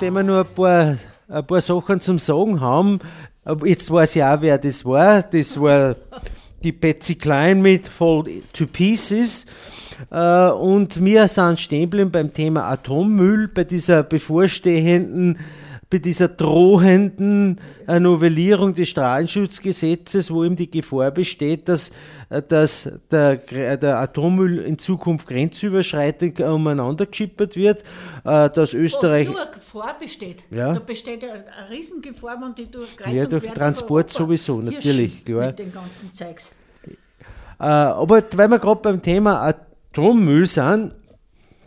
Nachdem 0.03 0.15
wir 0.15 0.23
noch 0.23 0.45
ein 0.45 0.53
paar, 0.53 0.97
ein 1.29 1.47
paar 1.47 1.61
Sachen 1.61 2.01
zum 2.01 2.19
Sagen 2.19 2.59
haben, 2.59 2.99
jetzt 3.63 3.89
weiß 3.89 4.17
ich 4.17 4.23
auch, 4.23 4.41
wer 4.41 4.57
das 4.57 4.83
war. 4.83 5.23
Das 5.23 5.59
war 5.59 5.95
die 6.61 6.73
Betsy 6.73 7.15
Klein 7.15 7.61
mit 7.61 7.87
Fall 7.87 8.25
to 8.51 8.65
Pieces. 8.65 9.45
Äh, 10.11 10.49
und 10.49 11.01
wir 11.01 11.27
sind 11.29 11.57
stehen 11.57 12.11
beim 12.11 12.33
Thema 12.33 12.69
Atommüll, 12.69 13.47
bei 13.47 13.63
dieser 13.63 14.03
bevorstehenden 14.03 15.39
bei 15.93 15.99
dieser 15.99 16.27
drohenden 16.27 17.59
äh, 17.87 17.99
Novellierung 17.99 18.73
des 18.73 18.89
Strahlenschutzgesetzes, 18.89 20.31
wo 20.31 20.43
eben 20.43 20.55
die 20.55 20.69
Gefahr 20.71 21.11
besteht, 21.11 21.69
dass, 21.69 21.91
äh, 22.29 22.41
dass 22.41 22.91
der, 23.11 23.39
Gre- 23.45 23.77
der 23.77 23.99
Atommüll 23.99 24.57
in 24.57 24.79
Zukunft 24.79 25.27
grenzüberschreitend 25.27 26.39
umeinander 26.39 27.05
geschippert 27.05 27.55
wird, 27.55 27.83
äh, 28.25 28.49
dass 28.49 28.73
Österreich 28.73 29.27
Was 29.27 29.35
nur 29.35 29.45
Gefahr 29.53 29.95
besteht. 29.99 30.43
Ja. 30.49 30.73
Da 30.73 30.79
besteht 30.79 31.23
eine 31.23 31.69
Riesengefahr, 31.69 32.41
wenn 32.41 32.55
die 32.55 32.71
durch 32.71 32.97
Kreuz 32.97 33.13
Ja, 33.13 33.25
durch 33.27 33.45
Transport 33.45 34.09
sowieso, 34.09 34.61
natürlich, 34.61 35.23
klar. 35.23 35.47
Mit 35.47 35.59
dem 35.59 35.71
ganzen 35.71 36.11
Zeugs. 36.11 36.51
Äh, 37.59 37.63
aber 37.65 38.23
weil 38.33 38.47
wir 38.47 38.57
gerade 38.57 38.81
beim 38.81 38.99
Thema 38.99 39.53
Atommüll 39.93 40.47
sind, 40.47 40.93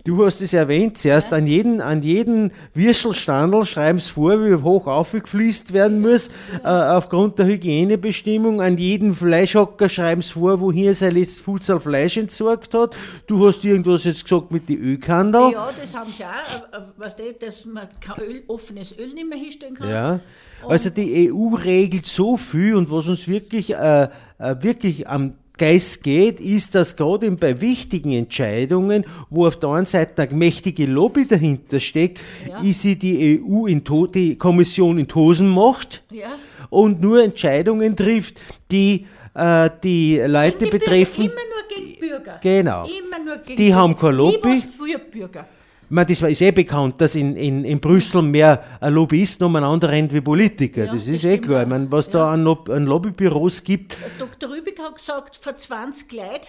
du 0.07 0.25
hast 0.25 0.41
es 0.41 0.53
erwähnt 0.53 0.99
zuerst, 0.99 1.33
an 1.33 1.47
jeden, 1.47 1.81
an 1.81 2.03
jeden 2.03 2.53
Würstelstandel 2.75 3.67
schreiben 3.67 3.99
sie 3.99 4.11
vor, 4.11 4.45
wie 4.45 4.55
hoch 4.55 4.87
aufgefließt 4.87 5.73
werden 5.73 6.01
muss, 6.01 6.29
äh, 6.63 6.69
aufgrund 6.69 7.39
der 7.39 7.47
Hygienebestimmung. 7.47 8.63
An 8.63 8.79
jeden 8.79 9.15
Fleischhocker 9.15 9.89
schreiben 9.89 10.23
sie 10.23 10.33
vor, 10.33 10.61
wohin 10.61 10.87
er 10.87 10.95
sein 10.95 11.15
letztes 11.15 11.41
Futsal 11.41 11.81
Fleisch 11.81 12.17
entsorgt 12.17 12.73
hat. 12.75 12.97
Du 13.27 13.47
hast 13.47 13.65
irgendwas 13.65 14.05
jetzt 14.05 14.23
gesagt 14.25 14.53
mit 14.53 14.69
den 14.69 14.79
Ölkandel. 14.79 15.53
Ja, 15.53 15.69
das 15.79 15.95
haben 15.95 16.13
sie 16.13 16.25
auch, 16.25 16.29
äh, 16.73 16.77
äh, 16.77 16.81
weißt 16.97 17.19
du, 17.19 17.33
dass 17.41 17.65
man 17.65 17.89
kein 18.01 18.25
Öl, 18.25 18.43
offenes 18.47 18.97
Öl 18.97 19.13
nicht 19.13 19.29
mehr 19.29 19.39
hinstellen 19.39 19.75
kann. 19.75 19.89
Ja, 19.89 20.21
also 20.67 20.91
die 20.91 21.31
EU 21.31 21.55
regelt 21.55 22.07
so 22.07 22.37
viel 22.37 22.77
und 22.77 22.91
was 22.91 23.09
uns 23.09 23.29
wirklich, 23.29 23.75
äh, 23.75 24.09
äh, 24.39 24.57
wirklich 24.61 25.09
am 25.09 25.35
Geist 25.59 26.03
geht, 26.05 26.41
ist, 26.41 26.75
dass 26.75 26.97
gerade 26.97 27.31
bei 27.33 27.61
wichtigen 27.61 28.13
Entscheidungen, 28.13 29.05
wo 29.31 29.47
auf 29.47 29.57
der 29.57 29.71
einen 29.71 29.87
Seite 29.87 30.23
eine 30.23 30.35
mächtige 30.35 30.87
Lobby 30.87 31.27
dahinter 31.27 31.81
steckt, 31.81 32.21
Ja. 32.49 32.61
ist 32.61 32.83
sie 32.83 32.97
die 32.97 33.41
EU 33.43 33.67
in 33.67 33.83
to 33.85 34.07
die 34.07 34.37
Kommission 34.37 34.99
in 34.99 35.09
Tosen 35.09 35.49
macht 35.49 36.03
Ja. 36.11 36.29
und 36.71 37.01
nur 37.01 37.23
Entscheidungen 37.23 37.97
trifft, 37.97 38.41
die 38.71 39.07
äh, 39.35 39.69
die 39.85 40.19
Leute 40.19 40.65
Die 40.65 40.71
Bürger, 40.71 40.79
betreffen. 40.79 41.25
Immer 41.25 41.35
nur 41.35 41.69
gegen 41.69 42.01
Bürger. 42.01 42.41
Genau. 42.43 42.85
Gegen 42.85 43.57
Die 43.57 43.65
Bürger. 43.65 43.75
haben 43.77 43.97
kein 43.99 44.15
Lobby. 44.15 44.63
Für 44.79 44.99
Bürger. 44.99 45.47
Meine, 45.89 46.07
das 46.07 46.21
ist 46.23 46.41
eh 46.41 46.51
bekannt, 46.51 47.01
dass 47.01 47.15
in, 47.15 47.37
in, 47.37 47.65
in 47.65 47.81
Brüssel 47.81 48.23
mehr 48.23 48.63
Lobbyisten 48.81 49.47
umeinander 49.47 49.89
rennen 49.89 50.11
wie 50.13 50.21
Politiker. 50.21 50.85
Ja, 50.85 50.93
das 50.93 51.07
ist 51.07 51.25
eh 51.25 51.39
klar. 51.39 51.63
Ich 51.63 51.69
meine, 51.69 51.91
was 51.93 52.11
da 52.11 52.33
an, 52.33 52.43
Lob 52.43 52.69
an 52.69 52.87
Lobbybüros 52.87 53.63
gibt, 53.63 53.97
Dr. 54.19 54.51
Rübig 54.51 54.79
hat 54.81 54.97
gesagt, 54.97 55.37
vor 55.37 55.57
20 55.57 56.13
Leuten 56.13 56.47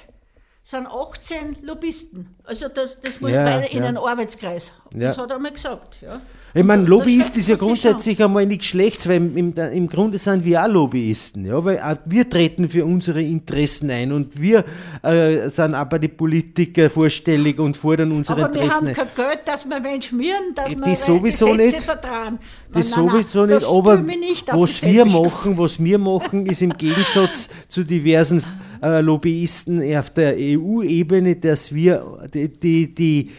sind 0.64 0.88
18 0.88 1.58
Lobbyisten. 1.62 2.36
Also 2.44 2.68
das, 2.68 3.00
das 3.00 3.22
muss 3.22 3.32
Ja, 3.32 3.44
bei, 3.44 3.68
in 3.68 3.84
ja. 3.84 3.86
einem 3.88 3.98
Arbeitskreis. 3.98 4.72
Ja. 4.92 5.08
Das 5.08 5.18
hat 5.18 5.32
er 5.32 5.40
mal 5.40 5.52
gesagt. 5.52 5.98
Ja. 6.02 6.20
Ich 6.58 6.64
meine, 6.64 6.86
Lobbyist 6.86 7.38
ist 7.38 7.50
ja 7.50 7.56
grundsätzlich 7.56 8.24
einmal 8.24 8.48
nichts 8.48 8.66
Schlechtes, 8.66 9.08
weil 9.08 9.18
im, 9.18 9.54
im, 9.54 9.88
Grunde 9.88 10.18
sind 10.18 10.44
wir 10.44 10.64
auch 10.64 10.68
Lobbyisten, 10.68 11.46
ja, 11.46 11.64
weil 11.64 11.80
auch 11.80 11.98
wir 12.06 12.28
treten 12.28 12.68
für 12.68 12.84
unsere 12.84 13.22
Interessen 13.22 13.92
ein 13.92 14.12
und 14.12 14.42
wir 14.42 14.66
äh, 15.04 15.50
sind 15.50 15.76
auch 15.76 15.86
bei 15.86 16.00
den 16.00 16.18
Politikern 16.18 16.90
vorstellig 16.90 17.60
und 17.60 17.78
fordern 17.78 18.12
unsere 18.12 18.42
Aber 18.42 18.54
wir 18.56 18.62
Interessen 18.64 18.88
haben 18.88 18.88
ein. 18.88 18.96
kein 18.96 19.26
Geld, 19.28 19.40
dass 19.46 19.70
wir 19.70 19.84
wen 19.84 20.02
schmieren, 20.02 20.56
dass 20.56 20.70
Die 20.70 20.84
wir 20.84 20.96
sowieso 20.96 21.46
Gesetze 21.46 21.76
nicht. 21.76 21.82
vertrauen. 21.82 22.40
Das 22.72 22.90
Nein, 22.90 23.06
nein, 23.06 23.14
sowieso 23.14 23.40
nein, 23.40 23.50
nicht, 23.50 23.62
das 23.62 23.70
aber 23.70 23.98
nicht 23.98 24.48
was 24.52 24.82
wir 24.82 25.06
machen, 25.06 25.58
was 25.60 25.84
wir 25.84 25.98
machen, 26.00 26.48
ist 26.48 26.64
im 26.64 26.74
Gegensatz 26.76 27.50
zu 27.68 27.84
diversen 27.84 28.42
äh, 28.82 29.02
Lobbyisten 29.02 29.96
auf 29.96 30.10
der 30.10 30.36
EU-Ebene, 30.36 31.36
dass 31.36 31.72
wir 31.72 32.28
die, 32.34 32.48
die, 32.48 32.96
die, 32.96 33.32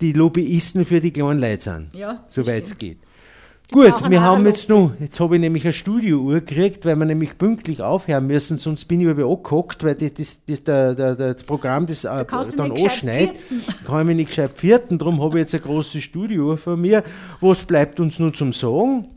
die 0.00 0.12
Lobbyisten 0.12 0.84
für 0.84 1.00
die 1.00 1.12
kleinen 1.12 1.40
Leute 1.40 1.62
sind, 1.62 1.94
Ja, 1.94 2.24
soweit 2.28 2.64
es 2.64 2.78
geht. 2.78 2.98
Gut, 3.70 4.08
wir 4.08 4.22
haben 4.22 4.46
jetzt 4.46 4.70
noch, 4.70 4.92
jetzt 4.98 5.20
habe 5.20 5.34
ich 5.34 5.40
nämlich 5.42 5.64
eine 5.64 5.74
Studiouhr 5.74 6.40
gekriegt, 6.40 6.86
weil 6.86 6.96
wir 6.96 7.04
nämlich 7.04 7.36
pünktlich 7.36 7.82
aufhören 7.82 8.26
müssen, 8.26 8.56
sonst 8.56 8.86
bin 8.86 9.02
ich 9.02 9.06
über 9.06 9.30
angehockt, 9.30 9.84
weil 9.84 9.94
das, 9.94 10.14
das, 10.14 10.44
das, 10.46 10.64
der, 10.64 10.94
der, 10.94 11.14
das 11.14 11.44
Programm 11.44 11.86
das 11.86 12.04
äh, 12.04 12.24
kannst 12.26 12.52
du 12.52 12.56
dann 12.56 12.72
anschneidet. 12.72 13.36
Kann 13.84 14.00
ich 14.00 14.06
mich 14.06 14.16
nicht 14.16 14.28
gescheit 14.28 14.52
vierten, 14.54 14.96
darum 14.96 15.20
habe 15.22 15.38
ich 15.38 15.42
jetzt 15.42 15.54
eine 15.54 15.64
große 15.64 16.00
Studiouhr 16.00 16.56
von 16.56 16.80
mir. 16.80 17.04
Was 17.42 17.64
bleibt 17.64 18.00
uns 18.00 18.18
nun 18.18 18.32
zum 18.32 18.54
Sagen? 18.54 19.08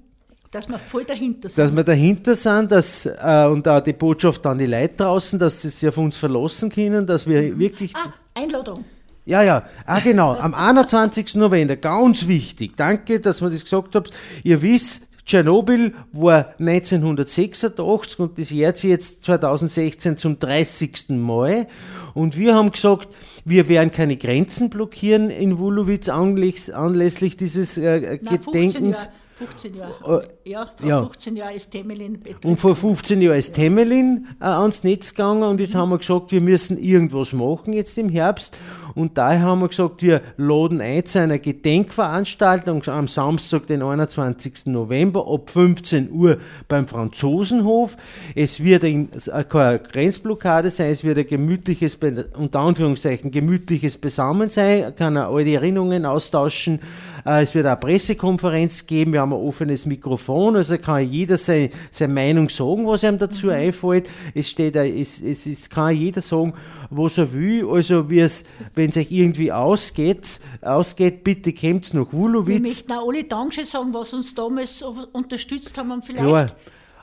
Dass 0.52 0.68
wir 0.68 0.80
voll 0.80 1.06
dahinter 1.06 1.48
sind. 1.48 1.58
dass 1.58 1.74
wir 1.74 1.84
dahinter 1.86 2.36
sind, 2.36 2.74
dass, 2.74 3.06
äh, 3.06 3.48
und 3.50 3.66
auch 3.70 3.80
die 3.80 3.94
Botschaft 3.94 4.46
an 4.46 4.58
die 4.58 4.66
Leute 4.66 4.96
draußen, 4.98 5.40
dass 5.40 5.62
sie 5.62 5.70
sich 5.70 5.88
auf 5.88 5.98
uns 5.98 6.18
verlassen 6.18 6.70
können, 6.70 7.08
dass 7.08 7.26
wir 7.26 7.58
wirklich. 7.58 7.96
ah, 7.96 8.12
Einladung. 8.34 8.84
Ja, 9.26 9.44
ja, 9.44 9.64
ah, 9.86 10.00
genau, 10.00 10.34
am 10.36 10.54
21. 10.54 11.36
November, 11.36 11.76
ganz 11.76 12.28
wichtig, 12.28 12.76
danke, 12.76 13.20
dass 13.20 13.42
wir 13.42 13.52
das 13.52 13.64
gesagt 13.64 13.96
habt. 13.96 14.12
Ihr 14.44 14.64
wisst, 14.64 15.08
Tschernobyl 15.26 15.94
war 16.12 16.56
1986 16.60 18.20
und 18.20 18.40
das 18.40 18.50
jährt 18.50 18.78
sich 18.78 18.90
jetzt 18.90 19.24
2016 19.24 20.18
zum 20.18 20.40
30. 20.40 21.10
Mal. 21.10 21.68
Und 22.14 22.38
wir 22.38 22.56
haben 22.56 22.72
gesagt, 22.72 23.10
wir 23.46 23.70
werden 23.70 23.92
keine 23.92 24.18
Grenzen 24.18 24.70
blockieren 24.70 25.30
in 25.30 25.60
Wulowitz 25.60 26.10
anlässlich, 26.10 27.38
dieses 27.38 27.78
äh, 27.78 28.20
Nein, 28.22 28.42
15 28.42 28.52
Gedenkens. 28.52 29.08
Jahre. 29.42 29.52
15 29.52 29.76
Jahre. 29.76 30.28
ja, 30.46 30.72
vor 30.78 30.88
ja. 30.88 31.04
15 31.04 31.36
Jahren 31.36 31.56
ist 31.56 31.72
Temelin 31.72 32.20
betrifft. 32.20 32.46
Und 32.46 32.60
vor 32.60 32.76
15 32.76 33.22
Jahren 33.22 33.38
ist 33.38 33.54
Temelin 33.54 34.28
äh, 34.40 34.46
ans 34.46 34.84
Netz 34.84 35.14
gegangen 35.14 35.44
und 35.44 35.60
jetzt 35.60 35.76
haben 35.76 35.90
wir 35.90 35.98
gesagt, 35.98 36.32
wir 36.32 36.42
müssen 36.42 36.78
irgendwas 36.78 37.34
machen 37.34 37.74
jetzt 37.74 37.98
im 37.98 38.10
Herbst. 38.10 38.58
Und 38.94 39.18
daher 39.18 39.42
haben 39.42 39.62
wir 39.62 39.70
gesagt, 39.70 40.02
wir 40.02 40.22
laden 40.38 40.82
ein 40.82 41.06
zu 41.06 41.20
einer 41.20 41.40
Gedenkveranstaltung 41.40 42.84
am 42.88 43.08
Samstag, 43.08 43.68
den 43.68 43.82
21. 43.82 44.68
November 44.68 45.28
ab 45.28 45.50
15 45.50 46.12
Uhr 46.12 46.38
beim 46.68 46.88
Franzosenhof. 46.88 47.96
Es 48.36 48.64
wird 48.64 48.84
ein, 48.84 49.10
äh, 49.32 49.44
keine 49.44 49.80
Grenzblockade 49.80 50.70
sein, 50.70 50.92
es 50.92 51.04
wird 51.04 51.18
ein 51.18 51.28
gemütliches, 51.28 51.98
unter 52.38 52.60
Anführungszeichen, 52.60 53.32
gemütliches 53.32 53.98
Besammen 53.98 54.50
sein, 54.50 54.94
kann 54.96 55.16
er 55.16 55.30
alte 55.30 55.54
Erinnerungen 55.54 56.06
austauschen. 56.06 56.80
Äh, 57.26 57.44
Es 57.44 57.54
wird 57.56 57.66
eine 57.66 57.76
Pressekonferenz 57.76 58.86
geben, 58.86 59.14
wir 59.14 59.22
haben 59.22 59.34
ein 59.34 59.40
offenes 59.40 59.86
Mikrofon, 59.86 60.56
also 60.56 60.78
kann 60.78 61.10
jeder 61.10 61.38
sein, 61.38 61.70
seine 61.92 62.14
Meinung 62.14 62.50
sagen, 62.50 62.88
was 62.88 63.04
ihm 63.04 63.18
dazu 63.18 63.50
einfällt. 63.50 64.10
Es 64.34 64.50
steht, 64.50 64.76
es, 64.76 65.22
es, 65.22 65.46
es 65.46 65.70
kann 65.70 65.96
jeder 65.96 66.22
sagen, 66.22 66.54
was 66.90 67.18
er 67.18 67.32
will. 67.34 67.68
Also 67.70 68.10
wenn 68.10 68.90
es 68.90 68.98
euch 68.98 69.12
irgendwie 69.12 69.52
ausgeht, 69.52 70.40
ausgeht, 70.62 71.24
bitte 71.24 71.54
kommt 71.54 71.94
nach 71.94 72.12
Wir 72.12 72.20
Wulowitz. 72.20 72.62
möchten 72.62 72.92
auch 72.92 73.08
alle 73.08 73.24
Dankeschön 73.24 73.66
sagen, 73.66 73.94
was 73.94 74.14
uns 74.14 74.36
damals 74.36 74.82
unterstützt 74.82 75.78
haben. 75.78 75.92
Und 75.92 76.06
vielleicht 76.06 76.28
Klar. 76.28 76.48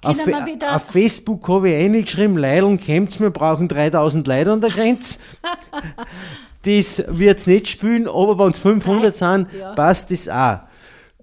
Auf, 0.00 0.16
wir 0.24 0.76
auf 0.76 0.82
Facebook 0.84 1.48
habe 1.48 1.70
ich 1.70 1.76
eingeschrieben, 1.76 2.36
Leideln 2.36 2.78
kämpft, 2.78 3.18
wir 3.20 3.30
brauchen 3.30 3.66
3000 3.66 4.28
Leute 4.28 4.52
an 4.52 4.60
der 4.60 4.70
Grenze. 4.70 5.18
das 6.62 7.02
wird 7.08 7.38
es 7.38 7.46
nicht 7.46 7.68
spielen, 7.68 8.08
aber 8.08 8.38
wenn 8.38 8.50
es 8.50 8.58
500 8.58 9.14
sind, 9.14 9.46
passt 9.76 10.10
das 10.10 10.28
auch. 10.28 10.60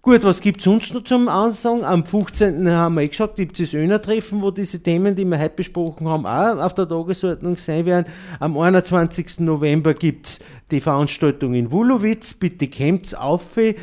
Gut, 0.05 0.23
was 0.23 0.39
gibt 0.39 0.59
es 0.59 0.65
sonst 0.65 0.93
noch 0.93 1.03
zum 1.03 1.27
Ansagen? 1.27 1.83
Am 1.83 2.05
15. 2.05 2.69
haben 2.69 2.93
wir 2.93 3.01
eh 3.01 3.07
gesagt, 3.07 3.37
gibt 3.37 3.59
es 3.59 3.71
das 3.71 3.73
Öner-Treffen, 3.73 4.39
wo 4.43 4.51
diese 4.51 4.83
Themen, 4.83 5.15
die 5.15 5.25
wir 5.25 5.39
heute 5.39 5.55
besprochen 5.55 6.07
haben, 6.07 6.27
auch 6.27 6.63
auf 6.63 6.75
der 6.75 6.87
Tagesordnung 6.87 7.57
sein 7.57 7.87
werden. 7.87 8.05
Am 8.39 8.55
21. 8.55 9.39
November 9.39 9.95
gibt 9.95 10.27
es 10.27 10.39
die 10.69 10.79
Veranstaltung 10.79 11.55
in 11.55 11.71
Wulowitz. 11.71 12.35
Bitte 12.35 12.67
kommt's 12.67 13.15
auf. 13.15 13.57
Äh, 13.57 13.73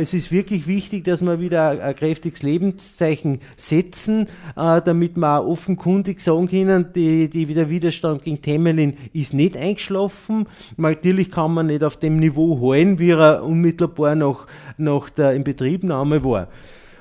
es 0.00 0.12
ist 0.12 0.32
wirklich 0.32 0.66
wichtig, 0.66 1.04
dass 1.04 1.22
wir 1.22 1.40
wieder 1.40 1.70
ein, 1.70 1.80
ein 1.80 1.96
kräftiges 1.96 2.42
Lebenszeichen 2.42 3.40
setzen, 3.56 4.26
äh, 4.54 4.82
damit 4.82 5.16
wir 5.16 5.40
auch 5.40 5.46
offenkundig 5.46 6.20
sagen 6.20 6.48
können, 6.48 6.92
die, 6.94 7.30
die, 7.30 7.46
der 7.46 7.70
Widerstand 7.70 8.22
gegen 8.22 8.42
Temelin 8.42 8.98
ist 9.14 9.32
nicht 9.32 9.56
eingeschlafen. 9.56 10.46
Natürlich 10.76 11.30
kann 11.30 11.54
man 11.54 11.68
nicht 11.68 11.84
auf 11.84 11.96
dem 11.96 12.18
Niveau 12.18 12.70
halten, 12.70 12.98
wie 12.98 13.10
er 13.10 13.42
unmittelbar 13.42 14.14
nach, 14.14 14.46
nach 14.76 15.10
der 15.10 15.32
Inbetriebnahme 15.32 16.24
war. 16.24 16.48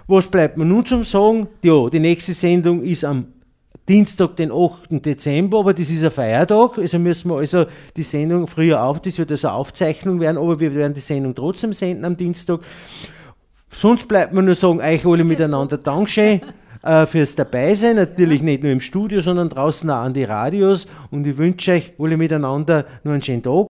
Was 0.07 0.28
bleibt 0.28 0.57
mir 0.57 0.65
nun 0.65 0.86
zum 0.86 1.03
Sagen? 1.03 1.47
Ja, 1.63 1.89
die 1.89 1.99
nächste 1.99 2.34
Sendung 2.34 2.84
ist 2.84 3.05
am 3.05 3.28
Dienstag, 3.88 4.36
den 4.36 4.51
8. 4.51 5.05
Dezember, 5.05 5.59
aber 5.59 5.74
das 5.74 5.89
ist 5.89 6.03
ein 6.03 6.11
Feiertag, 6.11 6.78
also 6.78 6.99
müssen 6.99 7.32
wir 7.32 7.38
also 7.38 7.65
die 7.95 8.03
Sendung 8.03 8.47
früher 8.47 8.84
auf, 8.84 9.01
das 9.01 9.17
wird 9.17 9.32
also 9.32 9.47
eine 9.47 9.57
Aufzeichnung 9.57 10.19
werden, 10.19 10.38
aber 10.38 10.59
wir 10.59 10.74
werden 10.76 10.93
die 10.93 10.99
Sendung 10.99 11.34
trotzdem 11.34 11.74
senden 11.74 12.05
am 12.05 12.15
Dienstag. 12.15 12.59
Sonst 13.72 14.07
bleibt 14.07 14.34
mir 14.34 14.43
nur 14.43 14.55
sagen, 14.55 14.82
euch 14.82 15.05
alle 15.05 15.24
miteinander 15.24 15.78
Dankeschön 15.78 16.41
äh, 16.84 17.05
fürs 17.05 17.36
Dabeisein, 17.36 17.95
natürlich 17.95 18.41
nicht 18.41 18.63
nur 18.63 18.72
im 18.72 18.82
Studio, 18.82 19.22
sondern 19.22 19.49
draußen 19.49 19.89
auch 19.89 20.03
an 20.03 20.13
die 20.13 20.26
Radios 20.26 20.88
und 21.09 21.26
ich 21.26 21.38
wünsche 21.38 21.72
euch 21.72 21.93
alle 21.97 22.17
miteinander 22.17 22.86
nur 23.03 23.13
einen 23.13 23.24
schönen 23.24 23.43
Tag. 23.43 23.67